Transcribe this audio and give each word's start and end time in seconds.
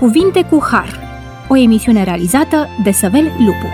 Cuvinte 0.00 0.42
cu 0.42 0.64
Har, 0.70 1.00
o 1.48 1.56
emisiune 1.56 2.04
realizată 2.04 2.68
de 2.82 2.90
Săvel 2.90 3.24
Lupu. 3.24 3.66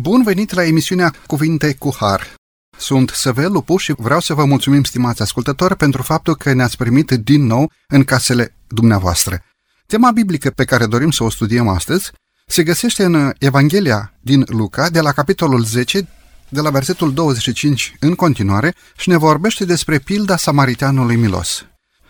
Bun 0.00 0.22
venit 0.22 0.52
la 0.52 0.64
emisiunea 0.64 1.14
Cuvinte 1.26 1.74
cu 1.78 1.94
Har. 1.98 2.34
Sunt 2.78 3.10
Săvel 3.10 3.52
Lupu 3.52 3.76
și 3.76 3.92
vreau 3.96 4.20
să 4.20 4.34
vă 4.34 4.44
mulțumim, 4.44 4.82
stimați 4.82 5.22
ascultători, 5.22 5.76
pentru 5.76 6.02
faptul 6.02 6.36
că 6.36 6.52
ne-ați 6.52 6.76
primit 6.76 7.10
din 7.10 7.46
nou 7.46 7.70
în 7.88 8.04
casele 8.04 8.54
dumneavoastră. 8.68 9.42
Tema 9.86 10.10
biblică 10.10 10.50
pe 10.50 10.64
care 10.64 10.86
dorim 10.86 11.10
să 11.10 11.24
o 11.24 11.30
studiem 11.30 11.68
astăzi 11.68 12.10
se 12.46 12.62
găsește 12.62 13.04
în 13.04 13.32
Evanghelia 13.38 14.12
din 14.20 14.44
Luca, 14.46 14.90
de 14.90 15.00
la 15.00 15.12
capitolul 15.12 15.64
10, 15.64 16.08
de 16.48 16.60
la 16.60 16.70
versetul 16.70 17.12
25 17.12 17.96
în 18.00 18.14
continuare, 18.14 18.74
și 18.96 19.08
ne 19.08 19.16
vorbește 19.16 19.64
despre 19.64 19.98
pilda 19.98 20.36
samariteanului 20.36 21.16
milos. 21.16 21.66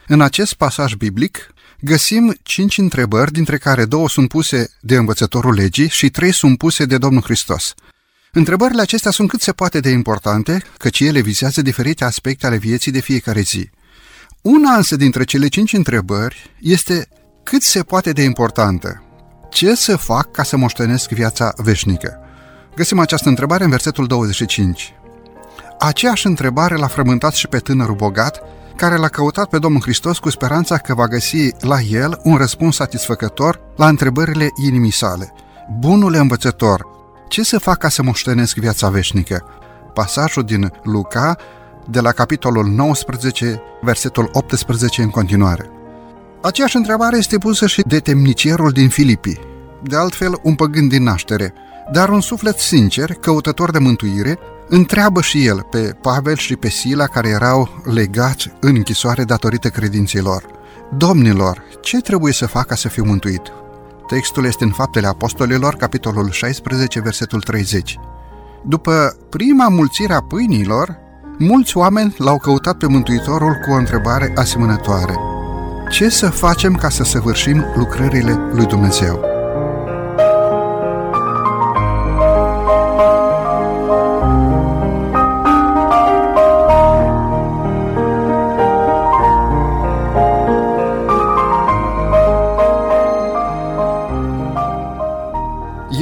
În 0.08 0.20
acest 0.20 0.54
pasaj 0.54 0.94
biblic 0.94 1.54
găsim 1.80 2.34
cinci 2.42 2.78
întrebări, 2.78 3.32
dintre 3.32 3.58
care 3.58 3.84
două 3.84 4.08
sunt 4.08 4.28
puse 4.28 4.70
de 4.80 4.96
învățătorul 4.96 5.54
legii 5.54 5.88
și 5.88 6.10
trei 6.10 6.32
sunt 6.32 6.58
puse 6.58 6.84
de 6.84 6.98
Domnul 6.98 7.22
Hristos. 7.22 7.74
Întrebările 8.32 8.82
acestea 8.82 9.10
sunt 9.10 9.28
cât 9.28 9.40
se 9.40 9.52
poate 9.52 9.80
de 9.80 9.90
importante, 9.90 10.62
căci 10.78 11.00
ele 11.00 11.20
vizează 11.20 11.62
diferite 11.62 12.04
aspecte 12.04 12.46
ale 12.46 12.56
vieții 12.56 12.92
de 12.92 13.00
fiecare 13.00 13.40
zi. 13.40 13.70
Una 14.42 14.76
însă 14.76 14.96
dintre 14.96 15.24
cele 15.24 15.48
cinci 15.48 15.72
întrebări 15.72 16.50
este 16.60 17.08
cât 17.42 17.62
se 17.62 17.82
poate 17.82 18.12
de 18.12 18.22
importantă. 18.22 19.02
Ce 19.50 19.74
să 19.74 19.96
fac 19.96 20.30
ca 20.30 20.42
să 20.42 20.56
moștenesc 20.56 21.10
viața 21.10 21.52
veșnică? 21.56 22.18
Găsim 22.74 22.98
această 22.98 23.28
întrebare 23.28 23.64
în 23.64 23.70
versetul 23.70 24.06
25. 24.06 24.94
Aceeași 25.78 26.26
întrebare 26.26 26.76
l-a 26.76 26.86
frământat 26.86 27.34
și 27.34 27.46
pe 27.46 27.58
tânărul 27.58 27.94
bogat, 27.94 28.42
care 28.76 28.96
l-a 28.96 29.08
căutat 29.08 29.48
pe 29.48 29.58
Domnul 29.58 29.80
Hristos 29.80 30.18
cu 30.18 30.30
speranța 30.30 30.78
că 30.78 30.94
va 30.94 31.06
găsi 31.06 31.50
la 31.60 31.80
el 31.80 32.20
un 32.22 32.36
răspuns 32.36 32.76
satisfăcător 32.76 33.60
la 33.76 33.88
întrebările 33.88 34.48
inimii 34.64 34.92
sale. 34.92 35.32
Bunule 35.78 36.18
învățător, 36.18 36.86
ce 37.28 37.42
să 37.42 37.58
fac 37.58 37.78
ca 37.78 37.88
să 37.88 38.02
moștenesc 38.02 38.56
viața 38.56 38.88
veșnică? 38.88 39.44
Pasajul 39.94 40.42
din 40.42 40.72
Luca, 40.82 41.36
de 41.90 42.00
la 42.00 42.10
capitolul 42.10 42.66
19, 42.66 43.62
versetul 43.82 44.28
18 44.32 45.02
în 45.02 45.10
continuare. 45.10 45.70
Aceeași 46.42 46.76
întrebare 46.76 47.16
este 47.16 47.38
pusă 47.38 47.66
și 47.66 47.82
de 47.86 47.98
temnicierul 47.98 48.70
din 48.70 48.88
Filipii, 48.88 49.40
de 49.82 49.96
altfel 49.96 50.38
un 50.42 50.54
păgând 50.54 50.90
din 50.90 51.02
naștere, 51.02 51.52
dar 51.92 52.08
un 52.08 52.20
suflet 52.20 52.58
sincer, 52.58 53.12
căutător 53.12 53.70
de 53.70 53.78
mântuire, 53.78 54.38
întreabă 54.68 55.20
și 55.20 55.46
el 55.46 55.66
pe 55.70 55.96
Pavel 56.00 56.36
și 56.36 56.56
pe 56.56 56.68
Sila 56.68 57.06
care 57.06 57.28
erau 57.28 57.82
legați 57.84 58.52
în 58.60 58.74
închisoare 58.74 59.24
datorită 59.24 59.68
credinților. 59.68 60.44
Domnilor, 60.96 61.62
ce 61.80 62.00
trebuie 62.00 62.32
să 62.32 62.46
fac 62.46 62.66
ca 62.66 62.74
să 62.74 62.88
fiu 62.88 63.04
mântuit? 63.04 63.42
Textul 64.06 64.44
este 64.44 64.64
în 64.64 64.70
Faptele 64.70 65.06
Apostolilor, 65.06 65.74
capitolul 65.74 66.30
16, 66.30 67.00
versetul 67.00 67.40
30. 67.40 67.98
După 68.64 69.16
prima 69.30 69.68
mulțire 69.68 70.12
a 70.12 70.20
pâinilor, 70.20 70.96
mulți 71.38 71.76
oameni 71.76 72.14
l-au 72.18 72.38
căutat 72.38 72.76
pe 72.76 72.86
Mântuitorul 72.86 73.52
cu 73.66 73.72
o 73.72 73.76
întrebare 73.76 74.32
asemănătoare. 74.36 75.14
Ce 75.90 76.08
să 76.08 76.28
facem 76.28 76.74
ca 76.74 76.88
să 76.88 77.04
săvârșim 77.04 77.64
lucrările 77.74 78.38
lui 78.52 78.66
Dumnezeu? 78.66 79.35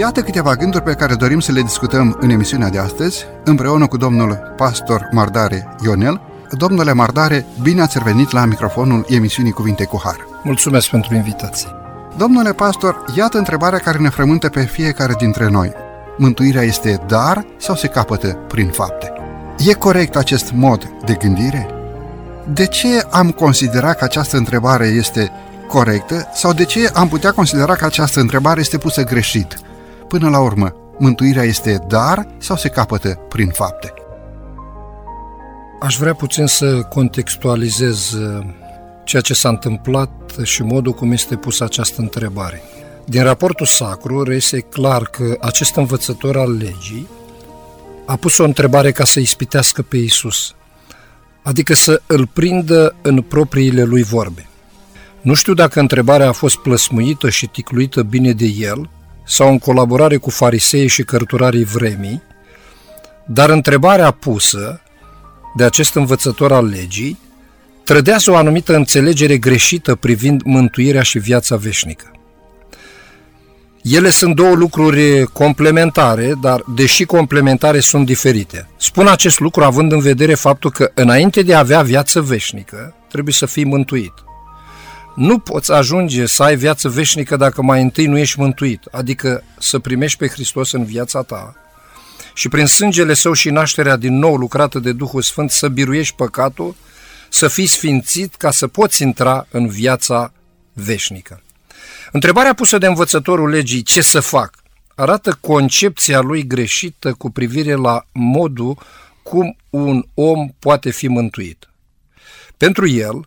Iată 0.05 0.23
câteva 0.23 0.55
gânduri 0.55 0.83
pe 0.83 0.93
care 0.93 1.15
dorim 1.15 1.41
să 1.41 1.53
le 1.53 1.63
discutăm 1.63 2.17
în 2.21 2.31
emisiunea 2.31 2.69
de 2.69 2.79
astăzi, 2.79 3.25
împreună 3.45 3.87
cu 3.87 3.97
domnul 3.97 4.55
pastor 4.57 5.09
Mardare 5.13 5.69
Ionel. 5.85 6.21
Domnule 6.51 6.93
Mardare, 6.93 7.47
bine 7.63 7.81
ați 7.81 7.99
revenit 7.99 8.31
la 8.31 8.45
microfonul 8.45 9.07
emisiunii 9.09 9.53
Cuvinte 9.53 9.85
cu 9.85 10.01
Har. 10.05 10.17
Mulțumesc 10.43 10.89
pentru 10.89 11.15
invitație. 11.15 11.69
Domnule 12.17 12.53
pastor, 12.53 13.05
iată 13.17 13.39
întrebarea 13.39 13.79
care 13.79 13.99
ne 13.99 14.09
frământă 14.09 14.49
pe 14.49 14.61
fiecare 14.61 15.15
dintre 15.19 15.49
noi. 15.49 15.73
Mântuirea 16.17 16.63
este 16.63 17.01
dar 17.07 17.47
sau 17.59 17.75
se 17.75 17.87
capătă 17.87 18.39
prin 18.49 18.69
fapte? 18.69 19.13
E 19.67 19.73
corect 19.73 20.17
acest 20.17 20.53
mod 20.53 20.91
de 21.05 21.15
gândire? 21.15 21.69
De 22.53 22.67
ce 22.67 23.07
am 23.11 23.31
considerat 23.31 23.99
că 23.99 24.05
această 24.05 24.37
întrebare 24.37 24.87
este 24.87 25.33
corectă 25.69 26.29
sau 26.35 26.53
de 26.53 26.65
ce 26.65 26.91
am 26.95 27.09
putea 27.09 27.33
considera 27.33 27.75
că 27.75 27.85
această 27.85 28.21
întrebare 28.21 28.61
este 28.61 28.79
pusă 28.79 29.05
greșit? 29.05 29.59
Până 30.15 30.29
la 30.29 30.41
urmă, 30.41 30.75
mântuirea 30.99 31.43
este 31.43 31.85
dar 31.89 32.27
sau 32.39 32.57
se 32.57 32.69
capătă 32.69 33.15
prin 33.29 33.49
fapte? 33.49 33.93
Aș 35.81 35.97
vrea 35.97 36.15
puțin 36.15 36.47
să 36.47 36.83
contextualizez 36.83 38.13
uh, 38.13 38.47
ceea 39.05 39.23
ce 39.23 39.35
s-a 39.35 39.49
întâmplat 39.49 40.11
și 40.43 40.63
modul 40.63 40.93
cum 40.93 41.13
este 41.13 41.37
pusă 41.37 41.65
această 41.65 42.01
întrebare. 42.01 42.63
Din 43.05 43.23
raportul 43.23 43.67
sacru 43.67 44.23
reiese 44.23 44.61
clar 44.61 45.03
că 45.03 45.37
acest 45.41 45.77
învățător 45.77 46.37
al 46.37 46.57
legii 46.57 47.09
a 48.07 48.17
pus 48.17 48.39
o 48.39 48.45
întrebare 48.45 48.93
ca 48.93 49.05
să 49.05 49.21
ispitească 49.21 49.83
pe 49.83 49.97
Isus, 49.97 50.55
adică 51.43 51.75
să 51.75 52.03
îl 52.07 52.27
prindă 52.27 52.95
în 53.03 53.23
propriile 53.23 53.83
lui 53.83 54.03
vorbe. 54.03 54.47
Nu 55.21 55.35
știu 55.35 55.55
dacă 55.55 55.81
întrebarea 55.81 56.29
a 56.29 56.33
fost 56.33 56.57
plăsmuită 56.57 57.31
și 57.31 57.47
ticluită 57.47 58.03
bine 58.03 58.33
de 58.33 58.47
el, 58.47 58.89
sau 59.27 59.49
în 59.49 59.59
colaborare 59.59 60.17
cu 60.17 60.31
farisei 60.31 60.87
și 60.87 61.03
cărturarii 61.03 61.65
vremii, 61.65 62.23
dar 63.27 63.51
întrebarea 63.51 64.11
pusă 64.11 64.81
de 65.57 65.65
acest 65.65 65.95
învățător 65.95 66.53
al 66.53 66.67
legii 66.67 67.19
trădează 67.85 68.31
o 68.31 68.37
anumită 68.37 68.77
înțelegere 68.77 69.37
greșită 69.37 69.95
privind 69.95 70.43
mântuirea 70.43 71.03
și 71.03 71.19
viața 71.19 71.57
veșnică. 71.57 72.09
Ele 73.83 74.11
sunt 74.11 74.35
două 74.35 74.55
lucruri 74.55 75.25
complementare, 75.33 76.35
dar 76.41 76.63
deși 76.75 77.05
complementare 77.05 77.81
sunt 77.81 78.07
diferite. 78.07 78.69
Spun 78.77 79.07
acest 79.07 79.41
lucru 79.41 79.65
având 79.65 79.93
în 79.93 80.01
vedere 80.01 80.35
faptul 80.35 80.71
că 80.71 80.91
înainte 80.95 81.43
de 81.43 81.55
a 81.55 81.59
avea 81.59 81.83
viață 81.83 82.21
veșnică, 82.21 82.95
trebuie 83.09 83.35
să 83.35 83.47
fii 83.47 83.65
mântuit. 83.65 84.13
Nu 85.15 85.39
poți 85.39 85.73
ajunge 85.73 86.27
să 86.27 86.43
ai 86.43 86.57
viață 86.57 86.89
veșnică 86.89 87.37
dacă 87.37 87.63
mai 87.63 87.83
întâi 87.83 88.07
nu 88.07 88.19
ești 88.19 88.41
mântuit, 88.41 88.85
adică 88.91 89.45
să 89.59 89.79
primești 89.79 90.19
pe 90.19 90.29
Hristos 90.29 90.73
în 90.73 90.85
viața 90.85 91.23
ta 91.23 91.57
și 92.35 92.49
prin 92.49 92.67
sângele 92.67 93.15
său 93.15 93.33
și 93.33 93.51
nașterea 93.51 93.97
din 93.97 94.19
nou 94.19 94.37
lucrată 94.37 94.79
de 94.79 94.93
Duhul 94.93 95.23
Sfânt 95.23 95.51
să 95.51 95.69
biruiești 95.69 96.15
păcatul, 96.15 96.77
să 97.29 97.49
fii 97.49 97.67
sfințit 97.67 98.35
ca 98.35 98.51
să 98.51 98.67
poți 98.67 99.03
intra 99.03 99.47
în 99.51 99.69
viața 99.69 100.33
veșnică. 100.73 101.43
Întrebarea 102.13 102.55
pusă 102.55 102.79
de 102.79 102.87
învățătorul 102.87 103.49
legii, 103.49 103.83
ce 103.83 104.03
să 104.03 104.21
fac, 104.21 104.55
arată 104.95 105.39
concepția 105.41 106.21
lui 106.21 106.47
greșită 106.47 107.13
cu 107.13 107.31
privire 107.31 107.75
la 107.75 108.07
modul 108.13 108.79
cum 109.23 109.57
un 109.71 110.05
om 110.15 110.49
poate 110.59 110.91
fi 110.91 111.09
mântuit. 111.09 111.69
Pentru 112.57 112.89
el, 112.89 113.27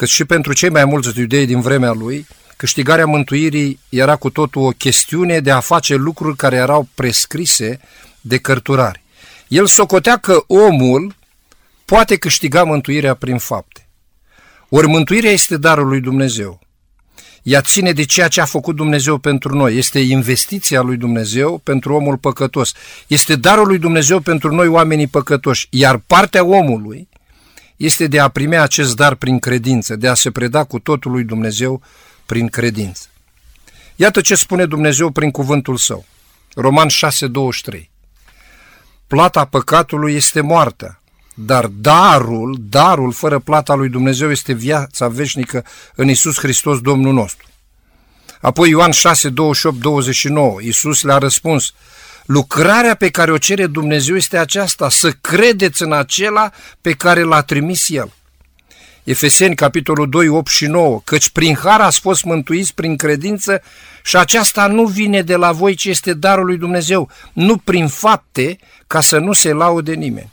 cât 0.00 0.08
și 0.08 0.24
pentru 0.24 0.52
cei 0.52 0.68
mai 0.68 0.84
mulți 0.84 1.18
iudei 1.18 1.46
din 1.46 1.60
vremea 1.60 1.92
lui, 1.92 2.26
câștigarea 2.56 3.06
mântuirii 3.06 3.78
era 3.88 4.16
cu 4.16 4.30
totul 4.30 4.62
o 4.62 4.68
chestiune 4.70 5.40
de 5.40 5.50
a 5.50 5.60
face 5.60 5.94
lucruri 5.94 6.36
care 6.36 6.56
erau 6.56 6.88
prescrise 6.94 7.80
de 8.20 8.38
cărturari. 8.38 9.02
El 9.48 9.66
socotea 9.66 10.16
că 10.16 10.44
omul 10.46 11.14
poate 11.84 12.16
câștiga 12.16 12.64
mântuirea 12.64 13.14
prin 13.14 13.38
fapte. 13.38 13.88
Ori 14.68 14.86
mântuirea 14.86 15.30
este 15.30 15.56
darul 15.56 15.88
lui 15.88 16.00
Dumnezeu. 16.00 16.60
Ea 17.42 17.60
ține 17.60 17.92
de 17.92 18.04
ceea 18.04 18.28
ce 18.28 18.40
a 18.40 18.44
făcut 18.44 18.76
Dumnezeu 18.76 19.18
pentru 19.18 19.54
noi. 19.54 19.76
Este 19.76 19.98
investiția 19.98 20.80
lui 20.80 20.96
Dumnezeu 20.96 21.58
pentru 21.58 21.94
omul 21.94 22.16
păcătos. 22.16 22.72
Este 23.06 23.36
darul 23.36 23.66
lui 23.66 23.78
Dumnezeu 23.78 24.20
pentru 24.20 24.54
noi 24.54 24.66
oamenii 24.66 25.06
păcătoși. 25.06 25.66
Iar 25.70 26.02
partea 26.06 26.44
omului 26.44 27.08
este 27.80 28.06
de 28.06 28.18
a 28.18 28.28
primi 28.28 28.58
acest 28.58 28.96
dar 28.96 29.14
prin 29.14 29.38
credință, 29.38 29.96
de 29.96 30.08
a 30.08 30.14
se 30.14 30.30
preda 30.30 30.64
cu 30.64 30.78
totul 30.78 31.10
lui 31.10 31.24
Dumnezeu 31.24 31.82
prin 32.26 32.48
credință. 32.48 33.06
Iată 33.96 34.20
ce 34.20 34.34
spune 34.34 34.66
Dumnezeu 34.66 35.10
prin 35.10 35.30
cuvântul 35.30 35.76
său. 35.76 36.04
Roman 36.54 36.88
6:23. 36.88 37.90
Plata 39.06 39.44
păcatului 39.44 40.14
este 40.14 40.40
moartea, 40.40 41.00
dar 41.34 41.66
darul, 41.66 42.56
darul 42.68 43.12
fără 43.12 43.38
plata 43.38 43.74
lui 43.74 43.88
Dumnezeu 43.88 44.30
este 44.30 44.52
viața 44.52 45.08
veșnică 45.08 45.64
în 45.94 46.08
Isus 46.08 46.38
Hristos 46.38 46.80
Domnul 46.80 47.12
nostru. 47.12 47.46
Apoi 48.40 48.68
Ioan 48.68 48.90
6, 48.90 49.28
28, 49.28 49.78
29, 49.78 50.62
Iisus 50.62 51.02
le-a 51.02 51.18
răspuns, 51.18 51.72
Lucrarea 52.32 52.94
pe 52.94 53.10
care 53.10 53.32
o 53.32 53.38
cere 53.38 53.66
Dumnezeu 53.66 54.16
este 54.16 54.38
aceasta, 54.38 54.88
să 54.88 55.10
credeți 55.10 55.82
în 55.82 55.92
acela 55.92 56.50
pe 56.80 56.92
care 56.92 57.22
l-a 57.22 57.42
trimis 57.42 57.88
El. 57.88 58.12
Efeseni, 59.04 59.54
capitolul 59.54 60.08
2, 60.08 60.28
8 60.28 60.50
și 60.50 60.66
9, 60.66 61.00
căci 61.04 61.30
prin 61.30 61.56
har 61.56 61.80
ați 61.80 62.00
fost 62.00 62.24
mântuiți 62.24 62.74
prin 62.74 62.96
credință 62.96 63.62
și 64.04 64.16
aceasta 64.16 64.66
nu 64.66 64.84
vine 64.84 65.22
de 65.22 65.36
la 65.36 65.52
voi, 65.52 65.74
ci 65.74 65.84
este 65.84 66.12
darul 66.12 66.44
lui 66.44 66.56
Dumnezeu, 66.56 67.10
nu 67.32 67.56
prin 67.56 67.88
fapte, 67.88 68.58
ca 68.86 69.00
să 69.00 69.18
nu 69.18 69.32
se 69.32 69.52
laude 69.52 69.92
nimeni. 69.92 70.32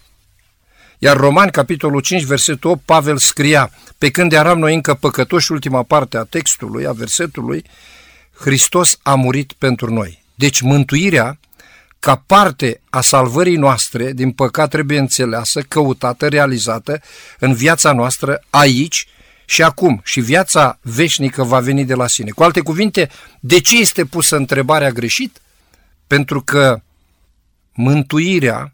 Iar 0.98 1.18
Romani, 1.18 1.52
capitolul 1.52 2.02
5, 2.02 2.24
versetul 2.24 2.70
8, 2.70 2.82
Pavel 2.86 3.18
scria, 3.18 3.72
pe 3.98 4.10
când 4.10 4.34
eram 4.34 4.60
noi 4.60 4.74
încă 4.74 4.94
păcătoși, 4.94 5.52
ultima 5.52 5.84
parte 5.84 6.18
a 6.18 6.24
textului, 6.24 6.88
a 6.88 6.92
versetului, 6.92 7.64
Hristos 8.40 9.00
a 9.04 9.16
murit 9.16 9.54
pentru 9.54 9.94
noi. 9.94 10.24
Deci 10.36 10.62
mântuirea, 10.62 11.40
ca 12.00 12.24
parte 12.26 12.82
a 12.90 13.02
salvării 13.02 13.56
noastre, 13.56 14.14
din 14.14 14.32
păcat 14.32 14.70
trebuie 14.70 15.00
înțeleasă, 15.00 15.62
căutată, 15.62 16.28
realizată 16.28 17.02
în 17.40 17.54
viața 17.54 17.92
noastră 17.92 18.44
aici 18.50 19.08
și 19.46 19.64
acum. 19.64 20.02
Și 20.04 20.20
viața 20.20 20.80
veșnică 20.82 21.44
va 21.44 21.60
veni 21.60 21.86
de 21.86 21.94
la 21.94 22.08
sine. 22.08 22.30
Cu 22.30 22.44
alte 22.44 22.60
cuvinte, 22.60 23.10
de 23.40 23.60
ce 23.60 23.80
este 23.80 24.06
pusă 24.06 24.36
întrebarea 24.36 24.92
greșit? 24.92 25.42
Pentru 26.08 26.42
că 26.42 26.82
mântuirea 27.74 28.74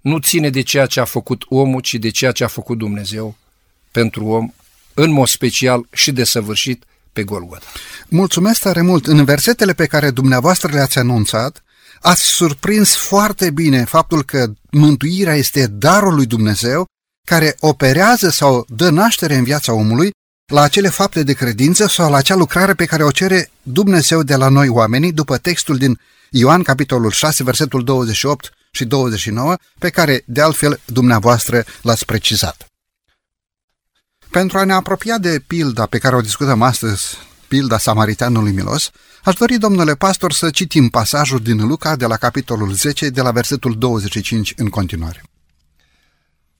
nu 0.00 0.18
ține 0.18 0.50
de 0.50 0.60
ceea 0.60 0.86
ce 0.86 1.00
a 1.00 1.04
făcut 1.04 1.44
omul, 1.48 1.80
ci 1.80 1.94
de 1.94 2.10
ceea 2.10 2.32
ce 2.32 2.44
a 2.44 2.46
făcut 2.46 2.78
Dumnezeu 2.78 3.36
pentru 3.90 4.26
om, 4.26 4.52
în 4.94 5.10
mod 5.10 5.28
special 5.28 5.86
și 5.92 6.12
desăvârșit 6.12 6.84
pe 7.12 7.22
Golgota. 7.22 7.66
Mulțumesc 8.08 8.60
tare 8.60 8.80
mult! 8.80 9.06
În 9.06 9.24
versetele 9.24 9.72
pe 9.72 9.86
care 9.86 10.10
dumneavoastră 10.10 10.72
le-ați 10.72 10.98
anunțat, 10.98 11.61
ați 12.02 12.22
surprins 12.22 12.96
foarte 12.96 13.50
bine 13.50 13.84
faptul 13.84 14.24
că 14.24 14.52
mântuirea 14.70 15.34
este 15.34 15.66
darul 15.66 16.14
lui 16.14 16.26
Dumnezeu 16.26 16.86
care 17.26 17.56
operează 17.60 18.30
sau 18.30 18.64
dă 18.68 18.90
naștere 18.90 19.34
în 19.34 19.44
viața 19.44 19.72
omului 19.72 20.10
la 20.52 20.60
acele 20.60 20.88
fapte 20.88 21.22
de 21.22 21.32
credință 21.32 21.86
sau 21.86 22.10
la 22.10 22.16
acea 22.16 22.34
lucrare 22.34 22.74
pe 22.74 22.84
care 22.84 23.04
o 23.04 23.10
cere 23.10 23.50
Dumnezeu 23.62 24.22
de 24.22 24.36
la 24.36 24.48
noi 24.48 24.68
oamenii, 24.68 25.12
după 25.12 25.38
textul 25.38 25.76
din 25.76 26.00
Ioan, 26.30 26.62
capitolul 26.62 27.10
6, 27.10 27.42
versetul 27.42 27.84
28 27.84 28.52
și 28.70 28.84
29, 28.84 29.56
pe 29.78 29.90
care, 29.90 30.22
de 30.26 30.40
altfel, 30.40 30.80
dumneavoastră 30.84 31.64
l-ați 31.82 32.04
precizat. 32.04 32.66
Pentru 34.30 34.58
a 34.58 34.64
ne 34.64 34.72
apropia 34.72 35.18
de 35.18 35.42
pilda 35.46 35.86
pe 35.86 35.98
care 35.98 36.16
o 36.16 36.20
discutăm 36.20 36.62
astăzi, 36.62 37.16
pilda 37.52 37.78
Samaritanului 37.78 38.52
Milos, 38.52 38.90
aș 39.22 39.34
dori, 39.34 39.58
domnule 39.58 39.94
pastor, 39.94 40.32
să 40.32 40.50
citim 40.50 40.88
pasajul 40.88 41.38
din 41.38 41.66
Luca 41.66 41.96
de 41.96 42.06
la 42.06 42.16
capitolul 42.16 42.72
10, 42.72 43.08
de 43.08 43.20
la 43.20 43.30
versetul 43.30 43.78
25 43.78 44.52
în 44.56 44.68
continuare. 44.68 45.22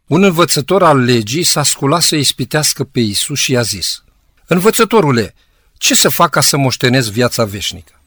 Un 0.06 0.23
învățător 0.23 0.83
al 0.83 0.99
legii 0.99 1.43
s-a 1.43 1.62
sculat 1.62 2.03
să 2.03 2.17
ispitească 2.17 2.85
pe 2.85 3.00
Isus 3.00 3.39
și 3.39 3.53
i-a 3.53 3.62
zis, 3.62 4.05
Învățătorule, 4.47 5.35
ce 5.79 5.94
să 5.94 6.09
fac 6.09 6.31
ca 6.31 6.41
să 6.41 6.56
moștenesc 6.56 7.11
viața 7.11 7.44
veșnică? 7.44 8.00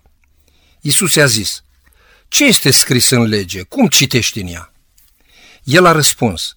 Isus 0.82 1.16
i-a 1.16 1.26
zis, 1.26 1.64
ce 2.28 2.46
este 2.46 2.72
scris 2.72 3.10
în 3.10 3.24
lege? 3.24 3.62
Cum 3.62 3.88
citești 3.88 4.40
în 4.40 4.48
ea? 4.48 4.74
El 5.64 5.86
a 5.86 5.92
răspuns, 5.92 6.56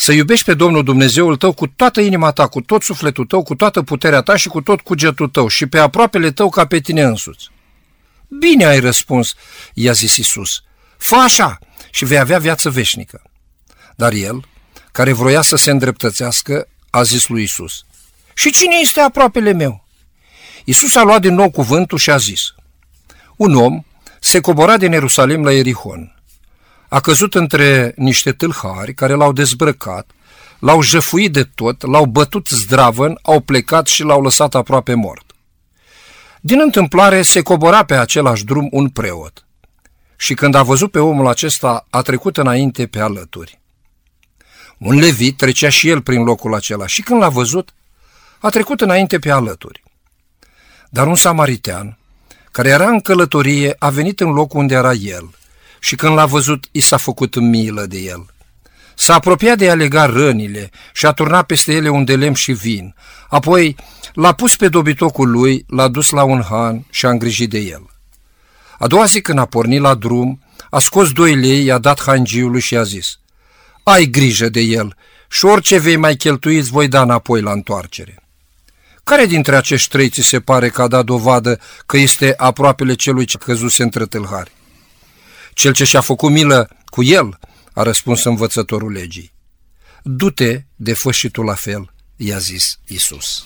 să 0.00 0.12
iubești 0.12 0.44
pe 0.44 0.54
Domnul 0.54 0.84
Dumnezeul 0.84 1.36
tău 1.36 1.52
cu 1.52 1.66
toată 1.66 2.00
inima 2.00 2.30
ta, 2.30 2.46
cu 2.46 2.60
tot 2.60 2.82
sufletul 2.82 3.24
tău, 3.24 3.42
cu 3.42 3.54
toată 3.54 3.82
puterea 3.82 4.20
ta 4.20 4.36
și 4.36 4.48
cu 4.48 4.60
tot 4.60 4.80
cugetul 4.80 5.28
tău 5.28 5.48
și 5.48 5.66
pe 5.66 5.78
aproapele 5.78 6.30
tău 6.30 6.48
ca 6.48 6.66
pe 6.66 6.78
tine 6.78 7.02
însuți. 7.02 7.50
Bine 8.28 8.64
ai 8.64 8.80
răspuns, 8.80 9.34
i-a 9.74 9.92
zis 9.92 10.16
Isus. 10.16 10.62
Fă 10.96 11.14
așa 11.14 11.58
și 11.90 12.04
vei 12.04 12.18
avea 12.18 12.38
viață 12.38 12.70
veșnică. 12.70 13.22
Dar 13.96 14.12
el, 14.12 14.44
care 14.92 15.12
vroia 15.12 15.42
să 15.42 15.56
se 15.56 15.70
îndreptățească, 15.70 16.68
a 16.90 17.02
zis 17.02 17.28
lui 17.28 17.42
Isus. 17.42 17.84
Și 18.34 18.50
cine 18.50 18.76
este 18.80 19.00
aproapele 19.00 19.52
meu? 19.52 19.86
Isus 20.64 20.94
a 20.94 21.02
luat 21.02 21.20
din 21.20 21.34
nou 21.34 21.50
cuvântul 21.50 21.98
și 21.98 22.10
a 22.10 22.16
zis. 22.16 22.54
Un 23.36 23.54
om 23.54 23.82
se 24.20 24.40
cobora 24.40 24.76
din 24.76 24.92
Ierusalim 24.92 25.44
la 25.44 25.52
Erihon. 25.52 26.17
A 26.88 27.00
căzut 27.00 27.34
între 27.34 27.92
niște 27.96 28.32
tâlhari 28.32 28.94
care 28.94 29.14
l-au 29.14 29.32
dezbrăcat, 29.32 30.10
l-au 30.58 30.82
jăfuit 30.82 31.32
de 31.32 31.42
tot, 31.42 31.86
l-au 31.86 32.04
bătut 32.04 32.48
zdravăn, 32.48 33.18
au 33.22 33.40
plecat 33.40 33.86
și 33.86 34.02
l-au 34.02 34.22
lăsat 34.22 34.54
aproape 34.54 34.94
mort. 34.94 35.34
Din 36.40 36.60
întâmplare 36.60 37.22
se 37.22 37.42
cobora 37.42 37.84
pe 37.84 37.94
același 37.94 38.44
drum 38.44 38.68
un 38.70 38.88
preot 38.88 39.46
și 40.16 40.34
când 40.34 40.54
a 40.54 40.62
văzut 40.62 40.90
pe 40.90 40.98
omul 40.98 41.26
acesta 41.26 41.86
a 41.90 42.02
trecut 42.02 42.36
înainte 42.36 42.86
pe 42.86 43.00
alături. 43.00 43.60
Un 44.78 44.98
levit 44.98 45.36
trecea 45.36 45.68
și 45.68 45.88
el 45.88 46.02
prin 46.02 46.22
locul 46.22 46.54
acela 46.54 46.86
și 46.86 47.02
când 47.02 47.20
l-a 47.20 47.28
văzut 47.28 47.74
a 48.38 48.48
trecut 48.48 48.80
înainte 48.80 49.18
pe 49.18 49.30
alături. 49.30 49.82
Dar 50.90 51.06
un 51.06 51.14
samaritean, 51.14 51.98
care 52.50 52.68
era 52.68 52.88
în 52.88 53.00
călătorie, 53.00 53.76
a 53.78 53.90
venit 53.90 54.20
în 54.20 54.30
locul 54.30 54.60
unde 54.60 54.74
era 54.74 54.92
el 54.92 55.30
și 55.80 55.96
când 55.96 56.14
l-a 56.14 56.26
văzut, 56.26 56.68
i 56.72 56.80
s-a 56.80 56.96
făcut 56.96 57.40
milă 57.40 57.86
de 57.86 57.98
el. 57.98 58.26
S-a 58.94 59.14
apropiat 59.14 59.58
de 59.58 59.70
a 59.70 59.74
lega 59.74 60.06
rănile 60.06 60.70
și 60.92 61.06
a 61.06 61.12
turnat 61.12 61.46
peste 61.46 61.72
ele 61.72 61.88
un 61.88 62.04
de 62.04 62.16
lemn 62.16 62.34
și 62.34 62.52
vin. 62.52 62.94
Apoi 63.28 63.76
l-a 64.12 64.32
pus 64.32 64.56
pe 64.56 64.68
dobitocul 64.68 65.30
lui, 65.30 65.64
l-a 65.68 65.88
dus 65.88 66.10
la 66.10 66.22
un 66.22 66.42
han 66.50 66.86
și 66.90 67.06
a 67.06 67.10
îngrijit 67.10 67.50
de 67.50 67.58
el. 67.58 67.90
A 68.78 68.86
doua 68.86 69.04
zi 69.04 69.20
când 69.20 69.38
a 69.38 69.44
pornit 69.44 69.80
la 69.80 69.94
drum, 69.94 70.42
a 70.70 70.78
scos 70.78 71.12
doi 71.12 71.34
lei, 71.34 71.64
i-a 71.64 71.78
dat 71.78 72.02
hangiului 72.02 72.60
și 72.60 72.76
a 72.76 72.82
zis, 72.82 73.18
Ai 73.82 74.04
grijă 74.04 74.48
de 74.48 74.60
el 74.60 74.96
și 75.30 75.44
orice 75.44 75.78
vei 75.78 75.96
mai 75.96 76.16
cheltui 76.16 76.58
îți 76.58 76.70
voi 76.70 76.88
da 76.88 77.02
înapoi 77.02 77.40
la 77.40 77.52
întoarcere. 77.52 78.22
Care 79.04 79.26
dintre 79.26 79.56
acești 79.56 79.88
trei 79.88 80.08
ți 80.08 80.22
se 80.22 80.40
pare 80.40 80.68
că 80.68 80.82
a 80.82 80.88
dat 80.88 81.04
dovadă 81.04 81.60
că 81.86 81.96
este 81.96 82.34
aproapele 82.36 82.94
celui 82.94 83.24
ce 83.24 83.38
căzuse 83.38 83.82
între 83.82 84.06
tâlhari? 84.06 84.52
Cel 85.58 85.72
ce 85.72 85.84
și-a 85.84 86.00
făcut 86.00 86.30
milă 86.30 86.68
cu 86.84 87.02
el, 87.02 87.38
a 87.72 87.82
răspuns 87.82 88.24
învățătorul 88.24 88.92
legii. 88.92 89.32
Du-te 90.02 90.60
de 90.76 90.92
fă 90.92 91.10
și 91.10 91.28
tu 91.30 91.42
la 91.42 91.54
fel, 91.54 91.92
i-a 92.16 92.38
zis 92.38 92.78
Isus. 92.86 93.44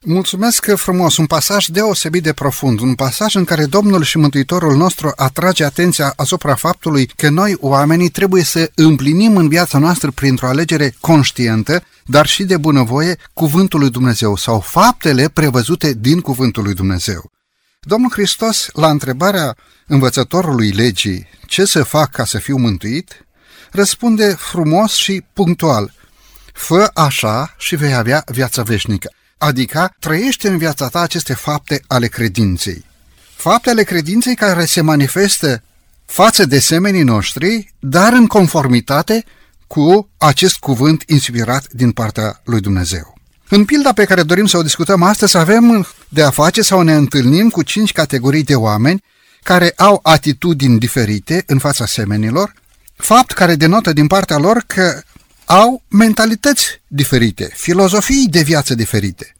Mulțumesc 0.00 0.74
frumos, 0.74 1.16
un 1.16 1.26
pasaj 1.26 1.66
deosebit 1.66 2.22
de 2.22 2.32
profund, 2.32 2.80
un 2.80 2.94
pasaj 2.94 3.34
în 3.34 3.44
care 3.44 3.66
Domnul 3.66 4.02
și 4.02 4.18
Mântuitorul 4.18 4.76
nostru 4.76 5.12
atrage 5.16 5.64
atenția 5.64 6.12
asupra 6.16 6.54
faptului 6.54 7.06
că 7.06 7.28
noi, 7.28 7.56
oamenii, 7.60 8.08
trebuie 8.08 8.42
să 8.44 8.70
împlinim 8.74 9.36
în 9.36 9.48
viața 9.48 9.78
noastră 9.78 10.10
printr-o 10.10 10.46
alegere 10.46 10.94
conștientă, 11.00 11.84
dar 12.04 12.26
și 12.26 12.44
de 12.44 12.56
bunăvoie, 12.56 13.18
cuvântul 13.32 13.80
lui 13.80 13.90
Dumnezeu 13.90 14.36
sau 14.36 14.60
faptele 14.60 15.28
prevăzute 15.28 15.94
din 15.94 16.20
cuvântul 16.20 16.62
lui 16.62 16.74
Dumnezeu. 16.74 17.30
Domnul 17.80 18.10
Hristos, 18.10 18.68
la 18.72 18.90
întrebarea 18.90 19.56
învățătorului 19.86 20.70
legii, 20.70 21.28
ce 21.46 21.64
să 21.64 21.82
fac 21.82 22.10
ca 22.10 22.24
să 22.24 22.38
fiu 22.38 22.56
mântuit, 22.56 23.26
răspunde 23.70 24.28
frumos 24.28 24.94
și 24.94 25.24
punctual, 25.32 25.94
fă 26.52 26.90
așa 26.94 27.54
și 27.58 27.76
vei 27.76 27.94
avea 27.94 28.24
viața 28.26 28.62
veșnică, 28.62 29.12
adică 29.38 29.94
trăiește 29.98 30.48
în 30.48 30.58
viața 30.58 30.88
ta 30.88 31.00
aceste 31.00 31.34
fapte 31.34 31.82
ale 31.86 32.06
credinței. 32.06 32.84
Fapte 33.36 33.70
ale 33.70 33.82
credinței 33.82 34.34
care 34.34 34.64
se 34.64 34.80
manifestă 34.80 35.62
față 36.06 36.44
de 36.44 36.58
semenii 36.58 37.02
noștri, 37.02 37.74
dar 37.78 38.12
în 38.12 38.26
conformitate 38.26 39.24
cu 39.66 40.08
acest 40.16 40.58
cuvânt 40.58 41.02
inspirat 41.06 41.66
din 41.72 41.90
partea 41.90 42.40
lui 42.44 42.60
Dumnezeu. 42.60 43.14
În 43.48 43.64
pilda 43.64 43.92
pe 43.92 44.04
care 44.04 44.22
dorim 44.22 44.46
să 44.46 44.56
o 44.56 44.62
discutăm 44.62 45.02
astăzi 45.02 45.36
avem 45.36 45.86
de 46.08 46.22
a 46.22 46.30
face 46.30 46.62
sau 46.62 46.82
ne 46.82 46.94
întâlnim 46.94 47.48
cu 47.48 47.62
cinci 47.62 47.92
categorii 47.92 48.42
de 48.42 48.54
oameni 48.54 49.02
care 49.42 49.72
au 49.76 50.00
atitudini 50.02 50.78
diferite 50.78 51.42
în 51.46 51.58
fața 51.58 51.86
semenilor, 51.86 52.54
fapt 52.96 53.32
care 53.32 53.54
denotă 53.54 53.92
din 53.92 54.06
partea 54.06 54.38
lor 54.38 54.64
că 54.66 55.02
au 55.44 55.82
mentalități 55.88 56.80
diferite, 56.86 57.50
filozofii 57.54 58.26
de 58.30 58.42
viață 58.42 58.74
diferite. 58.74 59.34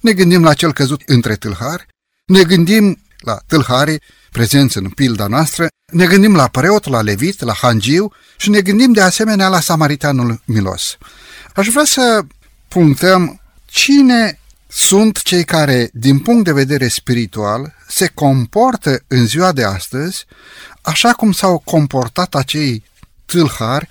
Ne 0.00 0.12
gândim 0.12 0.42
la 0.42 0.54
cel 0.54 0.72
căzut 0.72 1.02
între 1.06 1.36
tâlhari, 1.36 1.86
ne 2.24 2.42
gândim 2.42 2.98
la 3.18 3.40
tâlharii 3.46 4.00
prezenți 4.30 4.76
în 4.76 4.88
pilda 4.88 5.26
noastră, 5.26 5.66
ne 5.92 6.06
gândim 6.06 6.34
la 6.34 6.48
preot, 6.48 6.88
la 6.88 7.00
levit, 7.00 7.42
la 7.42 7.52
hangiu 7.52 8.12
și 8.36 8.50
ne 8.50 8.60
gândim 8.60 8.92
de 8.92 9.00
asemenea 9.00 9.48
la 9.48 9.60
samaritanul 9.60 10.40
milos. 10.44 10.98
Aș 11.54 11.68
vrea 11.68 11.84
să 11.84 12.24
punctăm 12.68 13.40
cine 13.66 14.39
sunt 14.72 15.22
cei 15.22 15.44
care, 15.44 15.90
din 15.92 16.18
punct 16.18 16.44
de 16.44 16.52
vedere 16.52 16.88
spiritual, 16.88 17.74
se 17.88 18.06
comportă 18.06 19.02
în 19.06 19.26
ziua 19.26 19.52
de 19.52 19.64
astăzi 19.64 20.26
așa 20.82 21.12
cum 21.12 21.32
s-au 21.32 21.58
comportat 21.58 22.34
acei 22.34 22.84
tâlhari 23.26 23.88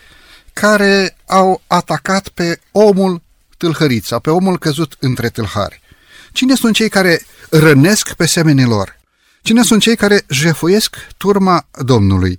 care 0.54 1.18
au 1.26 1.62
atacat 1.68 2.28
pe 2.28 2.60
omul 2.72 3.22
tâlhărit 3.58 4.06
sau 4.06 4.20
pe 4.20 4.30
omul 4.30 4.58
căzut 4.58 4.96
între 5.00 5.30
tâlhari. 5.30 5.82
Cine 6.32 6.56
sunt 6.56 6.76
cei 6.76 6.90
care 6.90 7.26
rănesc 7.50 8.14
pe 8.14 8.26
semenii 8.26 8.66
lor? 8.66 9.00
Cine 9.42 9.64
sunt 9.64 9.82
cei 9.82 9.96
care 9.96 10.26
jefuiesc 10.30 10.96
turma 11.18 11.68
Domnului? 11.84 12.38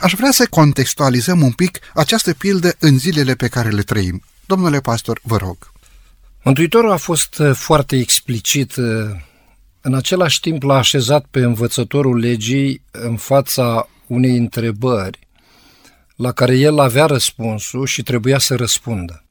Aș 0.00 0.14
vrea 0.14 0.30
să 0.30 0.46
contextualizăm 0.46 1.42
un 1.42 1.52
pic 1.52 1.78
această 1.94 2.34
pildă 2.34 2.74
în 2.78 2.98
zilele 2.98 3.34
pe 3.34 3.48
care 3.48 3.68
le 3.68 3.82
trăim. 3.82 4.22
Domnule 4.46 4.80
pastor, 4.80 5.20
vă 5.22 5.36
rog. 5.36 5.56
Mântuitorul 6.42 6.90
a 6.90 6.96
fost 6.96 7.38
uh, 7.38 7.54
foarte 7.54 7.96
explicit, 7.96 8.76
uh, 8.76 8.86
în 9.80 9.94
același 9.94 10.40
timp 10.40 10.62
l-a 10.62 10.76
așezat 10.76 11.24
pe 11.30 11.40
învățătorul 11.40 12.18
legii 12.18 12.82
în 12.90 13.16
fața 13.16 13.88
unei 14.06 14.36
întrebări 14.36 15.18
la 16.16 16.32
care 16.32 16.56
el 16.56 16.78
avea 16.78 17.06
răspunsul 17.06 17.86
și 17.86 18.02
trebuia 18.02 18.38
să 18.38 18.54
răspundă. 18.56 19.24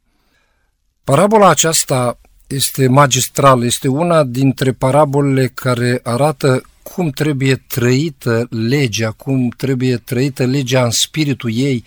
Parabola 1.04 1.50
aceasta 1.50 2.20
este 2.48 2.88
magistrală, 2.88 3.66
este 3.66 3.88
una 3.88 4.24
dintre 4.24 4.72
parabolele 4.72 5.48
care 5.48 6.00
arată 6.04 6.62
cum 6.84 7.10
trebuie 7.10 7.56
trăită 7.68 8.48
legea, 8.50 9.12
cum 9.12 9.50
trebuie 9.58 9.98
trăită 9.98 10.46
legea 10.46 10.84
în 10.84 10.92
spiritul 10.92 11.52
ei 11.54 11.84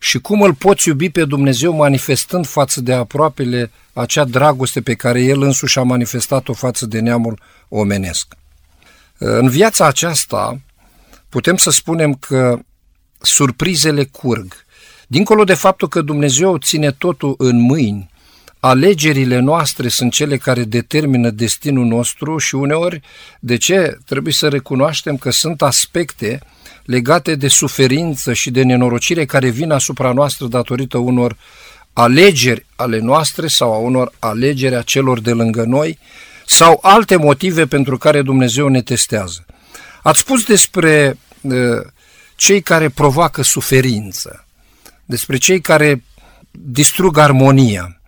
și 0.00 0.18
cum 0.18 0.42
îl 0.42 0.54
poți 0.54 0.88
iubi 0.88 1.10
pe 1.10 1.24
Dumnezeu 1.24 1.72
manifestând 1.72 2.46
față 2.46 2.80
de 2.80 2.92
aproapele 2.92 3.70
acea 3.96 4.24
dragoste 4.24 4.80
pe 4.80 4.94
care 4.94 5.20
El 5.20 5.42
însuși 5.42 5.78
a 5.78 5.82
manifestat-o 5.82 6.52
față 6.52 6.86
de 6.86 7.00
neamul 7.00 7.40
omenesc. 7.68 8.34
În 9.18 9.48
viața 9.48 9.86
aceasta 9.86 10.60
putem 11.28 11.56
să 11.56 11.70
spunem 11.70 12.14
că 12.14 12.58
surprizele 13.20 14.04
curg. 14.04 14.64
Dincolo 15.06 15.44
de 15.44 15.54
faptul 15.54 15.88
că 15.88 16.00
Dumnezeu 16.00 16.56
ține 16.56 16.90
totul 16.90 17.34
în 17.38 17.60
mâini, 17.60 18.10
alegerile 18.60 19.38
noastre 19.38 19.88
sunt 19.88 20.12
cele 20.12 20.36
care 20.36 20.64
determină 20.64 21.30
destinul 21.30 21.84
nostru 21.84 22.38
și 22.38 22.54
uneori, 22.54 23.00
de 23.40 23.56
ce? 23.56 23.98
Trebuie 24.06 24.32
să 24.32 24.48
recunoaștem 24.48 25.16
că 25.16 25.30
sunt 25.30 25.62
aspecte 25.62 26.40
legate 26.84 27.34
de 27.34 27.48
suferință 27.48 28.32
și 28.32 28.50
de 28.50 28.62
nenorocire 28.62 29.24
care 29.24 29.48
vin 29.48 29.70
asupra 29.70 30.12
noastră 30.12 30.46
datorită 30.46 30.98
unor 30.98 31.36
alegeri 31.98 32.66
ale 32.76 32.98
noastre 32.98 33.46
sau 33.46 33.72
a 33.72 33.76
unor 33.76 34.12
alegeri 34.18 34.74
a 34.74 34.82
celor 34.82 35.20
de 35.20 35.30
lângă 35.32 35.64
noi 35.64 35.98
sau 36.46 36.78
alte 36.82 37.16
motive 37.16 37.66
pentru 37.66 37.98
care 37.98 38.22
Dumnezeu 38.22 38.68
ne 38.68 38.82
testează. 38.82 39.46
Ați 40.02 40.18
spus 40.18 40.44
despre 40.44 41.18
uh, 41.40 41.52
cei 42.34 42.60
care 42.60 42.88
provoacă 42.88 43.42
suferință, 43.42 44.46
despre 45.04 45.36
cei 45.36 45.60
care 45.60 46.02
distrug 46.50 47.18
armonia. 47.18 48.00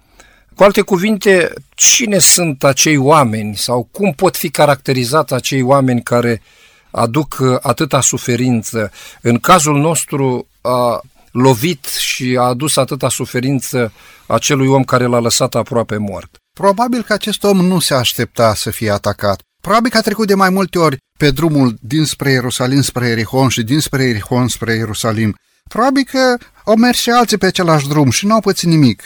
Cu 0.55 0.63
alte 0.63 0.81
cuvinte, 0.81 1.53
cine 1.75 2.19
sunt 2.19 2.65
acei 2.65 2.97
oameni 2.97 3.57
sau 3.57 3.89
cum 3.91 4.13
pot 4.13 4.37
fi 4.37 4.51
caracterizați 4.51 5.35
acei 5.35 5.63
oameni 5.63 6.03
care 6.03 6.43
aduc 6.91 7.37
uh, 7.41 7.59
atâta 7.63 8.01
suferință? 8.01 8.91
În 9.21 9.39
cazul 9.39 9.79
nostru 9.79 10.47
a 10.61 11.03
lovit 11.33 11.85
și 11.85 12.37
a 12.39 12.43
adus 12.43 12.77
atâta 12.77 13.09
suferință 13.09 13.93
acelui 14.27 14.67
om 14.67 14.85
care 14.85 15.05
l-a 15.05 15.19
lăsat 15.19 15.55
aproape 15.55 15.97
mort. 15.97 16.37
Probabil 16.53 17.03
că 17.03 17.13
acest 17.13 17.45
om 17.45 17.67
nu 17.67 17.79
se 17.79 17.95
aștepta 17.95 18.55
să 18.55 18.71
fie 18.71 18.91
atacat. 18.91 19.41
Probabil 19.63 19.91
că 19.91 19.97
a 19.97 20.01
trecut 20.01 20.27
de 20.27 20.35
mai 20.35 20.51
multe 20.51 20.79
ori 20.79 20.97
pe 21.19 21.31
drumul 21.31 21.77
dinspre 21.81 22.31
Ierusalim 22.31 22.81
spre 22.83 23.09
Erihon 23.09 23.49
și 23.49 23.63
dinspre 23.63 24.05
Erihon 24.05 24.49
spre 24.49 24.75
Ierusalim. 24.75 25.35
Probabil 25.69 26.03
că 26.11 26.37
au 26.65 26.77
mers 26.77 26.99
și 26.99 27.11
alții 27.11 27.39
pe 27.39 27.47
același 27.47 27.89
drum 27.89 28.11
și 28.11 28.27
n-au 28.27 28.41
pățit 28.41 28.69
nimic. 28.69 29.03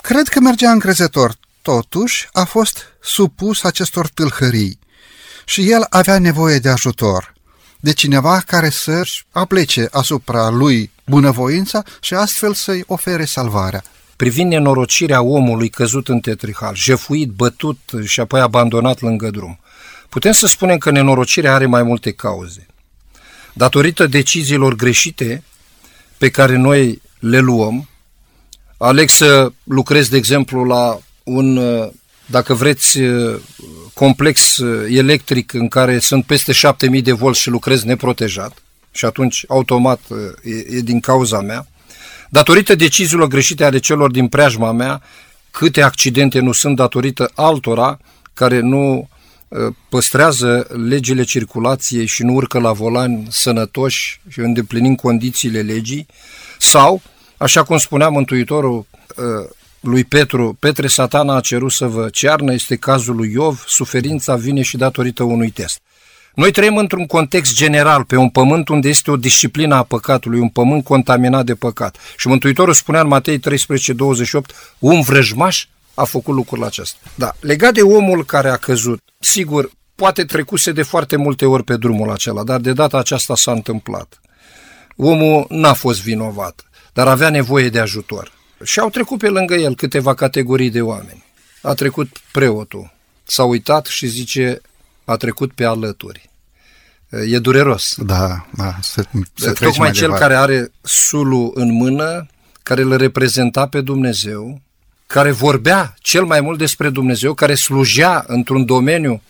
Cred 0.00 0.28
că 0.28 0.40
mergea 0.40 0.70
încrezător. 0.70 1.34
Totuși, 1.62 2.28
a 2.32 2.44
fost 2.44 2.84
supus 3.02 3.62
acestor 3.62 4.08
tâlhării 4.08 4.78
și 5.44 5.70
el 5.70 5.86
avea 5.88 6.18
nevoie 6.18 6.58
de 6.58 6.68
ajutor, 6.68 7.32
de 7.80 7.92
cineva 7.92 8.42
care 8.46 8.70
să-și 8.70 9.24
aplece 9.30 9.88
asupra 9.90 10.48
lui 10.48 10.90
bunăvoința 11.14 11.82
și 12.00 12.14
astfel 12.14 12.54
să-i 12.54 12.84
ofere 12.86 13.24
salvarea. 13.24 13.82
Privind 14.16 14.50
nenorocirea 14.50 15.22
omului 15.22 15.68
căzut 15.68 16.08
în 16.08 16.20
tetrihal, 16.20 16.74
jefuit, 16.74 17.28
bătut 17.28 17.78
și 18.04 18.20
apoi 18.20 18.40
abandonat 18.40 19.00
lângă 19.00 19.30
drum, 19.30 19.60
putem 20.08 20.32
să 20.32 20.46
spunem 20.46 20.78
că 20.78 20.90
nenorocirea 20.90 21.54
are 21.54 21.66
mai 21.66 21.82
multe 21.82 22.12
cauze. 22.12 22.66
Datorită 23.52 24.06
deciziilor 24.06 24.74
greșite 24.74 25.42
pe 26.18 26.30
care 26.30 26.56
noi 26.56 27.02
le 27.18 27.38
luăm, 27.38 27.88
aleg 28.76 29.08
să 29.08 29.52
lucrez, 29.64 30.08
de 30.08 30.16
exemplu, 30.16 30.64
la 30.64 30.98
un, 31.22 31.60
dacă 32.26 32.54
vreți, 32.54 32.98
complex 33.94 34.58
electric 34.88 35.52
în 35.52 35.68
care 35.68 35.98
sunt 35.98 36.24
peste 36.24 36.52
7000 36.52 37.02
de 37.02 37.12
volți 37.12 37.40
și 37.40 37.48
lucrez 37.48 37.82
neprotejat, 37.82 38.62
și 38.92 39.04
atunci 39.04 39.44
automat 39.48 40.00
e, 40.42 40.76
e 40.76 40.80
din 40.80 41.00
cauza 41.00 41.40
mea, 41.40 41.66
datorită 42.30 42.74
deciziilor 42.74 43.28
greșite 43.28 43.64
ale 43.64 43.78
celor 43.78 44.10
din 44.10 44.28
preajma 44.28 44.72
mea, 44.72 45.02
câte 45.50 45.82
accidente 45.82 46.40
nu 46.40 46.52
sunt 46.52 46.76
datorită 46.76 47.30
altora 47.34 47.98
care 48.34 48.60
nu 48.60 49.08
păstrează 49.88 50.66
legile 50.88 51.22
circulației 51.22 52.06
și 52.06 52.22
nu 52.22 52.32
urcă 52.32 52.58
la 52.58 52.72
volan 52.72 53.26
sănătoși 53.30 54.20
și 54.28 54.38
îndeplinind 54.38 54.96
condițiile 54.96 55.60
legii, 55.60 56.06
sau, 56.58 57.02
așa 57.36 57.62
cum 57.62 57.78
spunea 57.78 58.08
Mântuitorul 58.08 58.86
lui 59.80 60.04
Petru, 60.04 60.56
Petre 60.60 60.86
satana 60.86 61.36
a 61.36 61.40
cerut 61.40 61.72
să 61.72 61.86
vă 61.86 62.08
cearnă, 62.08 62.52
este 62.52 62.76
cazul 62.76 63.16
lui 63.16 63.32
Iov, 63.32 63.64
suferința 63.66 64.36
vine 64.36 64.62
și 64.62 64.76
datorită 64.76 65.22
unui 65.22 65.50
test. 65.50 65.80
Noi 66.34 66.50
trăim 66.50 66.76
într-un 66.76 67.06
context 67.06 67.54
general, 67.54 68.04
pe 68.04 68.16
un 68.16 68.28
pământ 68.28 68.68
unde 68.68 68.88
este 68.88 69.10
o 69.10 69.16
disciplină 69.16 69.74
a 69.74 69.82
păcatului, 69.82 70.40
un 70.40 70.48
pământ 70.48 70.84
contaminat 70.84 71.44
de 71.44 71.54
păcat. 71.54 71.96
Și 72.16 72.28
Mântuitorul 72.28 72.74
spunea 72.74 73.00
în 73.00 73.06
Matei 73.06 73.38
13, 73.38 73.92
28, 73.92 74.54
un 74.78 75.00
vrăjmaș 75.00 75.66
a 75.94 76.04
făcut 76.04 76.34
lucrul 76.34 76.64
acesta. 76.64 76.98
Da, 77.14 77.32
legat 77.40 77.72
de 77.72 77.80
omul 77.80 78.24
care 78.24 78.48
a 78.48 78.56
căzut, 78.56 79.00
sigur, 79.18 79.70
poate 79.94 80.24
trecuse 80.24 80.72
de 80.72 80.82
foarte 80.82 81.16
multe 81.16 81.46
ori 81.46 81.64
pe 81.64 81.76
drumul 81.76 82.10
acela, 82.10 82.44
dar 82.44 82.60
de 82.60 82.72
data 82.72 82.98
aceasta 82.98 83.36
s-a 83.36 83.52
întâmplat. 83.52 84.20
Omul 84.96 85.46
n-a 85.48 85.72
fost 85.72 86.02
vinovat, 86.02 86.64
dar 86.92 87.08
avea 87.08 87.30
nevoie 87.30 87.68
de 87.68 87.78
ajutor. 87.78 88.32
Și 88.62 88.78
au 88.78 88.90
trecut 88.90 89.18
pe 89.18 89.28
lângă 89.28 89.54
el 89.54 89.74
câteva 89.74 90.14
categorii 90.14 90.70
de 90.70 90.82
oameni. 90.82 91.24
A 91.62 91.74
trecut 91.74 92.08
preotul, 92.32 92.92
s-a 93.24 93.44
uitat 93.44 93.86
și 93.86 94.06
zice, 94.06 94.60
a 95.12 95.16
trecut 95.16 95.52
pe 95.52 95.64
alături. 95.64 96.30
E 97.26 97.38
dureros. 97.38 97.94
Da, 97.96 98.46
da, 98.56 98.78
să, 98.82 99.04
să 99.34 99.52
Tocmai 99.52 99.90
cel 99.90 100.00
departe. 100.00 100.22
care 100.22 100.34
are 100.34 100.72
sulul 100.80 101.50
în 101.54 101.72
mână, 101.72 102.26
care 102.62 102.82
îl 102.82 102.96
reprezenta 102.96 103.66
pe 103.66 103.80
Dumnezeu, 103.80 104.60
care 105.06 105.30
vorbea 105.30 105.94
cel 106.00 106.24
mai 106.24 106.40
mult 106.40 106.58
despre 106.58 106.88
Dumnezeu, 106.88 107.34
care 107.34 107.54
slujea 107.54 108.24
într-un 108.26 108.64
domeniu 108.64 109.22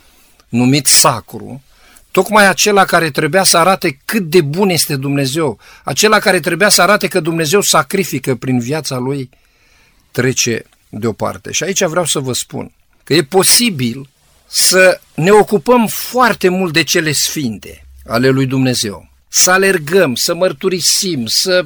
numit 0.49 0.87
sacru, 0.87 1.63
tocmai 2.11 2.49
acela 2.49 2.85
care 2.85 3.11
trebuia 3.11 3.43
să 3.43 3.59
arate 3.59 4.01
cât 4.05 4.23
de 4.23 4.41
bun 4.41 4.69
este 4.69 4.97
Dumnezeu, 4.97 5.59
acela 5.85 6.19
care 6.19 6.41
trebuia 6.41 6.69
să 6.69 6.83
arate 6.83 7.09
că 7.09 7.21
Dumnezeu 7.21 7.61
sacrifică 7.61 8.35
prin 8.35 8.59
viața 8.59 8.97
lui, 8.97 9.31
trece 10.11 10.65
deoparte. 10.89 11.53
Și 11.53 11.63
aici 11.63 11.85
vreau 11.85 12.05
să 12.05 12.19
vă 12.19 12.33
spun 12.33 12.73
că 13.05 13.15
e 13.15 13.23
posibil 13.23 14.09
să 14.55 15.01
ne 15.15 15.31
ocupăm 15.31 15.87
foarte 15.87 16.49
mult 16.49 16.73
de 16.73 16.83
cele 16.83 17.13
sfinte 17.13 17.87
ale 18.07 18.29
lui 18.29 18.47
Dumnezeu. 18.47 19.09
Să 19.29 19.51
alergăm, 19.51 20.15
să 20.15 20.35
mărturisim, 20.35 21.27
să 21.27 21.65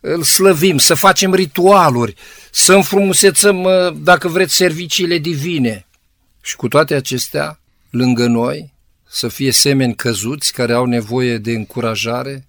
îl 0.00 0.22
slăvim, 0.22 0.78
să 0.78 0.94
facem 0.94 1.34
ritualuri, 1.34 2.14
să 2.50 2.72
înfrumusețăm, 2.74 3.68
dacă 4.02 4.28
vreți, 4.28 4.54
serviciile 4.54 5.18
divine. 5.18 5.86
Și 6.40 6.56
cu 6.56 6.68
toate 6.68 6.94
acestea, 6.94 7.60
lângă 7.90 8.26
noi, 8.26 8.72
să 9.08 9.28
fie 9.28 9.50
semeni 9.50 9.94
căzuți 9.94 10.52
care 10.52 10.72
au 10.72 10.84
nevoie 10.84 11.38
de 11.38 11.52
încurajare, 11.52 12.46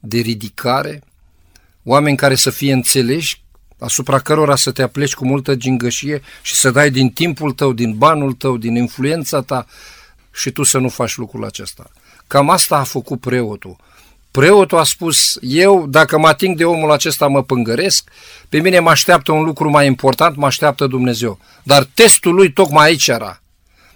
de 0.00 0.18
ridicare, 0.18 1.02
oameni 1.82 2.16
care 2.16 2.34
să 2.34 2.50
fie 2.50 2.72
înțeleși, 2.72 3.43
asupra 3.84 4.18
cărora 4.18 4.56
să 4.56 4.70
te 4.70 4.82
apleci 4.82 5.14
cu 5.14 5.26
multă 5.26 5.54
gingășie 5.54 6.22
și 6.42 6.54
să 6.54 6.70
dai 6.70 6.90
din 6.90 7.08
timpul 7.08 7.52
tău, 7.52 7.72
din 7.72 7.96
banul 7.96 8.32
tău, 8.32 8.56
din 8.56 8.74
influența 8.76 9.40
ta 9.42 9.66
și 10.32 10.50
tu 10.50 10.62
să 10.62 10.78
nu 10.78 10.88
faci 10.88 11.16
lucrul 11.16 11.44
acesta. 11.44 11.90
Cam 12.26 12.50
asta 12.50 12.76
a 12.76 12.82
făcut 12.82 13.20
preotul. 13.20 13.76
Preotul 14.30 14.78
a 14.78 14.84
spus, 14.84 15.38
eu 15.40 15.86
dacă 15.86 16.18
mă 16.18 16.26
ating 16.28 16.56
de 16.56 16.64
omul 16.64 16.90
acesta 16.90 17.26
mă 17.26 17.42
pângăresc, 17.42 18.10
pe 18.48 18.58
mine 18.58 18.78
mă 18.78 18.90
așteaptă 18.90 19.32
un 19.32 19.42
lucru 19.42 19.70
mai 19.70 19.86
important, 19.86 20.36
mă 20.36 20.46
așteaptă 20.46 20.86
Dumnezeu. 20.86 21.38
Dar 21.62 21.88
testul 21.94 22.34
lui 22.34 22.52
tocmai 22.52 22.86
aici 22.86 23.08
era. 23.08 23.42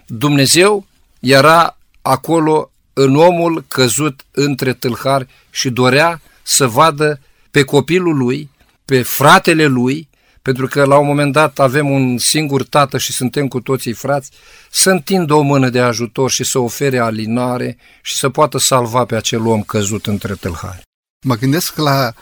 Dumnezeu 0.07 0.87
era 1.21 1.79
acolo 2.03 2.71
în 2.93 3.17
omul 3.17 3.65
căzut 3.69 4.25
între 4.31 4.73
tâlhari 4.73 5.27
și 5.51 5.71
dorea 5.71 6.21
să 6.43 6.67
vadă 6.67 7.21
pe 7.51 7.63
copilul 7.63 8.17
lui 8.17 8.51
pe 8.89 9.03
fratele 9.03 9.65
lui, 9.65 10.09
pentru 10.43 10.67
că 10.67 10.85
la 10.85 10.99
un 10.99 11.07
moment 11.07 11.33
dat 11.33 11.59
avem 11.59 11.91
un 11.91 12.19
singur 12.19 12.65
tată 12.65 12.99
și 12.99 13.13
suntem 13.13 13.49
cu 13.49 13.61
toții 13.61 13.93
frați, 13.93 14.31
să 14.71 14.91
întindă 14.91 15.35
o 15.35 15.41
mână 15.41 15.69
de 15.69 15.81
ajutor 15.81 16.31
și 16.31 16.45
să 16.45 16.59
ofere 16.59 16.99
alinare 16.99 17.79
și 18.03 18.17
să 18.17 18.29
poată 18.29 18.59
salva 18.59 19.05
pe 19.05 19.17
acel 19.17 19.47
om 19.47 19.63
căzut 19.63 20.07
între 20.07 20.35
tâlhari. 20.35 20.83
Mă 21.27 21.35
gândesc 21.35 21.77
la 21.77 22.13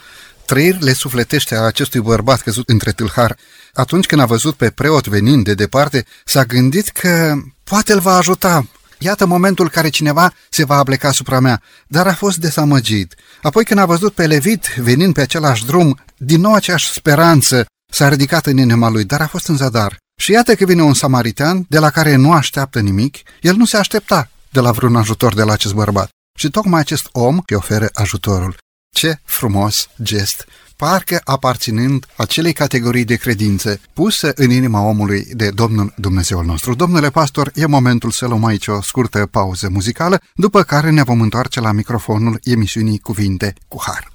trăirile 0.44 0.92
sufletește 0.92 1.54
a 1.54 1.61
acestui 1.61 2.00
bărbat 2.00 2.40
căzut 2.40 2.68
între 2.68 2.92
tâlhar, 2.92 3.37
atunci 3.73 4.06
când 4.06 4.20
a 4.20 4.26
văzut 4.26 4.54
pe 4.54 4.70
preot 4.70 5.06
venind 5.06 5.44
de 5.44 5.54
departe, 5.54 6.04
s-a 6.25 6.44
gândit 6.44 6.88
că 6.88 7.35
poate 7.64 7.92
îl 7.92 8.00
va 8.00 8.16
ajuta. 8.16 8.68
Iată 8.98 9.26
momentul 9.26 9.70
care 9.70 9.88
cineva 9.88 10.32
se 10.50 10.64
va 10.64 10.76
apleca 10.76 11.08
asupra 11.08 11.40
mea, 11.40 11.62
dar 11.86 12.06
a 12.06 12.14
fost 12.14 12.38
dezamăgit. 12.38 13.14
Apoi 13.42 13.64
când 13.64 13.80
a 13.80 13.86
văzut 13.86 14.12
pe 14.12 14.26
Levit 14.26 14.66
venind 14.76 15.14
pe 15.14 15.20
același 15.20 15.66
drum, 15.66 15.98
din 16.16 16.40
nou 16.40 16.54
aceeași 16.54 16.92
speranță 16.92 17.66
s-a 17.92 18.08
ridicat 18.08 18.46
în 18.46 18.58
inima 18.58 18.88
lui, 18.88 19.04
dar 19.04 19.20
a 19.20 19.26
fost 19.26 19.48
în 19.48 19.56
zadar. 19.56 19.96
Și 20.20 20.30
iată 20.30 20.54
că 20.54 20.64
vine 20.64 20.82
un 20.82 20.94
samaritan 20.94 21.64
de 21.68 21.78
la 21.78 21.90
care 21.90 22.14
nu 22.14 22.32
așteaptă 22.32 22.80
nimic, 22.80 23.16
el 23.40 23.54
nu 23.54 23.64
se 23.64 23.76
aștepta 23.76 24.30
de 24.50 24.60
la 24.60 24.70
vreun 24.70 24.96
ajutor 24.96 25.34
de 25.34 25.42
la 25.42 25.52
acest 25.52 25.74
bărbat. 25.74 26.08
Și 26.38 26.50
tocmai 26.50 26.80
acest 26.80 27.08
om 27.12 27.42
îi 27.46 27.56
oferă 27.56 27.88
ajutorul. 27.92 28.56
Ce 28.94 29.18
frumos 29.24 29.88
gest! 30.02 30.46
Parcă 30.76 31.21
aparținând 31.25 32.06
acelei 32.16 32.52
categorii 32.52 33.04
de 33.04 33.14
credință 33.14 33.80
pusă 33.92 34.33
în 34.35 34.50
inima 34.50 34.80
omului 34.80 35.26
de 35.33 35.50
Domnul 35.50 35.95
Dumnezeul 35.97 36.45
nostru. 36.45 36.75
Domnule 36.75 37.11
pastor, 37.11 37.50
e 37.54 37.66
momentul 37.66 38.11
să 38.11 38.26
luăm 38.26 38.45
aici 38.45 38.66
o 38.66 38.83
scurtă 38.83 39.26
pauză 39.30 39.68
muzicală, 39.73 40.21
după 40.35 40.62
care 40.62 40.90
ne 40.90 41.02
vom 41.02 41.21
întoarce 41.21 41.61
la 41.61 41.73
microfonul 41.73 42.40
emisiunii 42.42 42.99
Cuvinte 42.99 43.54
cu 43.68 43.83
Har. 43.87 44.11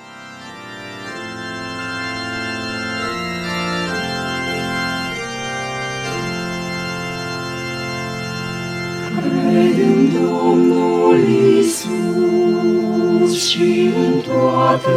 și 13.51 13.94
în 14.08 14.20
toate 14.20 14.91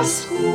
ascult, 0.00 0.51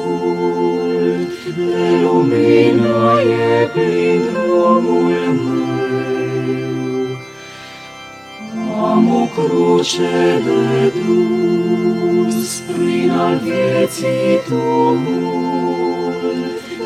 o 9.77 9.79
cruce 9.79 10.41
de 10.43 10.91
dus 11.05 12.59
prin 12.59 13.11
al 13.11 13.39
vieții 13.43 14.39
tumult, 14.47 16.15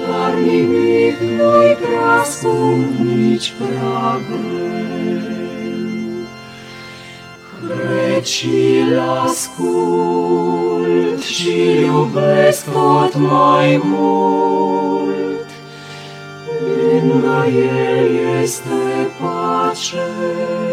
dar 0.08 0.34
nimic 0.34 1.20
nu-i 1.20 1.78
prea 1.82 2.24
scump, 2.24 2.98
nici 3.00 3.54
prea 3.58 4.20
greu 4.30 5.32
și-l 8.24 9.00
ascult 9.26 11.22
și 11.22 11.80
iubesc 11.82 12.72
tot 12.72 13.16
mai 13.16 13.82
mult. 13.84 15.50
Lângă 16.92 17.46
el 17.48 18.12
este 18.42 19.10
pace, 19.20 19.96
dar 20.58 20.71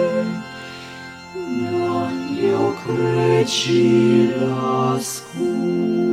eu 2.88 2.94
cred 2.94 3.46
și-l 3.46 4.32
ascult. 4.94 6.08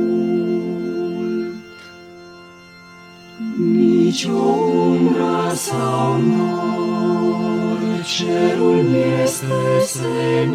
Nici 3.72 4.24
o 4.24 4.30
umbră 4.32 5.52
sau 5.54 6.16
nor, 6.20 7.78
cerul 8.16 8.82
mi-este 8.82 9.80
senin, 9.84 10.46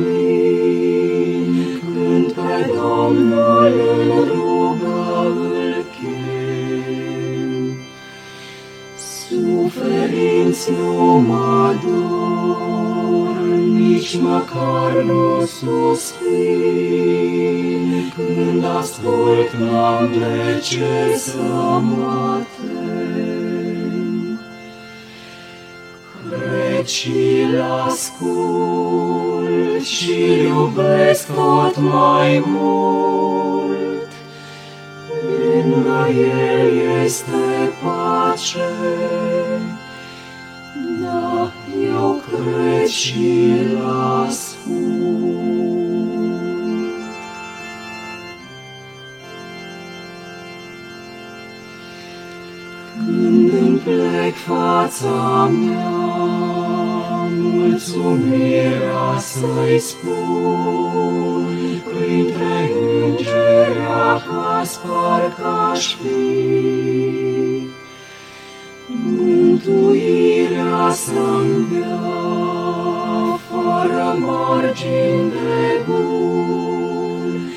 când 1.80 2.32
pe 2.32 2.72
Domnul 2.76 3.74
în 4.00 4.10
rugă 4.28 5.04
îl 5.26 5.86
chem. 6.00 7.78
Suferinți 8.98 10.72
nu 10.72 11.24
mă 11.28 11.76
dor, 11.84 12.21
nici 13.82 14.18
măcar 14.20 14.92
nu 15.04 15.46
suspin, 15.46 16.32
când 18.16 18.64
ascult 18.80 19.52
n-am 19.52 20.10
de 20.12 20.60
ce 20.62 21.16
să 21.18 21.42
mă 21.82 22.42
și-l 26.92 27.62
ascult 27.88 29.84
și 29.84 30.44
iubesc 30.44 31.34
tot 31.34 31.78
mai 31.78 32.44
mult. 32.46 34.12
Lângă 35.54 36.08
el 36.10 37.02
este 37.04 37.72
pace, 37.84 38.70
da, 42.02 42.08
eu 42.08 42.22
cred 42.28 42.88
și-l 42.88 43.78
ascult. 44.26 45.02
Când 53.06 53.54
îmi 53.54 53.78
plec 53.78 54.36
fața 54.36 55.50
mea, 55.52 55.90
mulțumirea 57.30 59.18
să-i 59.18 59.80
spun, 59.80 61.46
printre 61.90 62.72
îngeri 63.06 63.80
acasă 64.14 64.80
parcă-aș 64.88 65.96
fi. 65.96 67.51
Mântuirea 69.66 70.92
să-mi 70.92 71.68
dea, 71.72 72.00
fără 73.50 74.18
margini 74.20 75.32
de 75.32 75.82
bun, 75.88 77.50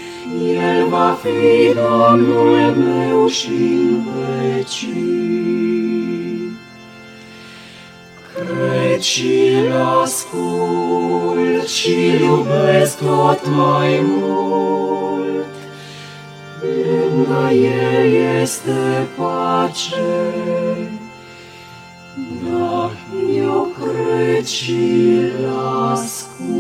El 0.55 0.89
va 0.89 1.19
fi 1.23 1.75
Domnul 1.75 2.75
meu 2.77 3.27
și-n 3.27 4.03
vecii 4.15 4.95
și-l 9.05 9.73
ascult 10.03 11.67
și 11.67 11.95
iubesc 12.21 12.99
tot 12.99 13.41
mai 13.57 14.03
mult. 14.03 15.45
Lângă 16.61 17.51
el 17.53 18.13
este 18.43 19.09
pace, 19.17 20.35
cred 24.45 24.57
și-l 24.57 25.49
ascult. 25.93 26.55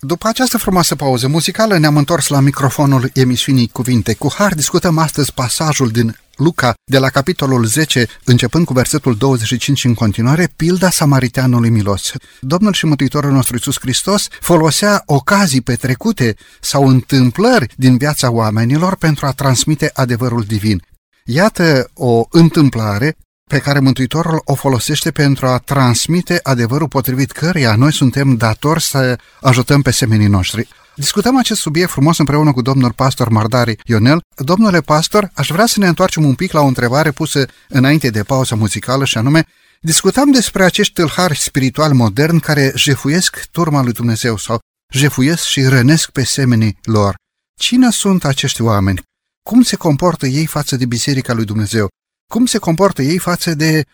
După 0.00 0.28
această 0.28 0.58
frumoasă 0.58 0.94
pauză 0.94 1.28
muzicală 1.28 1.78
ne-am 1.78 1.96
întors 1.96 2.28
la 2.28 2.40
microfonul 2.40 3.10
emisiunii 3.14 3.68
Cuvinte 3.68 4.14
cu 4.14 4.32
Har. 4.36 4.54
Discutăm 4.54 4.98
astăzi 4.98 5.32
pasajul 5.32 5.88
din 5.88 6.16
Luca, 6.36 6.74
de 6.84 6.98
la 6.98 7.08
capitolul 7.08 7.64
10, 7.64 8.06
începând 8.24 8.64
cu 8.64 8.72
versetul 8.72 9.14
25 9.16 9.84
în 9.84 9.94
continuare, 9.94 10.48
pilda 10.56 10.90
samariteanului 10.90 11.70
milos. 11.70 12.12
Domnul 12.40 12.72
și 12.72 12.86
Mântuitorul 12.86 13.32
nostru 13.32 13.54
Iisus 13.54 13.78
Hristos 13.80 14.28
folosea 14.40 15.02
ocazii 15.06 15.60
petrecute 15.60 16.34
sau 16.60 16.88
întâmplări 16.88 17.72
din 17.76 17.96
viața 17.96 18.30
oamenilor 18.30 18.96
pentru 18.96 19.26
a 19.26 19.30
transmite 19.30 19.90
adevărul 19.94 20.42
divin. 20.42 20.82
Iată 21.24 21.90
o 21.94 22.24
întâmplare 22.30 23.16
pe 23.48 23.58
care 23.58 23.78
Mântuitorul 23.78 24.42
o 24.44 24.54
folosește 24.54 25.10
pentru 25.10 25.46
a 25.46 25.58
transmite 25.58 26.40
adevărul 26.42 26.88
potrivit 26.88 27.32
căreia 27.32 27.74
noi 27.74 27.92
suntem 27.92 28.36
datori 28.36 28.82
să 28.82 29.18
ajutăm 29.40 29.82
pe 29.82 29.90
semenii 29.90 30.26
noștri. 30.26 30.68
Discutăm 30.94 31.36
acest 31.36 31.60
subiect 31.60 31.90
frumos 31.90 32.18
împreună 32.18 32.52
cu 32.52 32.62
domnul 32.62 32.92
pastor 32.92 33.28
Mardari 33.28 33.76
Ionel. 33.84 34.22
Domnule 34.36 34.80
pastor, 34.80 35.30
aș 35.34 35.48
vrea 35.50 35.66
să 35.66 35.78
ne 35.78 35.86
întoarcem 35.86 36.24
un 36.24 36.34
pic 36.34 36.52
la 36.52 36.60
o 36.60 36.66
întrebare 36.66 37.10
pusă 37.10 37.46
înainte 37.68 38.10
de 38.10 38.22
pauza 38.22 38.54
muzicală 38.54 39.04
și 39.04 39.18
anume, 39.18 39.46
discutam 39.80 40.30
despre 40.30 40.64
acești 40.64 40.92
tâlhari 40.92 41.38
spiritual 41.38 41.92
modern 41.92 42.38
care 42.38 42.72
jefuiesc 42.74 43.44
turma 43.50 43.82
lui 43.82 43.92
Dumnezeu 43.92 44.36
sau 44.36 44.58
jefuiesc 44.92 45.44
și 45.44 45.62
rănesc 45.62 46.10
pe 46.10 46.24
semenii 46.24 46.78
lor. 46.82 47.14
Cine 47.60 47.90
sunt 47.90 48.24
acești 48.24 48.62
oameni? 48.62 49.02
Cum 49.48 49.62
se 49.62 49.76
comportă 49.76 50.26
ei 50.26 50.46
față 50.46 50.76
de 50.76 50.86
Biserica 50.86 51.32
lui 51.32 51.44
Dumnezeu? 51.44 51.88
Cum 52.28 52.46
se 52.46 52.58
comportă 52.58 53.02
ei 53.02 53.18
față 53.18 53.54
de 53.54 53.84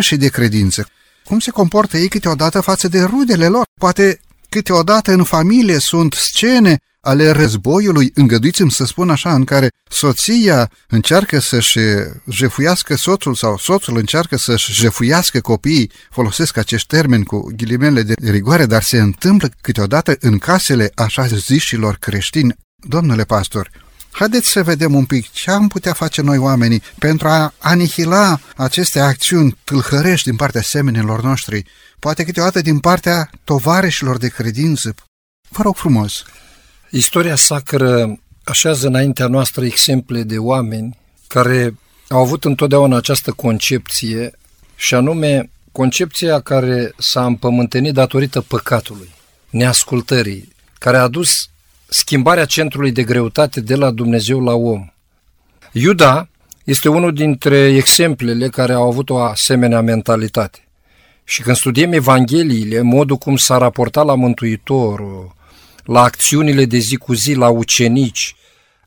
și 0.00 0.16
de 0.16 0.28
credință? 0.28 0.88
Cum 1.24 1.38
se 1.38 1.50
comportă 1.50 1.96
ei 1.96 2.08
câteodată 2.08 2.60
față 2.60 2.88
de 2.88 3.02
rudele 3.02 3.46
lor? 3.46 3.64
Poate 3.80 4.20
câteodată 4.48 5.12
în 5.12 5.24
familie 5.24 5.78
sunt 5.78 6.12
scene 6.12 6.78
ale 7.00 7.30
războiului, 7.30 8.10
îngăduiți-mi 8.14 8.70
să 8.70 8.84
spun 8.84 9.10
așa, 9.10 9.34
în 9.34 9.44
care 9.44 9.68
soția 9.88 10.70
încearcă 10.88 11.38
să-și 11.38 11.78
jefuiască 12.30 12.94
soțul 12.94 13.34
sau 13.34 13.58
soțul 13.58 13.96
încearcă 13.96 14.36
să-și 14.36 14.72
jefuiască 14.72 15.40
copiii, 15.40 15.90
folosesc 16.10 16.56
acești 16.56 16.86
termeni 16.86 17.24
cu 17.24 17.52
ghilimele 17.56 18.02
de 18.02 18.14
rigoare, 18.30 18.66
dar 18.66 18.82
se 18.82 18.98
întâmplă 18.98 19.50
câteodată 19.60 20.16
în 20.20 20.38
casele 20.38 20.90
așa 20.94 21.26
zișilor 21.26 21.96
creștini. 21.96 22.54
Domnule 22.76 23.24
pastor, 23.24 23.70
Haideți 24.18 24.48
să 24.48 24.62
vedem 24.62 24.94
un 24.94 25.04
pic 25.04 25.30
ce 25.30 25.50
am 25.50 25.68
putea 25.68 25.92
face 25.92 26.22
noi 26.22 26.38
oamenii 26.38 26.82
pentru 26.98 27.28
a 27.28 27.52
anihila 27.58 28.40
aceste 28.56 29.00
acțiuni 29.00 29.56
tâlhărești 29.64 30.28
din 30.28 30.36
partea 30.36 30.62
semenilor 30.62 31.22
noștri, 31.22 31.64
poate 31.98 32.24
câteodată 32.24 32.60
din 32.60 32.78
partea 32.78 33.30
tovarășilor 33.44 34.16
de 34.16 34.28
credință. 34.28 34.94
Vă 35.48 35.62
rog 35.62 35.76
frumos! 35.76 36.22
Istoria 36.90 37.34
sacră 37.34 38.18
așează 38.44 38.86
înaintea 38.86 39.26
noastră 39.26 39.64
exemple 39.64 40.22
de 40.22 40.38
oameni 40.38 40.98
care 41.26 41.74
au 42.08 42.20
avut 42.20 42.44
întotdeauna 42.44 42.96
această 42.96 43.32
concepție 43.32 44.30
și 44.76 44.94
anume 44.94 45.50
concepția 45.72 46.40
care 46.40 46.92
s-a 46.98 47.24
împământenit 47.24 47.94
datorită 47.94 48.40
păcatului, 48.40 49.14
neascultării, 49.50 50.52
care 50.78 50.96
a 50.96 51.02
adus 51.02 51.48
schimbarea 51.88 52.44
centrului 52.44 52.92
de 52.92 53.02
greutate 53.02 53.60
de 53.60 53.74
la 53.74 53.90
Dumnezeu 53.90 54.40
la 54.40 54.52
om. 54.52 54.88
Iuda 55.72 56.28
este 56.64 56.88
unul 56.88 57.12
dintre 57.12 57.56
exemplele 57.56 58.48
care 58.48 58.72
au 58.72 58.88
avut 58.88 59.10
o 59.10 59.18
asemenea 59.18 59.80
mentalitate. 59.80 60.58
Și 61.24 61.42
când 61.42 61.56
studiem 61.56 61.92
Evangheliile, 61.92 62.80
modul 62.80 63.16
cum 63.16 63.36
s-a 63.36 63.58
raportat 63.58 64.04
la 64.04 64.14
Mântuitor, 64.14 65.02
la 65.84 66.02
acțiunile 66.02 66.64
de 66.64 66.78
zi 66.78 66.96
cu 66.96 67.14
zi, 67.14 67.34
la 67.34 67.48
ucenici, 67.48 68.36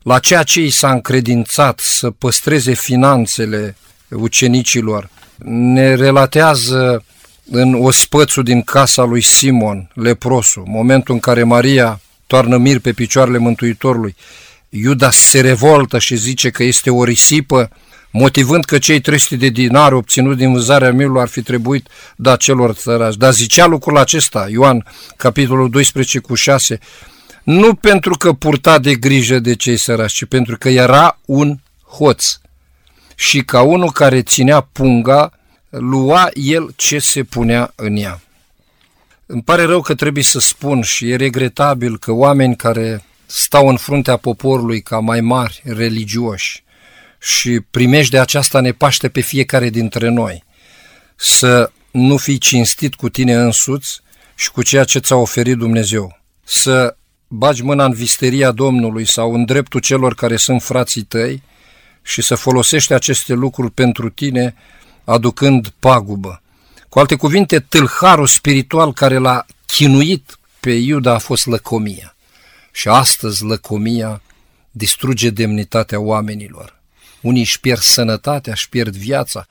la 0.02 0.18
ceea 0.18 0.42
ce 0.42 0.60
i 0.60 0.70
s-a 0.70 0.90
încredințat 0.90 1.78
să 1.78 2.10
păstreze 2.10 2.72
finanțele 2.72 3.76
ucenicilor, 4.08 5.10
ne 5.44 5.94
relatează 5.94 7.04
în 7.50 7.74
ospățul 7.74 8.42
din 8.42 8.62
casa 8.62 9.02
lui 9.02 9.20
Simon, 9.20 9.90
leprosul, 9.94 10.62
momentul 10.66 11.14
în 11.14 11.20
care 11.20 11.42
Maria 11.42 12.00
toarnă 12.30 12.56
mir 12.56 12.78
pe 12.78 12.92
picioarele 12.92 13.38
Mântuitorului. 13.38 14.16
Iuda 14.68 15.10
se 15.10 15.40
revoltă 15.40 15.98
și 15.98 16.16
zice 16.16 16.50
că 16.50 16.62
este 16.62 16.90
o 16.90 17.04
risipă, 17.04 17.70
motivând 18.10 18.64
că 18.64 18.78
cei 18.78 19.00
300 19.00 19.36
de 19.36 19.48
dinari 19.48 19.94
obținut 19.94 20.36
din 20.36 20.52
vânzarea 20.52 20.92
mirului 20.92 21.20
ar 21.20 21.28
fi 21.28 21.42
trebuit 21.42 21.88
da 22.16 22.36
celor 22.36 22.72
țărași. 22.72 23.18
Dar 23.18 23.32
zicea 23.32 23.66
lucrul 23.66 23.98
acesta, 23.98 24.46
Ioan, 24.50 24.86
capitolul 25.16 25.70
12 25.70 26.18
cu 26.18 26.34
6, 26.34 26.78
nu 27.42 27.74
pentru 27.74 28.14
că 28.14 28.32
purta 28.32 28.78
de 28.78 28.94
grijă 28.94 29.38
de 29.38 29.54
cei 29.54 29.76
săraci, 29.76 30.12
ci 30.12 30.24
pentru 30.24 30.56
că 30.58 30.68
era 30.68 31.18
un 31.24 31.58
hoț. 31.96 32.38
Și 33.14 33.40
ca 33.40 33.62
unul 33.62 33.90
care 33.90 34.22
ținea 34.22 34.60
punga, 34.60 35.32
lua 35.68 36.28
el 36.34 36.72
ce 36.76 36.98
se 36.98 37.22
punea 37.22 37.72
în 37.74 37.96
ea. 37.96 38.20
Îmi 39.32 39.42
pare 39.42 39.62
rău 39.62 39.80
că 39.80 39.94
trebuie 39.94 40.24
să 40.24 40.38
spun 40.38 40.82
și 40.82 41.10
e 41.10 41.16
regretabil 41.16 41.98
că 41.98 42.12
oameni 42.12 42.56
care 42.56 43.04
stau 43.26 43.68
în 43.68 43.76
fruntea 43.76 44.16
poporului 44.16 44.82
ca 44.82 44.98
mai 44.98 45.20
mari 45.20 45.62
religioși 45.64 46.64
și 47.20 47.60
primești 47.70 48.10
de 48.10 48.18
aceasta 48.18 48.60
ne 48.60 48.72
paște 48.72 49.08
pe 49.08 49.20
fiecare 49.20 49.68
dintre 49.68 50.08
noi 50.08 50.44
să 51.16 51.72
nu 51.90 52.16
fii 52.16 52.38
cinstit 52.38 52.94
cu 52.94 53.08
tine 53.08 53.34
însuți 53.34 54.00
și 54.34 54.50
cu 54.50 54.62
ceea 54.62 54.84
ce 54.84 54.98
ți-a 54.98 55.16
oferit 55.16 55.56
Dumnezeu. 55.56 56.20
Să 56.44 56.96
bagi 57.28 57.62
mâna 57.62 57.84
în 57.84 57.92
visteria 57.92 58.50
Domnului 58.50 59.06
sau 59.06 59.34
în 59.34 59.44
dreptul 59.44 59.80
celor 59.80 60.14
care 60.14 60.36
sunt 60.36 60.62
frații 60.62 61.02
tăi 61.02 61.42
și 62.02 62.22
să 62.22 62.34
folosești 62.34 62.92
aceste 62.92 63.32
lucruri 63.32 63.72
pentru 63.72 64.08
tine 64.08 64.54
aducând 65.04 65.72
pagubă. 65.78 66.42
Cu 66.90 66.98
alte 66.98 67.16
cuvinte, 67.16 67.60
tâlharul 67.60 68.26
spiritual 68.26 68.92
care 68.92 69.18
l-a 69.18 69.46
chinuit 69.66 70.38
pe 70.60 70.70
Iuda 70.70 71.14
a 71.14 71.18
fost 71.18 71.46
lăcomia. 71.46 72.16
Și 72.72 72.88
astăzi 72.88 73.44
lăcomia 73.44 74.22
distruge 74.70 75.30
demnitatea 75.30 76.00
oamenilor. 76.00 76.80
Unii 77.20 77.40
își 77.40 77.60
pierd 77.60 77.80
sănătatea, 77.80 78.52
își 78.52 78.68
pierd 78.68 78.96
viața, 78.96 79.46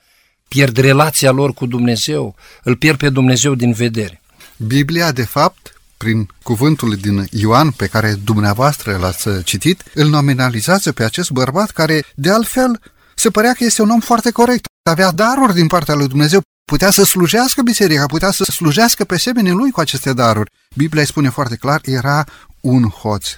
pierd 0.48 0.76
relația 0.76 1.30
lor 1.30 1.52
cu 1.52 1.66
Dumnezeu, 1.66 2.34
îl 2.62 2.76
pierd 2.76 2.98
pe 2.98 3.08
Dumnezeu 3.08 3.54
din 3.54 3.72
vedere. 3.72 4.20
Biblia, 4.56 5.12
de 5.12 5.24
fapt, 5.24 5.80
prin 5.96 6.28
cuvântul 6.42 6.96
din 6.96 7.26
Ioan 7.30 7.70
pe 7.70 7.86
care 7.86 8.14
dumneavoastră 8.24 8.96
l-ați 8.96 9.42
citit, 9.42 9.82
îl 9.94 10.08
nominalizează 10.08 10.92
pe 10.92 11.04
acest 11.04 11.30
bărbat 11.30 11.70
care, 11.70 12.04
de 12.14 12.30
altfel, 12.30 12.80
se 13.14 13.30
părea 13.30 13.52
că 13.52 13.64
este 13.64 13.82
un 13.82 13.90
om 13.90 14.00
foarte 14.00 14.30
corect. 14.30 14.64
Avea 14.82 15.10
daruri 15.10 15.54
din 15.54 15.66
partea 15.66 15.94
lui 15.94 16.08
Dumnezeu, 16.08 16.42
putea 16.70 16.90
să 16.90 17.04
slujească 17.04 17.62
biserica, 17.62 18.06
putea 18.06 18.30
să 18.30 18.44
slujească 18.44 19.04
pe 19.04 19.18
semenii 19.18 19.52
lui 19.52 19.70
cu 19.70 19.80
aceste 19.80 20.12
daruri. 20.12 20.50
Biblia 20.76 21.02
îi 21.02 21.08
spune 21.08 21.28
foarte 21.28 21.56
clar, 21.56 21.80
era 21.84 22.24
un 22.60 22.88
hoț. 22.88 23.34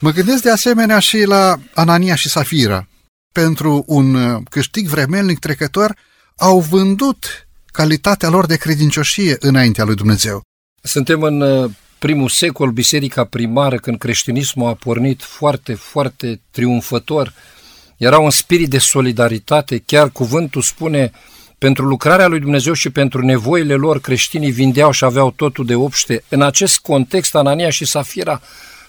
Mă 0.00 0.10
gândesc 0.10 0.42
de 0.42 0.50
asemenea 0.50 0.98
și 0.98 1.22
la 1.24 1.58
Anania 1.74 2.14
și 2.14 2.28
Safira. 2.28 2.88
Pentru 3.32 3.84
un 3.86 4.14
uh, 4.14 4.42
câștig 4.50 4.86
vremelnic 4.88 5.38
trecător, 5.38 5.96
au 6.36 6.60
vândut 6.60 7.48
calitatea 7.66 8.28
lor 8.28 8.46
de 8.46 8.56
credincioșie 8.56 9.36
înaintea 9.40 9.84
lui 9.84 9.94
Dumnezeu. 9.94 10.42
Suntem 10.82 11.22
în 11.22 11.40
uh, 11.40 11.70
primul 11.98 12.28
secol, 12.28 12.70
biserica 12.70 13.24
primară, 13.24 13.76
când 13.76 13.98
creștinismul 13.98 14.68
a 14.68 14.74
pornit 14.74 15.22
foarte, 15.22 15.74
foarte 15.74 16.40
triumfător. 16.50 17.32
Era 17.96 18.18
un 18.18 18.30
spirit 18.30 18.70
de 18.70 18.78
solidaritate, 18.78 19.78
chiar 19.78 20.10
cuvântul 20.10 20.62
spune 20.62 21.12
pentru 21.60 21.84
lucrarea 21.84 22.26
lui 22.26 22.40
Dumnezeu 22.40 22.72
și 22.72 22.90
pentru 22.90 23.24
nevoile 23.24 23.74
lor, 23.74 24.00
creștinii 24.00 24.50
vindeau 24.50 24.90
și 24.90 25.04
aveau 25.04 25.30
totul 25.30 25.66
de 25.66 25.74
obște. 25.74 26.24
În 26.28 26.42
acest 26.42 26.78
context, 26.78 27.34
Anania 27.34 27.70
și 27.70 27.84
Safira, 27.84 28.40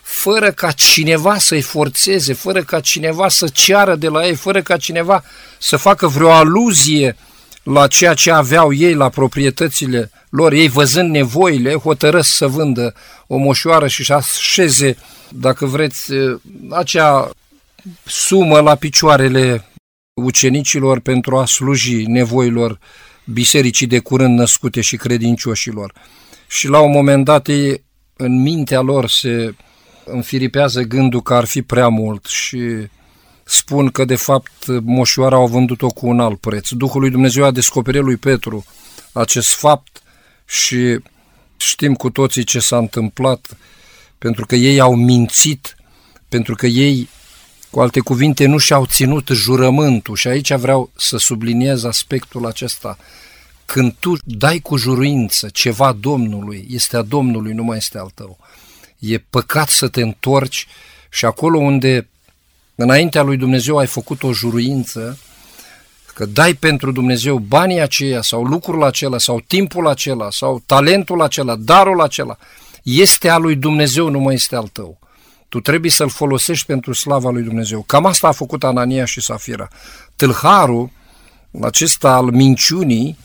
fără 0.01 0.51
ca 0.51 0.71
cineva 0.71 1.37
să-i 1.37 1.61
forțeze, 1.61 2.33
fără 2.33 2.63
ca 2.63 2.79
cineva 2.79 3.29
să 3.29 3.47
ceară 3.47 3.95
de 3.95 4.07
la 4.07 4.25
ei, 4.25 4.35
fără 4.35 4.61
ca 4.61 4.77
cineva 4.77 5.23
să 5.59 5.77
facă 5.77 6.07
vreo 6.07 6.31
aluzie 6.31 7.15
la 7.63 7.87
ceea 7.87 8.13
ce 8.13 8.31
aveau 8.31 8.73
ei, 8.73 8.93
la 8.93 9.09
proprietățile 9.09 10.11
lor, 10.29 10.51
ei 10.51 10.67
văzând 10.67 11.09
nevoile, 11.09 11.73
hotărăsc 11.73 12.35
să 12.35 12.47
vândă 12.47 12.93
o 13.27 13.37
moșoară 13.37 13.87
și 13.87 14.03
să 14.03 14.13
așeze, 14.13 14.97
dacă 15.29 15.65
vreți, 15.65 16.11
acea 16.69 17.29
sumă 18.05 18.59
la 18.59 18.75
picioarele 18.75 19.65
ucenicilor 20.13 20.99
pentru 20.99 21.37
a 21.37 21.45
sluji 21.45 22.03
nevoilor 22.05 22.79
bisericii 23.25 23.87
de 23.87 23.99
curând 23.99 24.37
născute 24.37 24.81
și 24.81 24.95
credincioșilor. 24.95 25.93
Și 26.47 26.67
la 26.67 26.79
un 26.79 26.91
moment 26.91 27.25
dat 27.25 27.47
ei, 27.47 27.83
în 28.15 28.41
mintea 28.41 28.81
lor 28.81 29.09
se 29.09 29.55
înfiripează 30.05 30.81
gândul 30.81 31.21
că 31.21 31.33
ar 31.33 31.45
fi 31.45 31.61
prea 31.61 31.87
mult 31.87 32.25
și 32.25 32.59
spun 33.43 33.89
că 33.89 34.05
de 34.05 34.15
fapt 34.15 34.65
moșoara 34.81 35.35
au 35.35 35.47
vândut-o 35.47 35.87
cu 35.87 36.07
un 36.07 36.19
alt 36.19 36.39
preț. 36.39 36.69
Duhul 36.69 37.01
lui 37.01 37.09
Dumnezeu 37.09 37.43
a 37.43 37.51
descoperit 37.51 38.01
lui 38.01 38.17
Petru 38.17 38.65
acest 39.11 39.53
fapt 39.53 40.01
și 40.45 40.99
știm 41.57 41.93
cu 41.93 42.09
toții 42.09 42.43
ce 42.43 42.59
s-a 42.59 42.77
întâmplat 42.77 43.57
pentru 44.17 44.45
că 44.45 44.55
ei 44.55 44.79
au 44.79 44.95
mințit, 44.95 45.75
pentru 46.29 46.55
că 46.55 46.67
ei 46.67 47.09
cu 47.71 47.79
alte 47.79 47.99
cuvinte, 47.99 48.45
nu 48.45 48.57
și-au 48.57 48.85
ținut 48.85 49.27
jurământul 49.27 50.15
și 50.15 50.27
aici 50.27 50.53
vreau 50.53 50.91
să 50.97 51.17
subliniez 51.17 51.83
aspectul 51.83 52.45
acesta. 52.45 52.97
Când 53.65 53.95
tu 53.99 54.15
dai 54.23 54.59
cu 54.59 54.77
juruință 54.77 55.49
ceva 55.49 55.91
Domnului, 55.91 56.67
este 56.69 56.97
a 56.97 57.01
Domnului, 57.01 57.53
nu 57.53 57.63
mai 57.63 57.77
este 57.77 57.97
al 57.97 58.11
tău. 58.13 58.37
E 58.99 59.17
păcat 59.17 59.69
să 59.69 59.87
te 59.87 60.01
întorci 60.01 60.67
și 61.09 61.25
acolo 61.25 61.59
unde 61.59 62.07
înaintea 62.75 63.21
lui 63.21 63.37
Dumnezeu 63.37 63.77
ai 63.77 63.87
făcut 63.87 64.23
o 64.23 64.33
juruință, 64.33 65.17
că 66.13 66.25
dai 66.25 66.53
pentru 66.53 66.91
Dumnezeu 66.91 67.37
banii 67.37 67.79
aceia 67.79 68.21
sau 68.21 68.43
lucrul 68.43 68.83
acela 68.83 69.17
sau 69.17 69.39
timpul 69.47 69.87
acela 69.87 70.27
sau 70.31 70.63
talentul 70.65 71.21
acela, 71.21 71.55
darul 71.55 72.01
acela, 72.01 72.37
este 72.83 73.29
al 73.29 73.41
lui 73.41 73.55
Dumnezeu, 73.55 74.09
nu 74.09 74.19
mai 74.19 74.33
este 74.33 74.55
al 74.55 74.67
tău. 74.67 74.99
Tu 75.51 75.59
trebuie 75.59 75.91
să-l 75.91 76.09
folosești 76.09 76.65
pentru 76.65 76.93
slava 76.93 77.29
lui 77.29 77.43
Dumnezeu. 77.43 77.81
Cam 77.81 78.05
asta 78.05 78.27
a 78.27 78.31
făcut 78.31 78.63
Anania 78.63 79.05
și 79.05 79.21
Safira. 79.21 79.67
Tâlharul 80.15 80.89
acesta 81.61 82.13
al 82.13 82.25
minciunii 82.25 83.17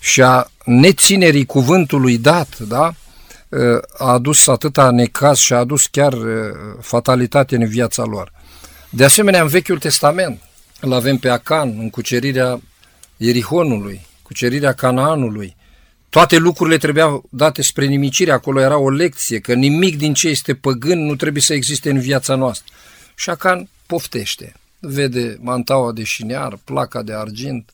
și 0.00 0.22
a 0.22 0.50
neținerii 0.64 1.46
cuvântului 1.46 2.18
dat, 2.18 2.58
da? 2.58 2.92
a 3.98 4.12
adus 4.12 4.46
atâta 4.46 4.90
necaz 4.90 5.38
și 5.38 5.52
a 5.52 5.56
adus 5.56 5.86
chiar 5.86 6.14
fatalitate 6.80 7.56
în 7.56 7.66
viața 7.66 8.04
lor. 8.04 8.32
De 8.90 9.04
asemenea, 9.04 9.42
în 9.42 9.48
Vechiul 9.48 9.78
Testament 9.78 10.42
îl 10.80 10.92
avem 10.92 11.16
pe 11.16 11.28
Acan 11.28 11.76
în 11.78 11.90
cucerirea 11.90 12.60
Ierihonului, 13.16 14.06
cucerirea 14.22 14.72
Canaanului, 14.72 15.56
toate 16.12 16.36
lucrurile 16.36 16.76
trebuiau 16.76 17.28
date 17.30 17.62
spre 17.62 17.86
nimicire, 17.86 18.30
acolo 18.30 18.60
era 18.60 18.76
o 18.76 18.90
lecție, 18.90 19.38
că 19.38 19.54
nimic 19.54 19.98
din 19.98 20.14
ce 20.14 20.28
este 20.28 20.54
păgân 20.54 21.04
nu 21.04 21.16
trebuie 21.16 21.42
să 21.42 21.54
existe 21.54 21.90
în 21.90 22.00
viața 22.00 22.34
noastră. 22.34 22.74
Și 23.14 23.30
Acan 23.30 23.68
poftește, 23.86 24.52
vede 24.78 25.38
mantaua 25.40 25.92
de 25.92 26.02
șinear, 26.02 26.58
placa 26.64 27.02
de 27.02 27.14
argint 27.14 27.72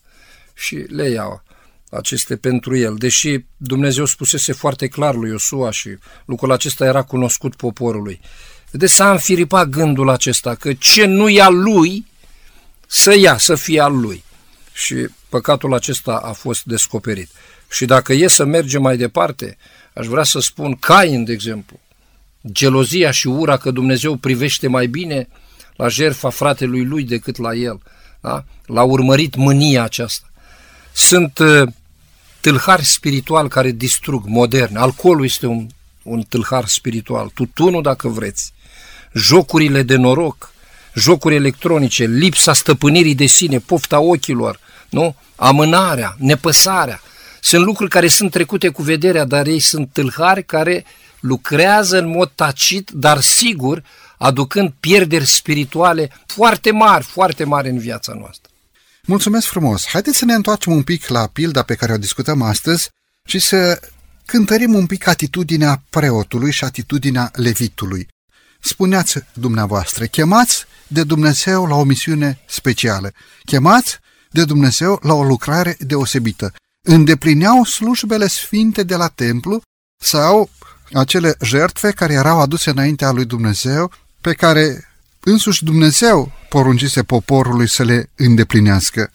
și 0.54 0.74
le 0.74 1.08
iau 1.08 1.42
aceste 1.90 2.36
pentru 2.36 2.76
el. 2.76 2.94
Deși 2.94 3.38
Dumnezeu 3.56 4.04
spusese 4.04 4.52
foarte 4.52 4.86
clar 4.86 5.14
lui 5.14 5.30
Iosua 5.30 5.70
și 5.70 5.96
lucrul 6.24 6.52
acesta 6.52 6.84
era 6.84 7.02
cunoscut 7.02 7.54
poporului. 7.54 8.20
De 8.70 8.86
s-a 8.86 9.10
înfiripat 9.10 9.68
gândul 9.68 10.08
acesta, 10.08 10.54
că 10.54 10.72
ce 10.72 11.04
nu 11.04 11.28
e 11.28 11.40
al 11.40 11.56
lui, 11.58 12.06
să 12.86 13.14
ia, 13.14 13.38
să 13.38 13.54
fie 13.54 13.80
al 13.80 14.00
lui. 14.00 14.24
Și 14.72 15.08
păcatul 15.28 15.74
acesta 15.74 16.12
a 16.12 16.32
fost 16.32 16.64
descoperit. 16.64 17.30
Și 17.70 17.84
dacă 17.84 18.12
e 18.12 18.28
să 18.28 18.44
mergem 18.44 18.82
mai 18.82 18.96
departe, 18.96 19.56
aș 19.94 20.06
vrea 20.06 20.22
să 20.22 20.40
spun 20.40 20.74
Cain, 20.74 21.24
de 21.24 21.32
exemplu, 21.32 21.80
gelozia 22.52 23.10
și 23.10 23.26
ura 23.26 23.56
că 23.56 23.70
Dumnezeu 23.70 24.16
privește 24.16 24.68
mai 24.68 24.86
bine 24.86 25.28
la 25.76 25.88
jertfa 25.88 26.30
fratelui 26.30 26.84
lui 26.84 27.04
decât 27.04 27.36
la 27.36 27.54
el. 27.54 27.80
Da? 28.20 28.44
L-a 28.66 28.82
urmărit 28.82 29.34
mânia 29.34 29.82
aceasta. 29.82 30.26
Sunt 30.92 31.38
uh, 31.38 31.68
tâlhari 32.40 32.84
spiritual 32.84 33.48
care 33.48 33.70
distrug, 33.70 34.24
modern. 34.26 34.76
Alcoolul 34.76 35.24
este 35.24 35.46
un, 35.46 35.66
un 36.02 36.22
tâlhar 36.22 36.66
spiritual. 36.66 37.30
Tutunul, 37.34 37.82
dacă 37.82 38.08
vreți. 38.08 38.52
Jocurile 39.14 39.82
de 39.82 39.96
noroc, 39.96 40.52
jocuri 40.94 41.34
electronice, 41.34 42.04
lipsa 42.04 42.52
stăpânirii 42.52 43.14
de 43.14 43.26
sine, 43.26 43.58
pofta 43.58 44.00
ochilor, 44.00 44.60
nu? 44.88 45.14
amânarea, 45.36 46.16
nepăsarea. 46.18 47.00
Sunt 47.40 47.64
lucruri 47.64 47.90
care 47.90 48.08
sunt 48.08 48.30
trecute 48.30 48.68
cu 48.68 48.82
vederea, 48.82 49.24
dar 49.24 49.46
ei 49.46 49.60
sunt 49.60 49.92
tâlhari 49.92 50.44
care 50.44 50.84
lucrează 51.20 51.98
în 51.98 52.08
mod 52.08 52.32
tacit, 52.34 52.90
dar 52.90 53.20
sigur, 53.20 53.82
aducând 54.18 54.72
pierderi 54.80 55.26
spirituale 55.26 56.10
foarte 56.26 56.70
mari, 56.70 57.04
foarte 57.04 57.44
mari 57.44 57.68
în 57.68 57.78
viața 57.78 58.12
noastră. 58.18 58.50
Mulțumesc 59.02 59.46
frumos! 59.46 59.86
Haideți 59.86 60.18
să 60.18 60.24
ne 60.24 60.34
întoarcem 60.34 60.72
un 60.72 60.82
pic 60.82 61.06
la 61.06 61.26
pilda 61.26 61.62
pe 61.62 61.74
care 61.74 61.92
o 61.92 61.96
discutăm 61.96 62.42
astăzi 62.42 62.88
și 63.24 63.38
să 63.38 63.80
cântărim 64.26 64.74
un 64.74 64.86
pic 64.86 65.06
atitudinea 65.06 65.82
preotului 65.90 66.52
și 66.52 66.64
atitudinea 66.64 67.30
levitului. 67.34 68.08
Spuneați 68.60 69.18
dumneavoastră, 69.32 70.04
chemați 70.04 70.64
de 70.86 71.04
Dumnezeu 71.04 71.66
la 71.66 71.74
o 71.74 71.84
misiune 71.84 72.38
specială, 72.46 73.12
chemați 73.44 73.98
de 74.30 74.44
Dumnezeu 74.44 75.00
la 75.02 75.14
o 75.14 75.22
lucrare 75.22 75.76
deosebită. 75.78 76.52
Îndeplineau 76.90 77.64
slujbele 77.64 78.26
sfinte 78.26 78.82
de 78.82 78.96
la 78.96 79.08
templu 79.08 79.62
sau 80.00 80.50
acele 80.92 81.36
jertfe 81.42 81.90
care 81.90 82.12
erau 82.12 82.40
aduse 82.40 82.70
înaintea 82.70 83.10
lui 83.10 83.24
Dumnezeu, 83.24 83.92
pe 84.20 84.32
care 84.32 84.88
însuși 85.20 85.64
Dumnezeu 85.64 86.32
poruncise 86.48 87.02
poporului 87.02 87.68
să 87.68 87.82
le 87.82 88.10
îndeplinească. 88.16 89.10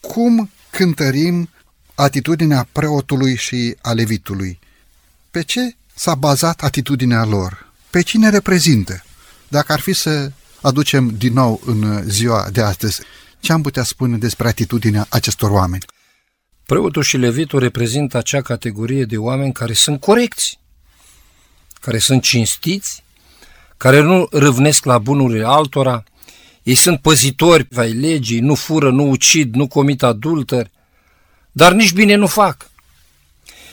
Cum 0.00 0.50
cântărim 0.70 1.48
atitudinea 1.94 2.68
preotului 2.72 3.36
și 3.36 3.76
a 3.80 3.92
levitului? 3.92 4.58
Pe 5.30 5.42
ce 5.42 5.76
s-a 5.94 6.14
bazat 6.14 6.62
atitudinea 6.62 7.24
lor? 7.24 7.72
Pe 7.90 8.00
cine 8.00 8.28
reprezintă? 8.28 9.04
Dacă 9.48 9.72
ar 9.72 9.80
fi 9.80 9.92
să 9.92 10.30
aducem 10.60 11.08
din 11.08 11.32
nou 11.32 11.60
în 11.66 12.08
ziua 12.08 12.48
de 12.52 12.62
astăzi, 12.62 13.00
ce 13.40 13.52
am 13.52 13.62
putea 13.62 13.82
spune 13.82 14.16
despre 14.16 14.48
atitudinea 14.48 15.06
acestor 15.08 15.50
oameni? 15.50 15.84
Preotul 16.66 17.02
și 17.02 17.16
levitul 17.16 17.58
reprezintă 17.58 18.16
acea 18.16 18.42
categorie 18.42 19.04
de 19.04 19.16
oameni 19.16 19.52
care 19.52 19.72
sunt 19.72 20.00
corecți, 20.00 20.58
care 21.80 21.98
sunt 21.98 22.22
cinstiți, 22.22 23.02
care 23.76 24.00
nu 24.00 24.28
râvnesc 24.30 24.84
la 24.84 24.98
bunurile 24.98 25.46
altora, 25.46 26.04
ei 26.62 26.74
sunt 26.74 27.00
păzitori 27.00 27.68
ai 27.76 27.92
legii, 27.92 28.40
nu 28.40 28.54
fură, 28.54 28.90
nu 28.90 29.08
ucid, 29.08 29.54
nu 29.54 29.66
comit 29.66 30.02
adulteri, 30.02 30.70
dar 31.52 31.72
nici 31.72 31.92
bine 31.92 32.14
nu 32.14 32.26
fac. 32.26 32.70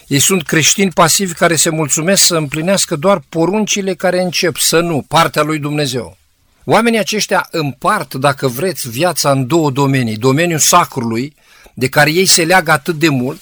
Ei 0.08 0.20
sunt 0.20 0.44
creștini 0.44 0.92
pasivi 0.92 1.34
care 1.34 1.56
se 1.56 1.70
mulțumesc 1.70 2.24
să 2.24 2.36
împlinească 2.36 2.96
doar 2.96 3.22
poruncile 3.30 3.94
care 3.94 4.22
încep, 4.22 4.58
să 4.58 4.80
nu, 4.80 5.06
partea 5.08 5.42
lui 5.42 5.60
Dumnezeu. 5.60 6.18
Oamenii 6.64 7.00
aceștia 7.00 7.48
împart, 7.52 8.14
dacă 8.14 8.48
vreți, 8.48 8.90
viața 8.90 9.32
în 9.32 9.48
două 9.48 9.72
domenii. 9.72 10.18
Domeniul 10.18 10.60
sacrului, 10.60 11.36
de 11.74 11.88
care 11.88 12.12
ei 12.12 12.26
se 12.26 12.44
leagă 12.44 12.72
atât 12.72 12.96
de 12.96 13.10
mult, 13.10 13.42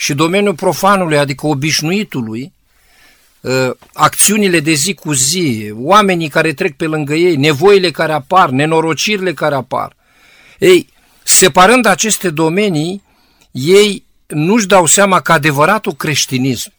și 0.00 0.14
domeniul 0.14 0.54
profanului, 0.54 1.18
adică 1.18 1.46
obișnuitului, 1.46 2.52
ă, 3.44 3.76
acțiunile 3.92 4.60
de 4.60 4.72
zi 4.72 4.94
cu 4.94 5.12
zi, 5.12 5.72
oamenii 5.74 6.28
care 6.28 6.52
trec 6.52 6.76
pe 6.76 6.86
lângă 6.86 7.14
ei, 7.14 7.36
nevoile 7.36 7.90
care 7.90 8.12
apar, 8.12 8.50
nenorocirile 8.50 9.34
care 9.34 9.54
apar. 9.54 9.96
Ei, 10.58 10.88
separând 11.22 11.86
aceste 11.86 12.30
domenii, 12.30 13.02
ei 13.50 14.04
nu-și 14.26 14.66
dau 14.66 14.86
seama 14.86 15.20
că 15.20 15.32
adevăratul 15.32 15.92
creștinism, 15.92 16.72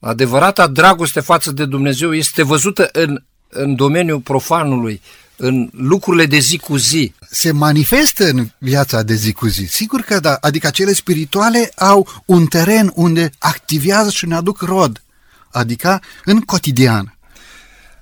adevărata 0.00 0.66
dragoste 0.66 1.20
față 1.20 1.52
de 1.52 1.64
Dumnezeu 1.64 2.14
este 2.14 2.42
văzută 2.42 2.88
în, 2.92 3.22
în 3.48 3.74
domeniul 3.74 4.20
profanului, 4.20 5.00
în 5.44 5.70
lucrurile 5.72 6.26
de 6.26 6.38
zi 6.38 6.58
cu 6.58 6.76
zi. 6.76 7.14
Se 7.30 7.50
manifestă 7.50 8.28
în 8.28 8.48
viața 8.58 9.02
de 9.02 9.14
zi 9.14 9.32
cu 9.32 9.46
zi. 9.46 9.66
Sigur 9.66 10.00
că 10.00 10.20
da, 10.20 10.38
adică 10.40 10.70
cele 10.70 10.92
spirituale 10.92 11.72
au 11.76 12.22
un 12.26 12.46
teren 12.46 12.92
unde 12.94 13.30
activează 13.38 14.10
și 14.10 14.26
ne 14.26 14.34
aduc 14.34 14.60
rod, 14.60 15.02
adică 15.50 16.00
în 16.24 16.40
cotidian. 16.40 17.18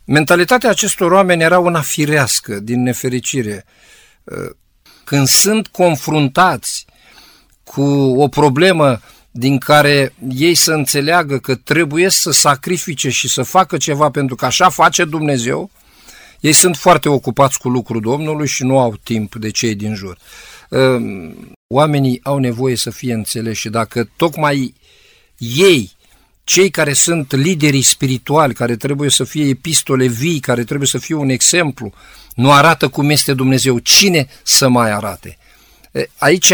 Mentalitatea 0.05 0.71
acestor 0.71 1.13
oameni 1.13 1.43
era 1.43 1.59
una 1.59 1.81
firească, 1.81 2.55
din 2.55 2.83
nefericire. 2.83 3.65
Când 5.05 5.27
sunt 5.27 5.67
confruntați 5.67 6.85
cu 7.65 7.83
o 8.17 8.29
problemă 8.29 9.01
din 9.31 9.59
care 9.59 10.15
ei 10.29 10.55
să 10.55 10.73
înțeleagă 10.73 11.39
că 11.39 11.55
trebuie 11.55 12.09
să 12.09 12.31
sacrifice 12.31 13.09
și 13.09 13.29
să 13.29 13.43
facă 13.43 13.77
ceva 13.77 14.11
pentru 14.11 14.35
că 14.35 14.45
așa 14.45 14.69
face 14.69 15.05
Dumnezeu, 15.05 15.71
ei 16.41 16.53
sunt 16.53 16.77
foarte 16.77 17.09
ocupați 17.09 17.59
cu 17.59 17.69
lucrul 17.69 18.01
Domnului 18.01 18.47
și 18.47 18.63
nu 18.65 18.79
au 18.79 18.97
timp 19.03 19.35
de 19.35 19.51
cei 19.51 19.75
din 19.75 19.95
jur. 19.95 20.19
Ehm, 20.71 21.37
oamenii 21.67 22.21
au 22.23 22.39
nevoie 22.39 22.77
să 22.77 22.91
fie 22.91 23.13
înțeleși 23.13 23.61
și 23.61 23.69
dacă 23.69 24.11
tocmai 24.17 24.75
ei, 25.39 25.93
cei 26.45 26.71
care 26.71 26.93
sunt 26.93 27.33
liderii 27.33 27.83
spirituali, 27.83 28.55
care 28.55 28.77
trebuie 28.77 29.11
să 29.11 29.25
fie 29.25 29.49
epistole 29.49 30.07
vii, 30.07 30.41
care 30.41 30.65
trebuie 30.65 30.89
să 30.89 30.99
fie 30.99 31.15
un 31.15 31.29
exemplu, 31.29 31.93
nu 32.35 32.53
arată 32.53 32.89
cum 32.89 33.11
este 33.11 33.35
Dumnezeu, 33.35 33.79
cine 33.79 34.29
să 34.43 34.69
mai 34.69 34.91
arate? 34.91 35.39
Aici 36.17 36.53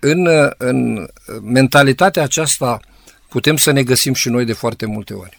în, 0.00 0.28
în 0.56 1.08
mentalitatea 1.42 2.22
aceasta 2.22 2.80
putem 3.28 3.56
să 3.56 3.70
ne 3.70 3.82
găsim 3.82 4.14
și 4.14 4.28
noi 4.28 4.44
de 4.44 4.52
foarte 4.52 4.86
multe 4.86 5.14
ori. 5.14 5.38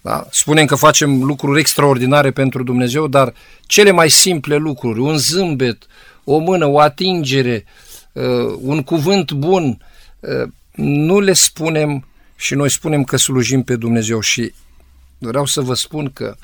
Da? 0.00 0.26
Spunem 0.30 0.66
că 0.66 0.74
facem 0.74 1.22
lucruri 1.22 1.60
extraordinare 1.60 2.30
pentru 2.30 2.62
Dumnezeu, 2.62 3.06
dar 3.06 3.34
cele 3.66 3.90
mai 3.90 4.10
simple 4.10 4.56
lucruri, 4.56 5.00
un 5.00 5.16
zâmbet, 5.16 5.86
o 6.24 6.38
mână, 6.38 6.66
o 6.66 6.78
atingere, 6.78 7.64
un 8.60 8.82
cuvânt 8.82 9.32
bun, 9.32 9.78
nu 10.74 11.20
le 11.20 11.32
spunem 11.32 12.06
și 12.36 12.54
noi 12.54 12.70
spunem 12.70 13.04
că 13.04 13.16
slujim 13.16 13.62
pe 13.62 13.76
Dumnezeu 13.76 14.20
și 14.20 14.52
vreau 15.18 15.46
să 15.46 15.60
vă 15.60 15.74
spun 15.74 16.10
că 16.12 16.36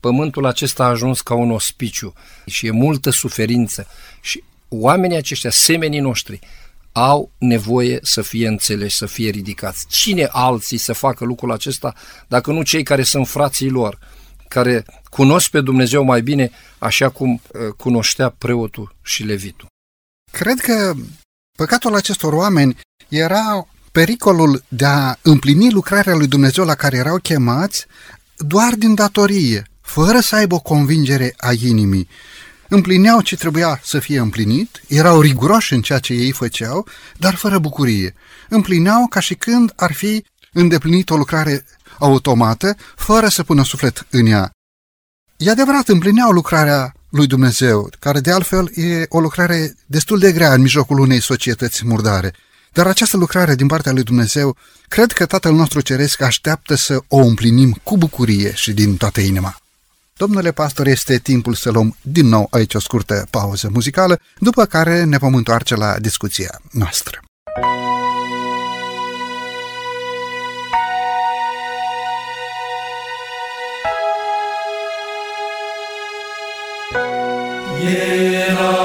pământul 0.00 0.46
acesta 0.46 0.84
a 0.84 0.88
ajuns 0.88 1.20
ca 1.20 1.34
un 1.34 1.50
ospiciu 1.50 2.12
și 2.46 2.66
e 2.66 2.70
multă 2.70 3.10
suferință 3.10 3.86
și 4.20 4.42
oamenii 4.68 5.16
aceștia, 5.16 5.50
semenii 5.50 6.00
noștri, 6.00 6.38
au 6.96 7.32
nevoie 7.38 7.98
să 8.02 8.22
fie 8.22 8.48
înțeleși, 8.48 8.96
să 8.96 9.06
fie 9.06 9.30
ridicați. 9.30 9.86
Cine 9.88 10.28
alții 10.30 10.78
să 10.78 10.92
facă 10.92 11.24
lucrul 11.24 11.52
acesta 11.52 11.94
dacă 12.28 12.52
nu 12.52 12.62
cei 12.62 12.82
care 12.82 13.02
sunt 13.02 13.28
frații 13.28 13.68
lor, 13.68 13.98
care 14.48 14.84
cunosc 15.10 15.50
pe 15.50 15.60
Dumnezeu 15.60 16.04
mai 16.04 16.22
bine 16.22 16.50
așa 16.78 17.08
cum 17.08 17.32
uh, 17.32 17.68
cunoștea 17.76 18.28
preotul 18.28 18.96
și 19.02 19.22
levitul? 19.22 19.66
Cred 20.32 20.60
că 20.60 20.94
păcatul 21.56 21.94
acestor 21.94 22.32
oameni 22.32 22.76
era 23.08 23.66
pericolul 23.92 24.62
de 24.68 24.84
a 24.84 25.16
împlini 25.22 25.70
lucrarea 25.70 26.14
lui 26.14 26.26
Dumnezeu 26.26 26.64
la 26.64 26.74
care 26.74 26.96
erau 26.96 27.16
chemați 27.16 27.86
doar 28.36 28.74
din 28.74 28.94
datorie, 28.94 29.70
fără 29.80 30.20
să 30.20 30.36
aibă 30.36 30.54
o 30.54 30.60
convingere 30.60 31.34
a 31.36 31.52
inimii 31.52 32.08
împlineau 32.74 33.20
ce 33.20 33.36
trebuia 33.36 33.80
să 33.82 33.98
fie 33.98 34.18
împlinit, 34.18 34.82
erau 34.88 35.20
riguroși 35.20 35.72
în 35.72 35.82
ceea 35.82 35.98
ce 35.98 36.12
ei 36.12 36.32
făceau, 36.32 36.86
dar 37.16 37.34
fără 37.34 37.58
bucurie. 37.58 38.14
Împlineau 38.48 39.06
ca 39.06 39.20
și 39.20 39.34
când 39.34 39.72
ar 39.76 39.92
fi 39.92 40.24
îndeplinit 40.52 41.10
o 41.10 41.16
lucrare 41.16 41.64
automată, 41.98 42.76
fără 42.96 43.28
să 43.28 43.42
pună 43.42 43.64
suflet 43.64 44.06
în 44.10 44.26
ea. 44.26 44.50
E 45.36 45.50
adevărat, 45.50 45.88
împlineau 45.88 46.30
lucrarea 46.30 46.94
lui 47.10 47.26
Dumnezeu, 47.26 47.90
care 47.98 48.20
de 48.20 48.30
altfel 48.30 48.70
e 48.74 49.04
o 49.08 49.20
lucrare 49.20 49.74
destul 49.86 50.18
de 50.18 50.32
grea 50.32 50.52
în 50.52 50.60
mijlocul 50.60 50.98
unei 50.98 51.22
societăți 51.22 51.86
murdare. 51.86 52.32
Dar 52.72 52.86
această 52.86 53.16
lucrare 53.16 53.54
din 53.54 53.66
partea 53.66 53.92
lui 53.92 54.02
Dumnezeu, 54.02 54.56
cred 54.88 55.12
că 55.12 55.26
Tatăl 55.26 55.52
nostru 55.52 55.80
Ceresc 55.80 56.20
așteaptă 56.20 56.74
să 56.74 57.02
o 57.08 57.16
împlinim 57.16 57.80
cu 57.82 57.96
bucurie 57.96 58.54
și 58.54 58.72
din 58.72 58.96
toată 58.96 59.20
inima. 59.20 59.63
Domnule 60.16 60.52
pastor, 60.52 60.86
este 60.86 61.18
timpul 61.18 61.54
să 61.54 61.70
luăm 61.70 61.96
din 62.02 62.26
nou 62.26 62.46
aici 62.50 62.74
o 62.74 62.78
scurtă 62.78 63.26
pauză 63.30 63.68
muzicală, 63.72 64.18
după 64.38 64.64
care 64.64 65.04
ne 65.04 65.18
vom 65.18 65.34
întoarce 65.34 65.74
la 65.74 65.98
discuția 65.98 66.60
noastră. 66.70 67.20
Era 78.48 78.83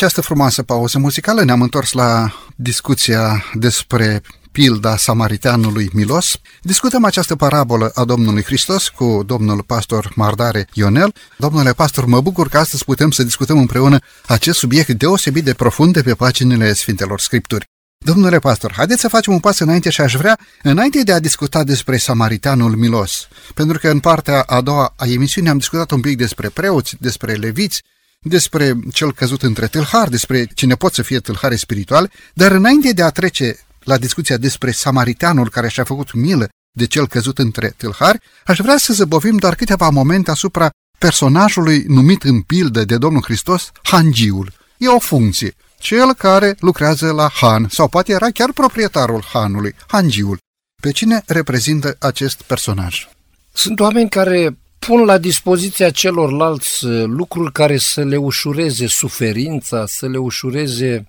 această 0.00 0.20
frumoasă 0.20 0.62
pauză 0.62 0.98
muzicală 0.98 1.44
ne-am 1.44 1.62
întors 1.62 1.92
la 1.92 2.34
discuția 2.56 3.44
despre 3.54 4.22
pilda 4.52 4.96
samariteanului 4.96 5.90
Milos. 5.92 6.38
Discutăm 6.62 7.04
această 7.04 7.36
parabolă 7.36 7.90
a 7.94 8.04
Domnului 8.04 8.42
Hristos 8.42 8.88
cu 8.88 9.22
domnul 9.26 9.62
pastor 9.62 10.12
Mardare 10.14 10.68
Ionel. 10.72 11.14
Domnule 11.38 11.72
pastor, 11.72 12.04
mă 12.04 12.20
bucur 12.20 12.48
că 12.48 12.58
astăzi 12.58 12.84
putem 12.84 13.10
să 13.10 13.22
discutăm 13.22 13.58
împreună 13.58 13.98
acest 14.26 14.58
subiect 14.58 14.88
deosebit 14.88 15.44
de 15.44 15.54
profund 15.54 15.92
de 15.92 16.02
pe 16.02 16.14
paginile 16.14 16.72
Sfintelor 16.72 17.20
Scripturi. 17.20 17.64
Domnule 18.04 18.38
pastor, 18.38 18.72
haideți 18.76 19.00
să 19.00 19.08
facem 19.08 19.32
un 19.32 19.40
pas 19.40 19.58
înainte 19.58 19.90
și 19.90 20.00
aș 20.00 20.14
vrea, 20.14 20.38
înainte 20.62 21.02
de 21.02 21.12
a 21.12 21.20
discuta 21.20 21.64
despre 21.64 21.96
Samaritanul 21.96 22.76
Milos, 22.76 23.28
pentru 23.54 23.78
că 23.78 23.88
în 23.88 23.98
partea 23.98 24.40
a 24.40 24.60
doua 24.60 24.94
a 24.96 25.06
emisiunii 25.06 25.50
am 25.50 25.58
discutat 25.58 25.90
un 25.90 26.00
pic 26.00 26.16
despre 26.16 26.48
preoți, 26.48 26.96
despre 27.00 27.32
leviți, 27.32 27.82
despre 28.26 28.78
cel 28.92 29.12
căzut 29.12 29.42
între 29.42 29.66
tâlhari, 29.66 30.10
despre 30.10 30.44
cine 30.54 30.74
pot 30.74 30.94
să 30.94 31.02
fie 31.02 31.18
tâlhare 31.18 31.56
spiritual, 31.56 32.10
dar 32.34 32.52
înainte 32.52 32.92
de 32.92 33.02
a 33.02 33.10
trece 33.10 33.58
la 33.84 33.96
discuția 33.96 34.36
despre 34.36 34.70
Samaritanul 34.70 35.50
care 35.50 35.68
și-a 35.68 35.84
făcut 35.84 36.12
milă 36.12 36.48
de 36.76 36.86
cel 36.86 37.08
căzut 37.08 37.38
între 37.38 37.74
tâlhari, 37.76 38.20
aș 38.44 38.58
vrea 38.58 38.76
să 38.76 38.92
zăbovim 38.92 39.36
doar 39.36 39.54
câteva 39.54 39.88
momente 39.88 40.30
asupra 40.30 40.70
personajului 40.98 41.84
numit 41.88 42.22
în 42.22 42.40
pildă 42.40 42.84
de 42.84 42.96
Domnul 42.96 43.22
Hristos, 43.22 43.70
Hangiul. 43.82 44.52
E 44.76 44.88
o 44.88 44.98
funcție. 44.98 45.54
Cel 45.78 46.14
care 46.14 46.56
lucrează 46.58 47.12
la 47.12 47.30
Han, 47.34 47.66
sau 47.70 47.88
poate 47.88 48.12
era 48.12 48.30
chiar 48.30 48.52
proprietarul 48.52 49.24
Hanului, 49.32 49.74
Hangiul. 49.86 50.38
Pe 50.82 50.90
cine 50.90 51.22
reprezintă 51.26 51.96
acest 51.98 52.42
personaj? 52.42 53.08
Sunt 53.52 53.80
oameni 53.80 54.08
care 54.08 54.58
pun 54.86 55.04
la 55.04 55.18
dispoziția 55.18 55.90
celorlalți 55.90 56.84
uh, 56.84 57.04
lucruri 57.06 57.52
care 57.52 57.76
să 57.76 58.04
le 58.04 58.16
ușureze 58.16 58.86
suferința, 58.86 59.86
să 59.86 60.06
le 60.06 60.16
ușureze 60.16 61.06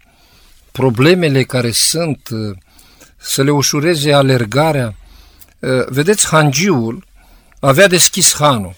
problemele 0.72 1.44
care 1.44 1.72
sunt, 1.72 2.30
uh, 2.32 2.58
să 3.18 3.44
le 3.44 3.52
ușureze 3.52 4.14
alergarea. 4.14 4.96
Uh, 5.60 5.86
vedeți, 5.88 6.28
hangiul 6.28 7.06
avea 7.60 7.88
deschis 7.88 8.36
hanul. 8.36 8.74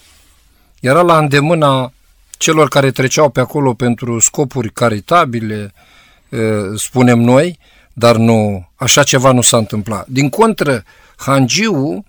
Era 0.80 1.02
la 1.02 1.18
îndemâna 1.18 1.92
celor 2.38 2.68
care 2.68 2.90
treceau 2.90 3.28
pe 3.28 3.40
acolo 3.40 3.74
pentru 3.74 4.18
scopuri 4.18 4.72
caritabile, 4.72 5.72
spunem 6.76 7.18
noi, 7.18 7.58
dar 7.92 8.16
nu, 8.16 8.68
așa 8.76 9.02
ceva 9.02 9.32
nu 9.32 9.40
s-a 9.40 9.56
întâmplat. 9.56 10.06
Din 10.06 10.28
contră, 10.28 10.84
hangiul 11.16 12.04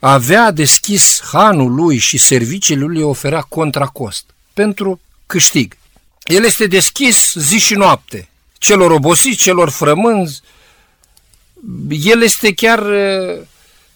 avea 0.00 0.50
deschis 0.50 1.20
hanul 1.32 1.74
lui 1.74 1.98
și 1.98 2.18
serviciile 2.18 2.84
lui 2.84 3.02
oferea 3.02 3.40
contracost 3.40 4.24
pentru 4.52 5.00
câștig. 5.26 5.76
El 6.24 6.44
este 6.44 6.66
deschis 6.66 7.34
zi 7.34 7.58
și 7.58 7.74
noapte, 7.74 8.28
celor 8.58 8.90
obosiți, 8.90 9.42
celor 9.42 9.70
frămânzi. 9.70 10.40
El 11.88 12.22
este 12.22 12.54
chiar 12.54 12.78
uh, 12.78 13.40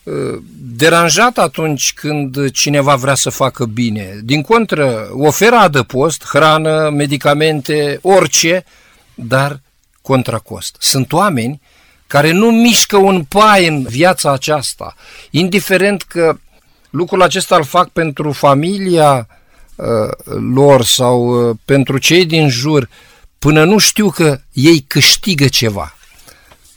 uh, 0.03 0.39
deranjat 0.59 1.39
atunci 1.39 1.93
când 1.95 2.51
cineva 2.51 2.95
vrea 2.95 3.15
să 3.15 3.31
facă 3.31 3.65
bine. 3.65 4.21
Din 4.23 4.43
contră, 4.43 5.09
oferă 5.13 5.57
adăpost, 5.57 6.25
hrană, 6.27 6.91
medicamente, 6.91 7.99
orice, 8.03 8.65
dar 9.15 9.61
contracost. 10.03 10.77
Sunt 10.79 11.13
oameni 11.13 11.61
care 12.15 12.31
nu 12.31 12.51
mișcă 12.51 12.97
un 12.97 13.25
pai 13.25 13.67
în 13.67 13.83
viața 13.83 14.33
aceasta, 14.33 14.95
indiferent 15.31 16.03
că 16.03 16.39
lucrul 16.91 17.23
acesta 17.23 17.57
îl 17.57 17.65
fac 17.65 17.89
pentru 17.89 18.33
familia 18.33 19.29
uh, 19.75 19.87
lor 20.55 20.85
sau 20.85 21.49
uh, 21.49 21.57
pentru 21.65 21.99
cei 21.99 22.27
din 22.27 22.49
jur, 22.49 22.89
până 23.39 23.65
nu 23.65 23.79
știu 23.79 24.11
că 24.11 24.41
ei 24.53 24.81
câștigă 24.81 25.49
ceva, 25.49 25.97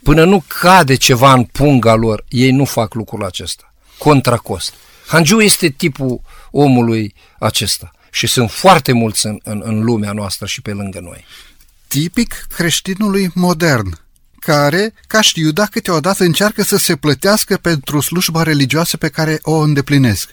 până 0.03 0.25
nu 0.25 0.43
cade 0.59 0.95
ceva 0.95 1.33
în 1.33 1.43
punga 1.43 1.93
lor, 1.93 2.23
ei 2.29 2.51
nu 2.51 2.65
fac 2.65 2.93
lucrul 2.93 3.25
acesta. 3.25 3.73
Contracost. 3.97 4.73
Hangiu 5.07 5.41
este 5.41 5.69
tipul 5.69 6.21
omului 6.51 7.13
acesta 7.39 7.91
și 8.11 8.27
sunt 8.27 8.51
foarte 8.51 8.91
mulți 8.91 9.25
în, 9.25 9.39
în, 9.43 9.61
în 9.65 9.83
lumea 9.83 10.11
noastră 10.11 10.45
și 10.45 10.61
pe 10.61 10.71
lângă 10.71 10.99
noi. 10.99 11.25
Tipic 11.88 12.45
creștinului 12.55 13.31
modern, 13.33 14.05
care, 14.39 14.93
ca 15.07 15.21
și 15.21 15.39
Iuda, 15.39 15.65
câteodată 15.65 16.23
încearcă 16.23 16.63
să 16.63 16.77
se 16.77 16.95
plătească 16.95 17.57
pentru 17.61 17.99
slujba 17.99 18.43
religioasă 18.43 18.97
pe 18.97 19.07
care 19.07 19.39
o 19.41 19.55
îndeplinesc. 19.57 20.29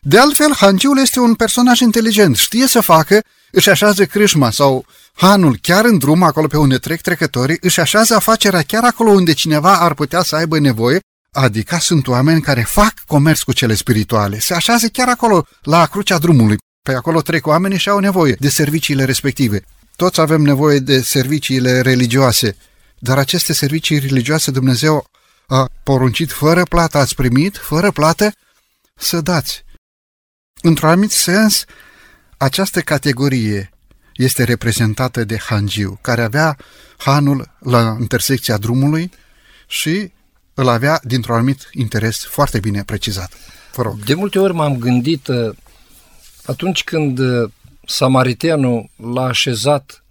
De 0.00 0.18
altfel, 0.18 0.54
Hangiul 0.56 0.98
este 0.98 1.20
un 1.20 1.34
personaj 1.34 1.80
inteligent, 1.80 2.36
știe 2.36 2.66
să 2.66 2.80
facă, 2.80 3.22
își 3.50 3.70
așează 3.70 4.04
crâșma 4.04 4.50
sau 4.50 4.86
hanul 5.12 5.58
chiar 5.62 5.84
în 5.84 5.98
drum, 5.98 6.22
acolo 6.22 6.46
pe 6.46 6.56
unde 6.56 6.78
trec 6.78 7.00
trecătorii, 7.00 7.58
își 7.60 7.80
așează 7.80 8.14
afacerea 8.14 8.62
chiar 8.62 8.84
acolo 8.84 9.10
unde 9.10 9.32
cineva 9.32 9.78
ar 9.78 9.94
putea 9.94 10.22
să 10.22 10.36
aibă 10.36 10.58
nevoie, 10.58 11.00
adică 11.32 11.76
sunt 11.80 12.06
oameni 12.06 12.40
care 12.40 12.62
fac 12.62 12.92
comerț 13.06 13.40
cu 13.40 13.52
cele 13.52 13.74
spirituale, 13.74 14.38
se 14.38 14.54
așează 14.54 14.86
chiar 14.86 15.08
acolo, 15.08 15.46
la 15.62 15.86
crucea 15.86 16.18
drumului. 16.18 16.56
Pe 16.82 16.92
acolo 16.92 17.20
trec 17.20 17.46
oamenii 17.46 17.78
și 17.78 17.88
au 17.88 17.98
nevoie 17.98 18.36
de 18.38 18.48
serviciile 18.48 19.04
respective. 19.04 19.62
Toți 19.96 20.20
avem 20.20 20.42
nevoie 20.42 20.78
de 20.78 21.00
serviciile 21.00 21.80
religioase, 21.80 22.56
dar 22.98 23.18
aceste 23.18 23.52
servicii 23.52 23.98
religioase 23.98 24.50
Dumnezeu 24.50 25.10
a 25.46 25.68
poruncit 25.82 26.32
fără 26.32 26.62
plată, 26.62 26.98
ați 26.98 27.14
primit, 27.14 27.56
fără 27.56 27.90
plată, 27.90 28.32
să 28.94 29.20
dați. 29.20 29.64
Într-un 30.62 30.88
anumit 30.88 31.10
sens, 31.10 31.64
această 32.36 32.80
categorie 32.80 33.70
este 34.14 34.44
reprezentată 34.44 35.24
de 35.24 35.38
Hangiu, 35.38 35.98
care 36.00 36.22
avea 36.22 36.56
hanul 36.96 37.50
la 37.58 37.96
intersecția 38.00 38.56
drumului 38.56 39.10
și 39.66 40.12
îl 40.54 40.68
avea 40.68 41.00
dintr-un 41.02 41.34
anumit 41.34 41.68
interes 41.72 42.24
foarte 42.24 42.60
bine 42.60 42.84
precizat. 42.84 43.32
Vă 43.74 43.82
rog. 43.82 44.04
De 44.04 44.14
multe 44.14 44.38
ori 44.38 44.54
m-am 44.54 44.78
gândit 44.78 45.26
uh, 45.26 45.56
atunci 46.46 46.84
când 46.84 47.18
uh, 47.18 47.50
samariteanul 47.86 48.90
l-a 48.96 49.24
așezat 49.24 50.04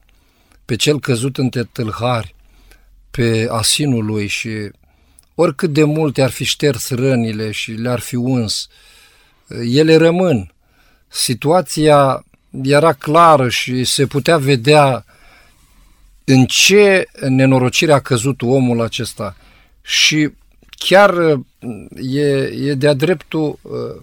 pe 0.66 0.76
cel 0.76 1.00
căzut 1.00 1.38
între 1.38 1.64
tâlhari 1.64 2.35
pe 3.16 3.48
asinul 3.50 4.06
lui 4.06 4.28
și 4.28 4.50
oricât 5.36 5.74
de 5.74 5.84
multe 5.84 6.22
ar 6.22 6.30
fi 6.30 6.44
șters 6.44 6.90
rănile 6.90 7.52
și 7.52 7.72
le-ar 7.72 8.00
fi 8.00 8.16
uns, 8.16 8.68
ele 9.64 9.96
rămân. 9.96 10.52
Situația 11.08 12.26
era 12.64 12.94
clară 12.94 13.50
și 13.50 13.84
se 13.84 14.06
putea 14.06 14.38
vedea 14.38 15.06
în 16.24 16.46
ce 16.46 17.08
nenorocire 17.30 17.94
a 17.94 18.00
căzut 18.00 18.42
omul 18.42 18.82
acesta. 18.82 19.36
Și 19.82 20.30
chiar 20.70 21.40
e, 21.96 22.22
e 22.42 22.74
de-a 22.74 22.94
dreptul, 22.94 23.60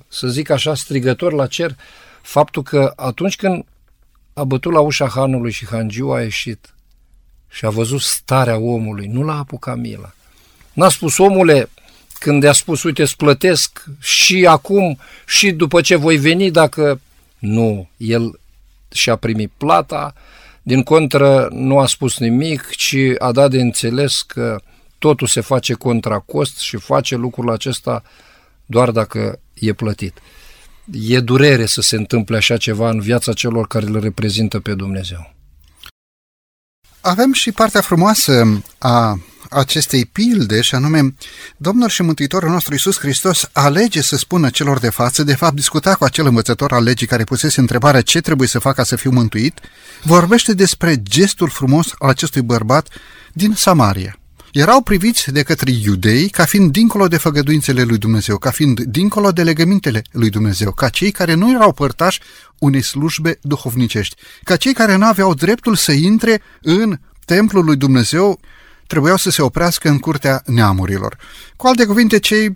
să 0.08 0.28
zic 0.28 0.50
așa, 0.50 0.74
strigător 0.74 1.32
la 1.32 1.46
cer, 1.46 1.76
faptul 2.22 2.62
că 2.62 2.92
atunci 2.96 3.36
când 3.36 3.64
a 4.32 4.44
bătut 4.44 4.72
la 4.72 4.80
ușa 4.80 5.08
hanului 5.08 5.50
și 5.50 5.66
hangiu 5.66 6.08
a 6.08 6.22
ieșit, 6.22 6.74
și 7.53 7.64
a 7.64 7.70
văzut 7.70 8.00
starea 8.00 8.59
omului, 8.59 9.07
nu 9.07 9.22
l-a 9.22 9.38
apucat 9.38 9.76
mila. 9.76 10.14
N-a 10.72 10.88
spus, 10.88 11.18
omule, 11.18 11.70
când 12.18 12.42
i-a 12.42 12.53
spus, 12.53 12.82
uite, 12.82 13.03
îți 13.03 13.16
plătesc 13.16 13.84
și 14.00 14.46
acum 14.46 14.98
și 15.26 15.50
după 15.50 15.80
ce 15.80 15.96
voi 15.96 16.16
veni, 16.16 16.50
dacă... 16.50 17.00
Nu, 17.38 17.88
el 17.96 18.40
și-a 18.92 19.16
primit 19.16 19.50
plata, 19.57 20.14
din 20.62 20.82
contră 20.82 21.48
nu 21.53 21.78
a 21.78 21.86
spus 21.86 22.18
nimic, 22.18 22.68
ci 22.70 22.96
a 23.18 23.32
dat 23.32 23.50
de 23.50 23.61
înțeles 23.61 24.22
că 24.22 24.61
totul 24.98 25.26
se 25.26 25.40
face 25.40 25.72
contra 25.72 26.18
cost 26.18 26.59
și 26.59 26.76
face 26.76 27.16
lucrul 27.16 27.50
acesta 27.50 28.03
doar 28.66 28.90
dacă 28.90 29.38
e 29.55 29.72
plătit. 29.72 30.18
E 30.92 31.20
durere 31.20 31.66
să 31.66 31.80
se 31.80 31.96
întâmple 31.96 32.36
așa 32.36 32.57
ceva 32.57 32.90
în 32.90 33.00
viața 33.00 33.32
celor 33.32 33.66
care 33.66 33.86
îl 33.86 34.00
reprezintă 34.00 34.61
pe 34.61 34.74
Dumnezeu. 34.74 35.34
Avem 37.05 37.32
și 37.32 37.53
partea 37.53 37.80
frumoasă 37.80 38.62
a 38.78 39.18
acestei 39.50 40.05
pilde, 40.05 40.61
și 40.61 40.74
anume, 40.74 41.14
Domnul 41.57 41.88
și 41.88 42.03
Mântuitorul 42.03 42.50
nostru 42.50 42.72
Iisus 42.72 42.98
Hristos 42.98 43.48
alege 43.53 44.03
să 44.03 44.16
spună 44.16 44.50
celor 44.50 44.78
de 44.78 44.88
față, 44.90 45.22
de 45.22 45.34
fapt 45.34 45.55
discuta 45.55 45.94
cu 45.94 46.05
acel 46.05 46.26
învățător 46.26 46.72
al 46.72 46.82
legii 46.82 47.07
care 47.07 47.24
pusese 47.24 47.61
întrebarea 47.61 48.00
ce 48.00 48.20
trebuie 48.20 48.48
să 48.48 48.59
fac 48.59 48.74
ca 48.74 48.84
să 48.84 48.96
fiu 48.96 49.11
mântuit, 49.11 49.61
vorbește 50.03 50.55
despre 50.55 51.03
gestul 51.03 51.48
frumos 51.48 51.86
al 51.98 52.09
acestui 52.09 52.42
bărbat 52.42 52.88
din 53.32 53.55
Samaria. 53.55 54.16
Erau 54.53 54.82
priviți 54.82 55.32
de 55.32 55.42
către 55.42 55.70
iudei 55.70 56.28
ca 56.28 56.44
fiind 56.44 56.72
dincolo 56.72 57.09
de 57.09 57.16
făgăduințele 57.16 57.82
lui 57.82 57.98
Dumnezeu, 57.98 58.38
ca 58.38 58.50
fiind 58.50 58.80
dincolo 58.80 59.30
de 59.30 59.42
legămintele 59.42 60.03
lui 60.11 60.30
Dumnezeu, 60.30 60.72
ca 60.72 60.88
cei 60.88 61.11
care 61.11 61.34
nu 61.34 61.50
erau 61.50 61.72
părtași 61.72 62.20
unei 62.59 62.82
slujbe 62.82 63.38
duhovnicești, 63.42 64.16
ca 64.44 64.57
cei 64.57 64.72
care 64.72 64.96
nu 64.96 65.05
aveau 65.05 65.34
dreptul 65.34 65.74
să 65.74 65.92
intre 65.92 66.42
în 66.62 66.98
templul 67.24 67.64
lui 67.64 67.76
Dumnezeu, 67.76 68.40
trebuiau 68.86 69.16
să 69.16 69.30
se 69.30 69.42
oprească 69.42 69.88
în 69.88 69.98
curtea 69.98 70.42
neamurilor. 70.46 71.16
Cu 71.57 71.66
alte 71.66 71.84
cuvinte, 71.84 72.18
cei 72.18 72.53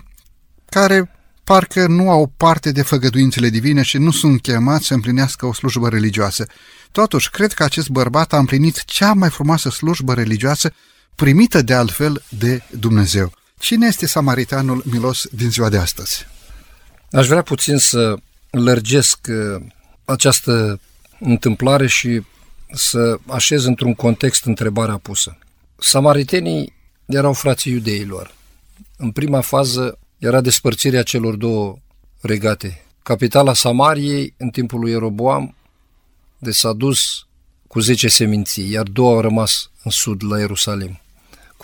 care 0.71 1.11
parcă 1.45 1.87
nu 1.87 2.11
au 2.11 2.33
parte 2.37 2.73
de 2.73 2.83
făgăduințele 2.83 3.49
divine 3.49 3.83
și 3.83 3.99
nu 3.99 4.11
sunt 4.11 4.41
chemați 4.41 4.87
să 4.87 4.95
împlinească 4.95 5.47
o 5.47 5.53
slujbă 5.53 5.89
religioasă. 5.89 6.47
Totuși, 6.93 7.31
cred 7.31 7.53
că 7.53 7.65
acest 7.65 7.89
bărbat 7.89 8.33
a 8.33 8.39
împlinit 8.39 8.85
cea 8.85 9.13
mai 9.13 9.31
frumoasă 9.31 9.71
slujbă 9.71 10.15
religioasă 10.15 10.73
primită 11.17 11.63
de 11.63 11.75
altfel 11.75 12.23
de 12.29 12.63
Dumnezeu. 12.71 13.33
Cine 13.59 13.87
este 13.87 14.07
samaritanul 14.07 14.83
milos 14.85 15.27
din 15.33 15.51
ziua 15.51 15.69
de 15.69 15.79
astăzi? 15.79 16.27
Aș 17.13 17.27
vrea 17.27 17.43
puțin 17.43 17.79
să 17.79 18.17
lărgesc 18.51 19.19
uh, 19.29 19.63
această 20.05 20.81
întâmplare 21.21 21.87
și 21.87 22.23
să 22.73 23.19
așez 23.27 23.65
într-un 23.65 23.95
context 23.95 24.45
întrebarea 24.45 24.97
pusă. 24.97 25.39
Samaritenii 25.79 26.73
erau 27.07 27.33
frații 27.33 27.73
iudeilor. 27.73 28.35
În 28.97 29.11
prima 29.11 29.41
fază 29.41 29.99
era 30.19 30.41
despărțirea 30.41 31.03
celor 31.03 31.35
două 31.35 31.79
regate. 32.21 32.85
Capitala 33.03 33.55
Samariei, 33.55 34.35
în 34.37 34.49
timpul 34.49 34.81
lui 34.81 34.91
Ieroboam, 34.91 35.55
de 36.39 36.51
s-a 36.51 36.73
dus 36.73 37.27
cu 37.67 37.81
10 37.81 38.09
seminții, 38.09 38.71
iar 38.71 38.87
două 38.89 39.15
au 39.15 39.21
rămas 39.21 39.71
în 39.83 39.91
sud, 39.91 40.25
la 40.25 40.39
Ierusalim. 40.39 41.01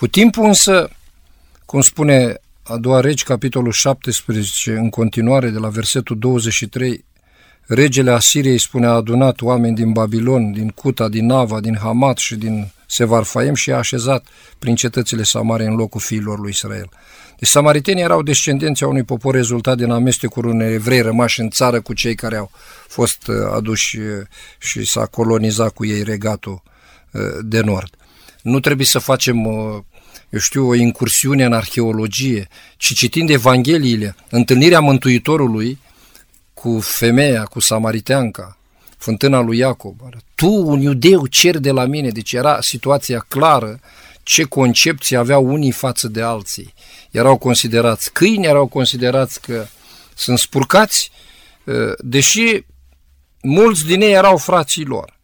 Cu 0.03 0.09
timpul 0.09 0.45
însă, 0.45 0.89
cum 1.65 1.81
spune 1.81 2.35
a 2.63 2.77
doua 2.77 2.99
regi, 2.99 3.23
capitolul 3.23 3.71
17, 3.71 4.71
în 4.71 4.89
continuare, 4.89 5.49
de 5.49 5.57
la 5.57 5.67
versetul 5.67 6.17
23, 6.19 7.05
regele 7.65 8.11
Asiriei 8.11 8.57
spune 8.57 8.85
a 8.85 8.89
adunat 8.89 9.41
oameni 9.41 9.75
din 9.75 9.91
Babilon, 9.91 10.51
din 10.51 10.69
Cuta, 10.69 11.09
din 11.09 11.25
Nava, 11.25 11.59
din 11.59 11.77
Hamat 11.77 12.17
și 12.17 12.35
din 12.35 12.71
Sevarfaim 12.87 13.53
și 13.53 13.71
a 13.71 13.77
așezat 13.77 14.25
prin 14.59 14.75
cetățile 14.75 15.23
Samare 15.23 15.65
în 15.65 15.75
locul 15.75 16.01
fiilor 16.01 16.39
lui 16.39 16.49
Israel. 16.49 16.89
Deci 17.39 17.49
samaritenii 17.49 18.03
erau 18.03 18.21
descendenții 18.21 18.85
a 18.85 18.89
unui 18.89 19.03
popor 19.03 19.33
rezultat 19.33 19.77
din 19.77 19.91
amestecul 19.91 20.45
unei 20.45 20.73
evrei 20.73 21.01
rămași 21.01 21.39
în 21.39 21.49
țară 21.49 21.81
cu 21.81 21.93
cei 21.93 22.15
care 22.15 22.35
au 22.35 22.51
fost 22.87 23.27
uh, 23.27 23.35
aduși 23.55 23.97
uh, 23.97 24.05
și 24.59 24.85
s-a 24.85 25.05
colonizat 25.05 25.73
cu 25.73 25.85
ei 25.85 26.03
regatul 26.03 26.61
uh, 27.11 27.21
de 27.41 27.61
nord. 27.61 27.95
Nu 28.41 28.59
trebuie 28.59 28.85
să 28.85 28.99
facem, 28.99 29.47
eu 30.33 30.39
știu, 30.39 30.67
o 30.67 30.73
incursiune 30.73 31.43
în 31.43 31.53
arheologie, 31.53 32.47
ci 32.77 32.93
citind 32.93 33.29
Evangheliile, 33.29 34.15
întâlnirea 34.29 34.79
Mântuitorului 34.79 35.79
cu 36.53 36.79
femeia, 36.79 37.43
cu 37.43 37.59
samariteanca, 37.59 38.57
fântâna 38.97 39.39
lui 39.39 39.57
Iacob. 39.57 39.99
Tu, 40.35 40.47
un 40.47 40.81
iudeu, 40.81 41.27
cer 41.27 41.57
de 41.57 41.71
la 41.71 41.85
mine. 41.85 42.09
Deci 42.09 42.33
era 42.33 42.61
situația 42.61 43.25
clară 43.27 43.79
ce 44.23 44.43
concepții 44.43 45.15
aveau 45.15 45.45
unii 45.45 45.71
față 45.71 46.07
de 46.07 46.21
alții. 46.21 46.73
Erau 47.11 47.37
considerați 47.37 48.11
câini, 48.11 48.45
erau 48.45 48.67
considerați 48.67 49.41
că 49.41 49.65
sunt 50.15 50.39
spurcați, 50.39 51.11
ă, 51.67 51.95
deși 51.99 52.63
mulți 53.41 53.85
din 53.85 54.01
ei 54.01 54.11
erau 54.11 54.37
frații 54.37 54.85
lor. 54.85 55.19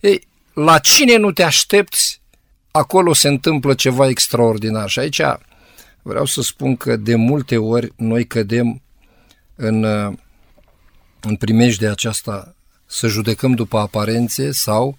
Ei, 0.00 0.26
la 0.54 0.78
cine 0.78 1.16
nu 1.16 1.32
te 1.32 1.42
aștepți, 1.42 2.20
acolo 2.72 3.12
se 3.12 3.28
întâmplă 3.28 3.74
ceva 3.74 4.08
extraordinar. 4.08 4.88
Și 4.88 4.98
aici 4.98 5.20
vreau 6.02 6.24
să 6.24 6.42
spun 6.42 6.76
că 6.76 6.96
de 6.96 7.14
multe 7.14 7.56
ori 7.56 7.92
noi 7.96 8.26
cădem 8.26 8.82
în, 9.54 9.84
ă, 9.84 10.14
în 11.20 11.38
de 11.78 11.88
aceasta 11.88 12.54
să 12.86 13.06
judecăm 13.06 13.54
după 13.54 13.78
aparențe 13.78 14.52
sau 14.52 14.98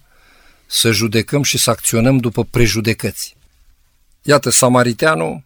să 0.66 0.90
judecăm 0.90 1.42
și 1.42 1.58
să 1.58 1.70
acționăm 1.70 2.18
după 2.18 2.44
prejudecăți. 2.44 3.36
Iată, 4.22 4.50
Samariteanul, 4.50 5.42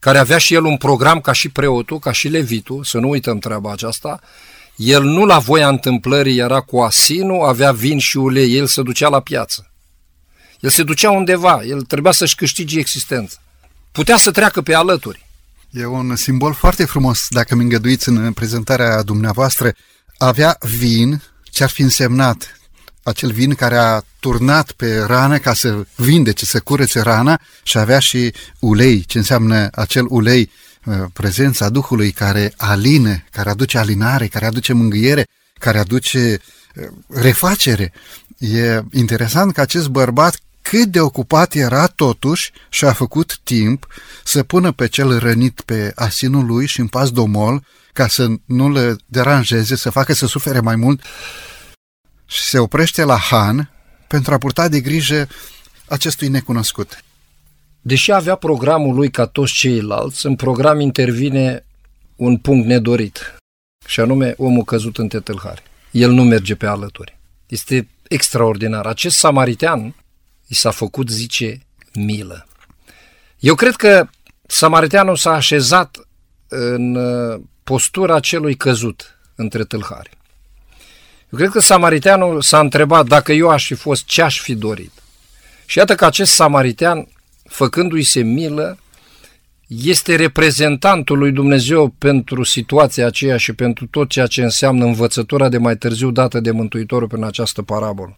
care 0.00 0.18
avea 0.18 0.38
și 0.38 0.54
el 0.54 0.64
un 0.64 0.76
program 0.76 1.20
ca 1.20 1.32
și 1.32 1.48
preotul, 1.48 1.98
ca 1.98 2.12
și 2.12 2.28
levitul, 2.28 2.84
să 2.84 2.98
nu 2.98 3.08
uităm 3.08 3.38
treaba 3.38 3.72
aceasta, 3.72 4.20
el 4.76 5.02
nu 5.02 5.24
la 5.24 5.38
voia 5.38 5.68
întâmplării 5.68 6.38
era 6.38 6.60
cu 6.60 6.78
asinul, 6.78 7.46
avea 7.46 7.72
vin 7.72 7.98
și 7.98 8.16
ulei, 8.16 8.56
el 8.56 8.66
se 8.66 8.82
ducea 8.82 9.08
la 9.08 9.20
piață. 9.20 9.70
El 10.60 10.70
se 10.70 10.82
ducea 10.82 11.10
undeva, 11.10 11.62
el 11.64 11.82
trebuia 11.82 12.12
să-și 12.12 12.34
câștige 12.34 12.78
existența. 12.78 13.36
Putea 13.92 14.16
să 14.16 14.30
treacă 14.30 14.62
pe 14.62 14.74
alături. 14.74 15.26
E 15.70 15.86
un 15.86 16.16
simbol 16.16 16.54
foarte 16.54 16.84
frumos, 16.84 17.26
dacă 17.30 17.54
mi 17.54 17.62
îngăduiți 17.62 18.08
în 18.08 18.32
prezentarea 18.32 19.02
dumneavoastră. 19.02 19.74
Avea 20.18 20.56
vin, 20.60 21.22
ce 21.42 21.62
ar 21.62 21.70
fi 21.70 21.82
însemnat 21.82 22.58
acel 23.02 23.32
vin 23.32 23.54
care 23.54 23.76
a 23.76 24.02
turnat 24.20 24.72
pe 24.72 24.98
rană 24.98 25.38
ca 25.38 25.54
să 25.54 25.86
vindece, 25.94 26.44
să 26.44 26.60
curețe 26.60 27.00
rana 27.00 27.40
și 27.62 27.78
avea 27.78 27.98
și 27.98 28.32
ulei, 28.58 29.04
ce 29.04 29.18
înseamnă 29.18 29.68
acel 29.72 30.06
ulei, 30.08 30.50
uh, 30.84 30.94
prezența 31.12 31.68
Duhului 31.68 32.10
care 32.10 32.52
alină, 32.56 33.24
care 33.30 33.50
aduce 33.50 33.78
alinare, 33.78 34.26
care 34.26 34.46
aduce 34.46 34.72
mângâiere, 34.72 35.26
care 35.58 35.78
aduce 35.78 36.40
uh, 36.74 36.88
refacere. 37.08 37.92
E 38.38 38.82
interesant 38.92 39.52
că 39.52 39.60
acest 39.60 39.88
bărbat 39.88 40.38
cât 40.70 40.88
de 40.88 41.00
ocupat 41.00 41.54
era 41.54 41.86
totuși 41.86 42.50
și 42.68 42.84
a 42.84 42.92
făcut 42.92 43.38
timp 43.42 43.86
să 44.24 44.42
pună 44.42 44.72
pe 44.72 44.88
cel 44.88 45.18
rănit 45.18 45.60
pe 45.60 45.92
asinul 45.94 46.46
lui 46.46 46.66
și 46.66 46.80
în 46.80 46.86
pas 46.86 47.10
domol 47.10 47.64
ca 47.92 48.08
să 48.08 48.26
nu 48.44 48.70
le 48.70 48.96
deranjeze, 49.06 49.76
să 49.76 49.90
facă 49.90 50.12
să 50.12 50.26
sufere 50.26 50.60
mai 50.60 50.76
mult 50.76 51.02
și 52.26 52.42
se 52.42 52.58
oprește 52.58 53.04
la 53.04 53.16
Han 53.16 53.70
pentru 54.06 54.34
a 54.34 54.38
purta 54.38 54.68
de 54.68 54.80
grijă 54.80 55.28
acestui 55.88 56.28
necunoscut. 56.28 57.04
Deși 57.80 58.12
avea 58.12 58.34
programul 58.34 58.94
lui 58.94 59.10
ca 59.10 59.26
toți 59.26 59.52
ceilalți, 59.52 60.26
în 60.26 60.36
program 60.36 60.80
intervine 60.80 61.64
un 62.16 62.36
punct 62.36 62.66
nedorit, 62.66 63.34
și 63.86 64.00
anume 64.00 64.34
omul 64.36 64.64
căzut 64.64 64.98
în 64.98 65.08
tetâlhare. 65.08 65.62
El 65.90 66.10
nu 66.10 66.24
merge 66.24 66.54
pe 66.54 66.66
alături. 66.66 67.18
Este 67.46 67.88
extraordinar. 68.08 68.86
Acest 68.86 69.16
samaritean 69.16 69.94
i 70.48 70.54
s-a 70.54 70.70
făcut, 70.70 71.08
zice, 71.08 71.66
milă. 71.94 72.46
Eu 73.38 73.54
cred 73.54 73.76
că 73.76 74.08
samariteanul 74.46 75.16
s-a 75.16 75.32
așezat 75.32 76.08
în 76.48 76.94
uh, 76.94 77.40
postura 77.64 78.20
celui 78.20 78.54
căzut 78.54 79.18
între 79.34 79.64
tâlhari. 79.64 80.10
Eu 81.30 81.38
cred 81.38 81.50
că 81.50 81.60
samariteanul 81.60 82.42
s-a 82.42 82.60
întrebat 82.60 83.06
dacă 83.06 83.32
eu 83.32 83.48
aș 83.48 83.66
fi 83.66 83.74
fost 83.74 84.04
ce 84.04 84.22
aș 84.22 84.40
fi 84.40 84.54
dorit. 84.54 84.92
Și 85.66 85.78
iată 85.78 85.94
că 85.94 86.04
acest 86.04 86.32
samaritean, 86.32 87.08
făcându-i 87.44 88.02
se 88.02 88.20
milă, 88.20 88.78
este 89.66 90.16
reprezentantul 90.16 91.18
lui 91.18 91.32
Dumnezeu 91.32 91.88
pentru 91.88 92.42
situația 92.42 93.06
aceea 93.06 93.36
și 93.36 93.52
pentru 93.52 93.86
tot 93.86 94.08
ceea 94.08 94.26
ce 94.26 94.42
înseamnă 94.42 94.84
învățătura 94.84 95.48
de 95.48 95.58
mai 95.58 95.76
târziu 95.76 96.10
dată 96.10 96.40
de 96.40 96.50
Mântuitorul 96.50 97.08
prin 97.08 97.24
această 97.24 97.62
parabolă. 97.62 98.16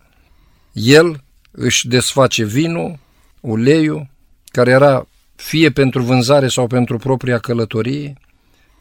El 0.72 1.22
își 1.50 1.88
desface 1.88 2.44
vinul, 2.44 2.98
uleiul, 3.40 4.06
care 4.44 4.70
era 4.70 5.06
fie 5.36 5.70
pentru 5.70 6.02
vânzare 6.02 6.48
sau 6.48 6.66
pentru 6.66 6.98
propria 6.98 7.38
călătorie 7.38 8.14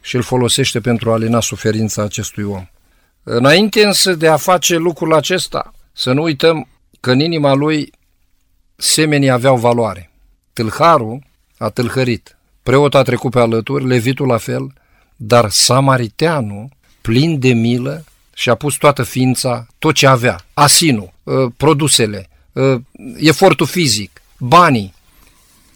și 0.00 0.16
îl 0.16 0.22
folosește 0.22 0.80
pentru 0.80 1.10
a 1.10 1.12
alina 1.12 1.40
suferința 1.40 2.02
acestui 2.02 2.42
om. 2.42 2.66
Înainte 3.22 3.84
însă 3.84 4.14
de 4.14 4.28
a 4.28 4.36
face 4.36 4.76
lucrul 4.76 5.14
acesta, 5.14 5.74
să 5.92 6.12
nu 6.12 6.22
uităm 6.22 6.68
că 7.00 7.10
în 7.10 7.20
inima 7.20 7.54
lui 7.54 7.92
semenii 8.76 9.30
aveau 9.30 9.56
valoare. 9.56 10.10
Tâlharul 10.52 11.22
a 11.58 11.68
tâlhărit, 11.68 12.36
preotul 12.62 12.98
a 12.98 13.02
trecut 13.02 13.30
pe 13.30 13.40
alături, 13.40 13.86
levitul 13.86 14.26
la 14.26 14.36
fel, 14.36 14.72
dar 15.16 15.50
samariteanul, 15.50 16.68
plin 17.00 17.38
de 17.38 17.52
milă, 17.52 18.04
și-a 18.34 18.54
pus 18.54 18.76
toată 18.76 19.02
ființa, 19.02 19.66
tot 19.78 19.94
ce 19.94 20.06
avea, 20.06 20.40
asinul, 20.54 21.12
ă, 21.26 21.50
produsele, 21.56 22.28
ă, 22.28 22.29
efortul 23.16 23.66
fizic, 23.66 24.22
banii, 24.38 24.94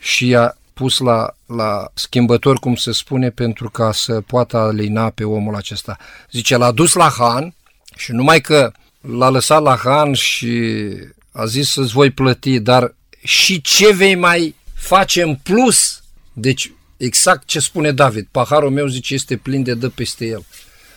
și 0.05 0.35
a 0.37 0.57
pus 0.75 0.99
la, 0.99 1.35
la 1.47 1.91
schimbător, 1.95 2.59
cum 2.59 2.75
se 2.75 2.93
spune, 2.93 3.31
pentru 3.31 3.70
ca 3.70 3.93
să 3.93 4.20
poată 4.20 4.57
alina 4.57 5.11
pe 5.11 5.25
omul 5.25 5.55
acesta. 5.55 5.99
Zice, 6.31 6.57
l-a 6.57 6.72
dus 6.72 6.93
la 6.93 7.14
Han 7.18 7.55
și 7.97 8.12
numai 8.12 8.41
că 8.41 8.72
l-a 9.01 9.29
lăsat 9.29 9.62
la 9.62 9.77
Han 9.77 10.12
și 10.12 10.91
a 11.33 11.47
zis 11.47 11.70
să-ți 11.70 11.93
voi 11.93 12.11
plăti, 12.11 12.61
dar 12.61 12.95
și 13.22 13.61
ce 13.61 13.93
vei 13.93 14.14
mai 14.14 14.55
face 14.75 15.22
în 15.22 15.35
plus? 15.35 16.03
Deci, 16.33 16.72
exact 16.97 17.47
ce 17.47 17.61
spune 17.61 17.93
David, 17.93 18.27
paharul 18.31 18.70
meu, 18.70 18.87
zice, 18.87 19.14
este 19.14 19.37
plin 19.37 19.62
de 19.62 19.75
dă 19.75 19.89
peste 19.89 20.27
el. 20.27 20.45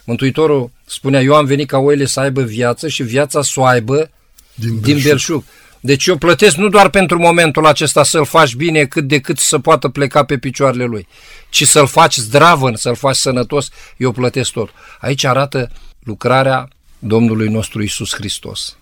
Mântuitorul 0.04 0.72
spunea, 0.86 1.22
eu 1.22 1.36
am 1.36 1.46
venit 1.46 1.68
ca 1.68 1.78
oile 1.78 2.06
să 2.06 2.20
aibă 2.20 2.42
viață 2.42 2.88
și 2.88 3.04
viața 3.04 3.42
să 3.42 3.60
o 3.60 3.66
aibă 3.66 4.10
din 4.54 4.80
belșug. 4.80 4.84
din 4.84 5.02
belșug. 5.04 5.44
Deci 5.88 6.06
eu 6.06 6.18
plătesc 6.18 6.56
nu 6.56 6.70
doar 6.70 6.90
pentru 6.90 7.20
momentul 7.20 7.66
acesta 7.66 8.04
să-l 8.04 8.26
faci 8.26 8.56
bine 8.56 8.86
cât 8.86 9.08
de 9.08 9.20
cât 9.20 9.38
să 9.38 9.60
poată 9.60 9.90
pleca 9.90 10.24
pe 10.24 10.38
picioarele 10.38 10.86
lui, 10.86 11.08
ci 11.50 11.64
să-l 11.64 11.88
faci 11.88 12.16
zdravăn, 12.16 12.76
să-l 12.76 12.96
faci 12.96 13.16
sănătos, 13.16 13.70
eu 13.98 14.12
plătesc 14.12 14.52
tot. 14.52 14.70
Aici 15.00 15.24
arată 15.24 15.72
lucrarea 16.04 16.68
Domnului 17.00 17.48
nostru 17.48 17.84
Isus 17.84 18.14
Hristos. 18.14 18.78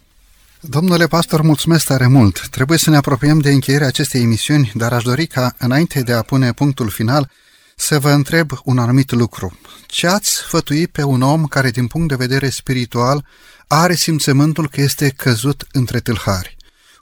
Domnule 0.59 1.07
pastor, 1.07 1.41
mulțumesc 1.41 1.85
tare 1.85 2.07
mult. 2.07 2.47
Trebuie 2.47 2.77
să 2.77 2.89
ne 2.89 2.97
apropiem 2.97 3.39
de 3.39 3.51
încheierea 3.51 3.87
acestei 3.87 4.21
emisiuni, 4.21 4.71
dar 4.73 4.93
aș 4.93 5.03
dori 5.03 5.25
ca, 5.25 5.55
înainte 5.57 6.01
de 6.01 6.13
a 6.13 6.21
pune 6.21 6.51
punctul 6.51 6.89
final, 6.89 7.31
să 7.75 7.99
vă 7.99 8.09
întreb 8.09 8.51
un 8.63 8.77
anumit 8.77 9.11
lucru. 9.11 9.59
Ce 9.85 10.07
ați 10.07 10.29
sfătui 10.29 10.87
pe 10.87 11.03
un 11.03 11.21
om 11.21 11.45
care, 11.45 11.69
din 11.69 11.87
punct 11.87 12.07
de 12.07 12.15
vedere 12.15 12.49
spiritual, 12.49 13.25
are 13.67 13.95
simțământul 13.95 14.69
că 14.69 14.81
este 14.81 15.09
căzut 15.09 15.67
între 15.71 15.99
tâlhari? 15.99 16.55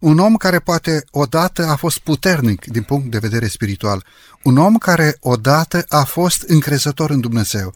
Un 0.03 0.19
om 0.19 0.35
care 0.35 0.59
poate 0.59 1.05
odată 1.11 1.67
a 1.67 1.75
fost 1.75 1.97
puternic 1.97 2.65
din 2.65 2.83
punct 2.83 3.11
de 3.11 3.17
vedere 3.17 3.47
spiritual. 3.47 4.05
Un 4.43 4.57
om 4.57 4.77
care 4.77 5.17
odată 5.19 5.85
a 5.87 6.03
fost 6.03 6.41
încrezător 6.41 7.09
în 7.09 7.19
Dumnezeu. 7.19 7.73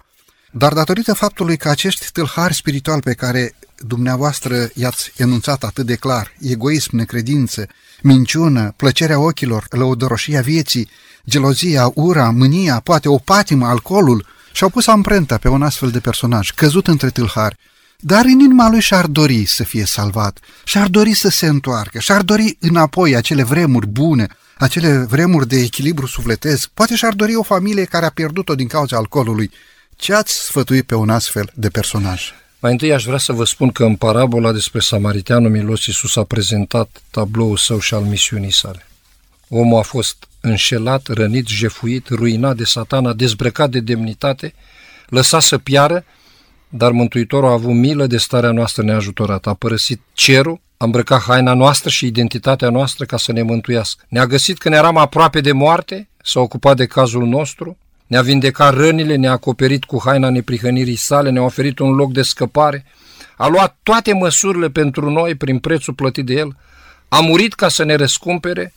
Dar 0.51 0.73
datorită 0.73 1.13
faptului 1.13 1.57
că 1.57 1.69
acești 1.69 2.11
tâlhari 2.11 2.53
spirituali 2.53 3.01
pe 3.01 3.13
care 3.13 3.55
dumneavoastră 3.77 4.69
i-ați 4.73 5.11
enunțat 5.17 5.63
atât 5.63 5.85
de 5.85 5.95
clar, 5.95 6.33
egoism, 6.39 6.95
necredință, 6.95 7.67
minciună, 8.01 8.73
plăcerea 8.75 9.19
ochilor, 9.19 9.65
lăudăroșia 9.69 10.41
vieții, 10.41 10.89
gelozia, 11.29 11.91
ura, 11.93 12.29
mânia, 12.29 12.79
poate 12.79 13.09
o 13.09 13.17
patimă, 13.17 13.67
alcoolul, 13.67 14.25
și-au 14.51 14.69
pus 14.69 14.87
amprenta 14.87 15.37
pe 15.37 15.47
un 15.47 15.63
astfel 15.63 15.91
de 15.91 15.99
personaj, 15.99 16.51
căzut 16.51 16.87
între 16.87 17.09
tâlhari, 17.09 17.57
dar 17.99 18.25
în 18.25 18.39
inima 18.39 18.69
lui 18.69 18.81
și-ar 18.81 19.05
dori 19.05 19.45
să 19.45 19.63
fie 19.63 19.85
salvat, 19.85 20.39
și-ar 20.63 20.87
dori 20.87 21.13
să 21.13 21.29
se 21.29 21.47
întoarcă, 21.47 21.99
și-ar 21.99 22.21
dori 22.21 22.57
înapoi 22.59 23.15
acele 23.15 23.43
vremuri 23.43 23.87
bune, 23.87 24.27
acele 24.57 24.97
vremuri 24.97 25.47
de 25.47 25.59
echilibru 25.59 26.05
sufletesc, 26.05 26.69
poate 26.73 26.95
și-ar 26.95 27.13
dori 27.13 27.35
o 27.35 27.43
familie 27.43 27.83
care 27.83 28.05
a 28.05 28.09
pierdut-o 28.09 28.55
din 28.55 28.67
cauza 28.67 28.97
alcoolului. 28.97 29.51
Ce 29.95 30.13
ați 30.13 30.33
sfătui 30.33 30.83
pe 30.83 30.95
un 30.95 31.09
astfel 31.09 31.51
de 31.53 31.69
personaj? 31.69 32.31
Mai 32.59 32.71
întâi 32.71 32.93
aș 32.93 33.03
vrea 33.03 33.17
să 33.17 33.33
vă 33.33 33.43
spun 33.43 33.71
că 33.71 33.83
în 33.83 33.95
parabola 33.95 34.51
despre 34.51 34.79
Samariteanul 34.79 35.51
Milos 35.51 35.85
Iisus 35.85 36.15
a 36.15 36.23
prezentat 36.23 37.01
tabloul 37.11 37.57
său 37.57 37.79
și 37.79 37.93
al 37.93 38.01
misiunii 38.01 38.51
sale. 38.51 38.87
Omul 39.49 39.79
a 39.79 39.81
fost 39.81 40.27
înșelat, 40.39 41.07
rănit, 41.07 41.47
jefuit, 41.47 42.07
ruinat 42.07 42.55
de 42.55 42.63
satana, 42.63 43.13
dezbrăcat 43.13 43.69
de 43.69 43.79
demnitate, 43.79 44.53
lăsat 45.09 45.41
să 45.41 45.57
piară, 45.57 46.05
dar 46.69 46.91
Mântuitorul 46.91 47.49
a 47.49 47.51
avut 47.51 47.73
milă 47.73 48.07
de 48.07 48.17
starea 48.17 48.51
noastră 48.51 48.83
neajutorată. 48.83 49.49
A 49.49 49.53
părăsit 49.53 50.01
cerul, 50.13 50.59
a 50.77 50.85
îmbrăcat 50.85 51.21
haina 51.21 51.53
noastră 51.53 51.89
și 51.89 52.05
identitatea 52.05 52.69
noastră 52.69 53.05
ca 53.05 53.17
să 53.17 53.31
ne 53.31 53.41
mântuiască. 53.41 54.05
Ne-a 54.09 54.25
găsit 54.25 54.57
când 54.57 54.75
eram 54.75 54.97
aproape 54.97 55.41
de 55.41 55.51
moarte, 55.51 56.09
s-a 56.23 56.39
ocupat 56.39 56.75
de 56.75 56.85
cazul 56.85 57.27
nostru, 57.27 57.77
ne-a 58.07 58.21
vindecat 58.21 58.73
rănile, 58.73 59.15
ne-a 59.15 59.31
acoperit 59.31 59.83
cu 59.83 60.01
haina 60.03 60.29
neprihănirii 60.29 60.95
sale, 60.95 61.29
ne-a 61.29 61.43
oferit 61.43 61.79
un 61.79 61.91
loc 61.91 62.11
de 62.11 62.21
scăpare, 62.21 62.85
a 63.37 63.47
luat 63.47 63.77
toate 63.83 64.13
măsurile 64.13 64.69
pentru 64.69 65.09
noi 65.09 65.35
prin 65.35 65.59
prețul 65.59 65.93
plătit 65.93 66.25
de 66.25 66.33
el, 66.33 66.57
a 67.07 67.19
murit 67.19 67.53
ca 67.53 67.67
să 67.67 67.83
ne 67.83 67.95
răscumpere, 67.95 68.73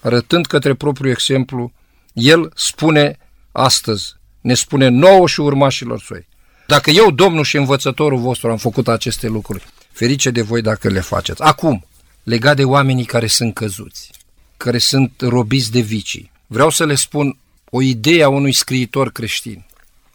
arătând 0.00 0.46
către 0.46 0.74
propriul 0.74 1.10
exemplu, 1.10 1.72
el 2.12 2.52
spune 2.54 3.18
astăzi, 3.52 4.14
ne 4.40 4.54
spune 4.54 4.88
nouă 4.88 5.26
și 5.26 5.40
urmașilor 5.40 6.00
săi. 6.00 6.28
Dacă 6.70 6.90
eu, 6.90 7.10
Domnul 7.10 7.44
și 7.44 7.56
învățătorul 7.56 8.18
vostru, 8.18 8.50
am 8.50 8.56
făcut 8.56 8.88
aceste 8.88 9.26
lucruri, 9.26 9.66
ferice 9.92 10.30
de 10.30 10.42
voi 10.42 10.62
dacă 10.62 10.88
le 10.88 11.00
faceți. 11.00 11.42
Acum, 11.42 11.86
legat 12.22 12.56
de 12.56 12.64
oamenii 12.64 13.04
care 13.04 13.26
sunt 13.26 13.54
căzuți, 13.54 14.10
care 14.56 14.78
sunt 14.78 15.12
robiți 15.18 15.70
de 15.70 15.80
vicii, 15.80 16.30
vreau 16.46 16.70
să 16.70 16.84
le 16.84 16.94
spun 16.94 17.38
o 17.70 17.82
idee 17.82 18.22
a 18.22 18.28
unui 18.28 18.52
scriitor 18.52 19.12
creștin, 19.12 19.66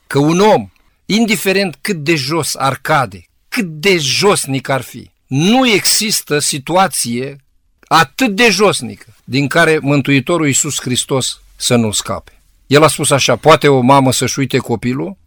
că 0.07 0.19
un 0.19 0.39
om, 0.39 0.69
indiferent 1.05 1.77
cât 1.81 1.95
de 1.95 2.15
jos 2.15 2.55
ar 2.55 2.79
cade, 2.81 3.25
cât 3.49 3.65
de 3.65 3.97
josnic 3.97 4.69
ar 4.69 4.81
fi, 4.81 5.09
nu 5.27 5.67
există 5.67 6.39
situație 6.39 7.43
atât 7.87 8.35
de 8.35 8.49
josnică 8.49 9.15
din 9.23 9.47
care 9.47 9.79
Mântuitorul 9.81 10.47
Iisus 10.47 10.81
Hristos 10.81 11.41
să 11.55 11.75
nu 11.75 11.91
scape. 11.91 12.41
El 12.67 12.83
a 12.83 12.87
spus 12.87 13.09
așa, 13.09 13.35
poate 13.35 13.67
o 13.67 13.81
mamă 13.81 14.11
să-și 14.11 14.39
uite 14.39 14.57
copilul 14.57 15.17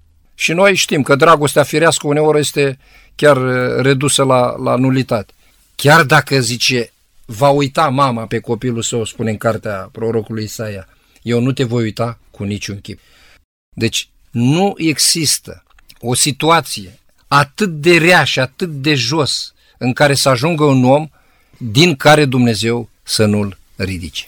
și 0.41 0.53
noi 0.53 0.75
știm 0.75 1.03
că 1.03 1.15
dragostea 1.15 1.63
firească 1.63 2.07
uneori 2.07 2.39
este 2.39 2.79
chiar 3.15 3.37
uh, 3.37 3.83
redusă 3.83 4.23
la, 4.25 4.57
la 4.57 4.77
nulitate. 4.77 5.33
Chiar 5.75 6.03
dacă, 6.03 6.41
zice, 6.41 6.93
va 7.25 7.49
uita 7.49 7.89
mama 7.89 8.27
pe 8.27 8.39
copilul 8.39 8.83
său, 8.83 9.05
spune 9.05 9.31
în 9.31 9.37
cartea 9.37 9.89
prorocului 9.93 10.45
Isaia, 10.45 10.89
eu 11.23 11.41
nu 11.41 11.53
te 11.53 11.65
voi 11.65 11.83
uita 11.83 12.19
cu 12.31 12.45
niciun 12.45 12.81
chip. 12.81 13.01
Deci 13.77 14.09
nu 14.31 14.75
există 14.77 15.63
o 16.01 16.15
situație 16.15 16.99
atât 17.29 17.81
de 17.81 17.99
rea 17.99 18.25
și 18.25 18.41
atât 18.41 18.71
de 18.71 18.95
jos 18.95 19.55
în 19.79 19.93
care 19.93 20.15
să 20.15 20.29
ajungă 20.29 20.65
un 20.65 20.85
om 20.85 21.09
din 21.57 21.97
care 21.97 22.25
Dumnezeu 22.25 22.89
să 23.03 23.25
nu-l 23.25 23.59
ridice. 23.77 24.27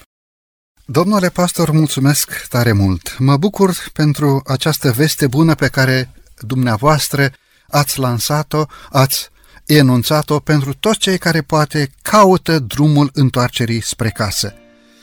Domnule 0.93 1.29
pastor, 1.29 1.71
mulțumesc 1.71 2.47
tare 2.49 2.73
mult. 2.73 3.19
Mă 3.19 3.37
bucur 3.37 3.75
pentru 3.93 4.43
această 4.47 4.91
veste 4.91 5.27
bună 5.27 5.55
pe 5.55 5.69
care 5.69 6.11
dumneavoastră 6.39 7.31
ați 7.69 7.99
lansat-o, 7.99 8.65
ați 8.89 9.29
enunțat-o 9.67 10.39
pentru 10.39 10.75
toți 10.75 10.99
cei 10.99 11.19
care 11.19 11.41
poate 11.41 11.91
caută 12.03 12.59
drumul 12.59 13.11
întoarcerii 13.13 13.83
spre 13.83 14.09
casă. 14.09 14.55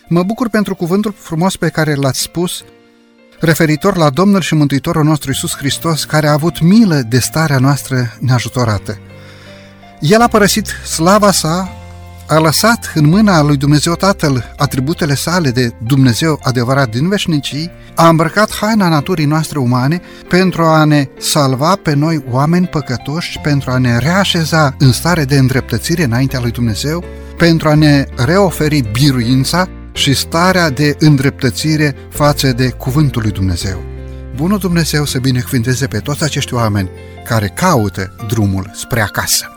Mă 0.07 0.23
bucur 0.23 0.49
pentru 0.49 0.75
cuvântul 0.75 1.13
frumos 1.17 1.55
pe 1.55 1.69
care 1.69 1.95
l-ați 1.95 2.21
spus 2.21 2.63
referitor 3.39 3.97
la 3.97 4.09
Domnul 4.09 4.41
și 4.41 4.55
Mântuitorul 4.55 5.03
nostru 5.03 5.31
Isus 5.31 5.55
Hristos, 5.55 6.03
care 6.03 6.27
a 6.27 6.31
avut 6.31 6.59
milă 6.61 6.95
de 6.95 7.19
starea 7.19 7.59
noastră 7.59 8.17
neajutorată. 8.19 8.99
El 9.99 10.21
a 10.21 10.27
părăsit 10.27 10.67
slava 10.67 11.31
sa, 11.31 11.71
a 12.28 12.39
lăsat 12.39 12.91
în 12.93 13.05
mâna 13.05 13.41
lui 13.41 13.57
Dumnezeu 13.57 13.93
Tatăl 13.93 14.53
atributele 14.57 15.15
sale 15.15 15.49
de 15.49 15.71
Dumnezeu 15.86 16.39
adevărat 16.43 16.89
din 16.89 17.09
veșnicii, 17.09 17.71
a 17.95 18.07
îmbrăcat 18.07 18.55
haina 18.55 18.89
naturii 18.89 19.25
noastre 19.25 19.59
umane 19.59 20.01
pentru 20.28 20.63
a 20.63 20.84
ne 20.84 21.07
salva 21.19 21.75
pe 21.75 21.93
noi 21.93 22.23
oameni 22.30 22.67
păcătoși, 22.67 23.39
pentru 23.39 23.71
a 23.71 23.78
ne 23.78 23.97
reașeza 23.97 24.75
în 24.80 24.91
stare 24.91 25.25
de 25.25 25.38
îndreptățire 25.38 26.03
înaintea 26.03 26.39
lui 26.39 26.51
Dumnezeu, 26.51 27.03
pentru 27.38 27.69
a 27.69 27.73
ne 27.73 28.05
reoferi 28.15 28.89
biruința 28.91 29.67
și 29.91 30.13
starea 30.13 30.69
de 30.69 30.95
îndreptățire 30.99 31.95
față 32.09 32.51
de 32.51 32.69
Cuvântul 32.69 33.21
lui 33.21 33.32
Dumnezeu. 33.32 33.84
Bunul 34.36 34.57
Dumnezeu 34.57 35.05
să 35.05 35.19
binecuvinteze 35.19 35.88
pe 35.88 35.99
toți 35.99 36.23
acești 36.23 36.53
oameni 36.53 36.89
care 37.25 37.51
caută 37.55 38.15
drumul 38.28 38.71
spre 38.73 39.01
acasă. 39.01 39.57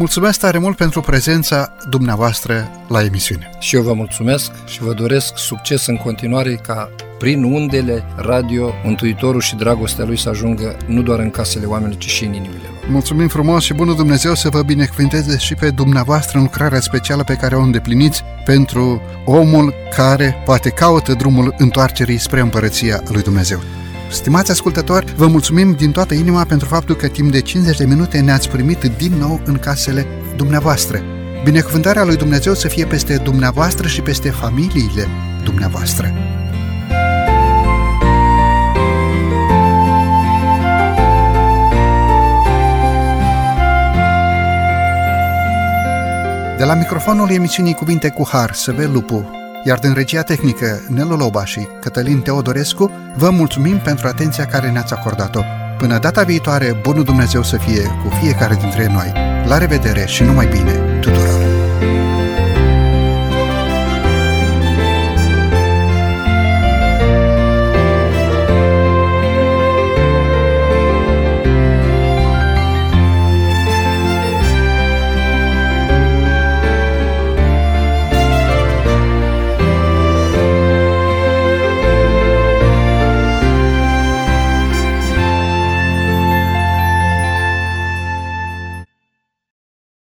Mulțumesc 0.00 0.40
tare 0.40 0.58
mult 0.58 0.76
pentru 0.76 1.00
prezența 1.00 1.72
dumneavoastră 1.88 2.70
la 2.88 3.04
emisiune. 3.04 3.50
Și 3.58 3.76
eu 3.76 3.82
vă 3.82 3.92
mulțumesc 3.92 4.50
și 4.66 4.82
vă 4.82 4.92
doresc 4.92 5.38
succes 5.38 5.86
în 5.86 5.96
continuare 5.96 6.54
ca 6.54 6.90
prin 7.18 7.42
undele 7.42 8.04
radio 8.16 8.72
Mântuitorul 8.84 9.40
și 9.40 9.54
dragostea 9.54 10.04
Lui 10.04 10.18
să 10.18 10.28
ajungă 10.28 10.76
nu 10.86 11.02
doar 11.02 11.18
în 11.18 11.30
casele 11.30 11.66
oamenilor, 11.66 11.98
ci 11.98 12.08
și 12.08 12.24
în 12.24 12.32
inimile 12.32 12.62
lor. 12.62 12.90
Mulțumim 12.90 13.28
frumos 13.28 13.64
și 13.64 13.74
bunul 13.74 13.96
Dumnezeu 13.96 14.34
să 14.34 14.48
vă 14.48 14.62
binecuvinteze 14.62 15.38
și 15.38 15.54
pe 15.54 15.70
dumneavoastră 15.70 16.38
în 16.38 16.44
lucrarea 16.44 16.80
specială 16.80 17.24
pe 17.24 17.34
care 17.34 17.54
o 17.54 17.60
îndepliniți 17.60 18.22
pentru 18.44 19.02
omul 19.24 19.74
care 19.96 20.42
poate 20.44 20.70
caută 20.70 21.14
drumul 21.14 21.54
întoarcerii 21.58 22.18
spre 22.18 22.40
împărăția 22.40 23.02
lui 23.08 23.22
Dumnezeu. 23.22 23.60
Stimați 24.10 24.50
ascultători, 24.50 25.14
vă 25.16 25.26
mulțumim 25.26 25.72
din 25.72 25.92
toată 25.92 26.14
inima 26.14 26.44
pentru 26.44 26.68
faptul 26.68 26.94
că 26.94 27.08
timp 27.08 27.32
de 27.32 27.40
50 27.40 27.76
de 27.76 27.84
minute 27.84 28.20
ne-ați 28.20 28.48
primit 28.48 28.84
din 28.96 29.12
nou 29.12 29.40
în 29.44 29.58
casele 29.58 30.06
dumneavoastră. 30.36 31.02
Binecuvântarea 31.44 32.04
lui 32.04 32.16
Dumnezeu 32.16 32.54
să 32.54 32.68
fie 32.68 32.84
peste 32.84 33.16
dumneavoastră 33.16 33.88
și 33.88 34.00
peste 34.00 34.30
familiile 34.30 35.06
dumneavoastră. 35.44 36.12
De 46.58 46.64
la 46.64 46.74
microfonul 46.74 47.30
emisiunii 47.30 47.74
Cuvinte 47.74 48.08
cu 48.08 48.28
Har, 48.28 48.52
Săvel 48.54 48.92
Lupu, 48.92 49.39
iar 49.64 49.78
din 49.78 49.92
regia 49.92 50.22
tehnică 50.22 50.80
Nelu 50.88 51.16
Loba 51.16 51.44
și 51.44 51.68
Cătălin 51.80 52.20
Teodorescu, 52.20 52.90
vă 53.16 53.30
mulțumim 53.30 53.78
pentru 53.78 54.06
atenția 54.06 54.46
care 54.46 54.70
ne-ați 54.70 54.92
acordat-o. 54.92 55.40
Până 55.78 55.98
data 55.98 56.22
viitoare, 56.22 56.78
bunul 56.82 57.04
Dumnezeu 57.04 57.42
să 57.42 57.56
fie 57.56 57.82
cu 57.82 58.08
fiecare 58.22 58.54
dintre 58.54 58.86
noi. 58.92 59.12
La 59.46 59.58
revedere 59.58 60.06
și 60.06 60.22
numai 60.22 60.46
bine! 60.46 60.89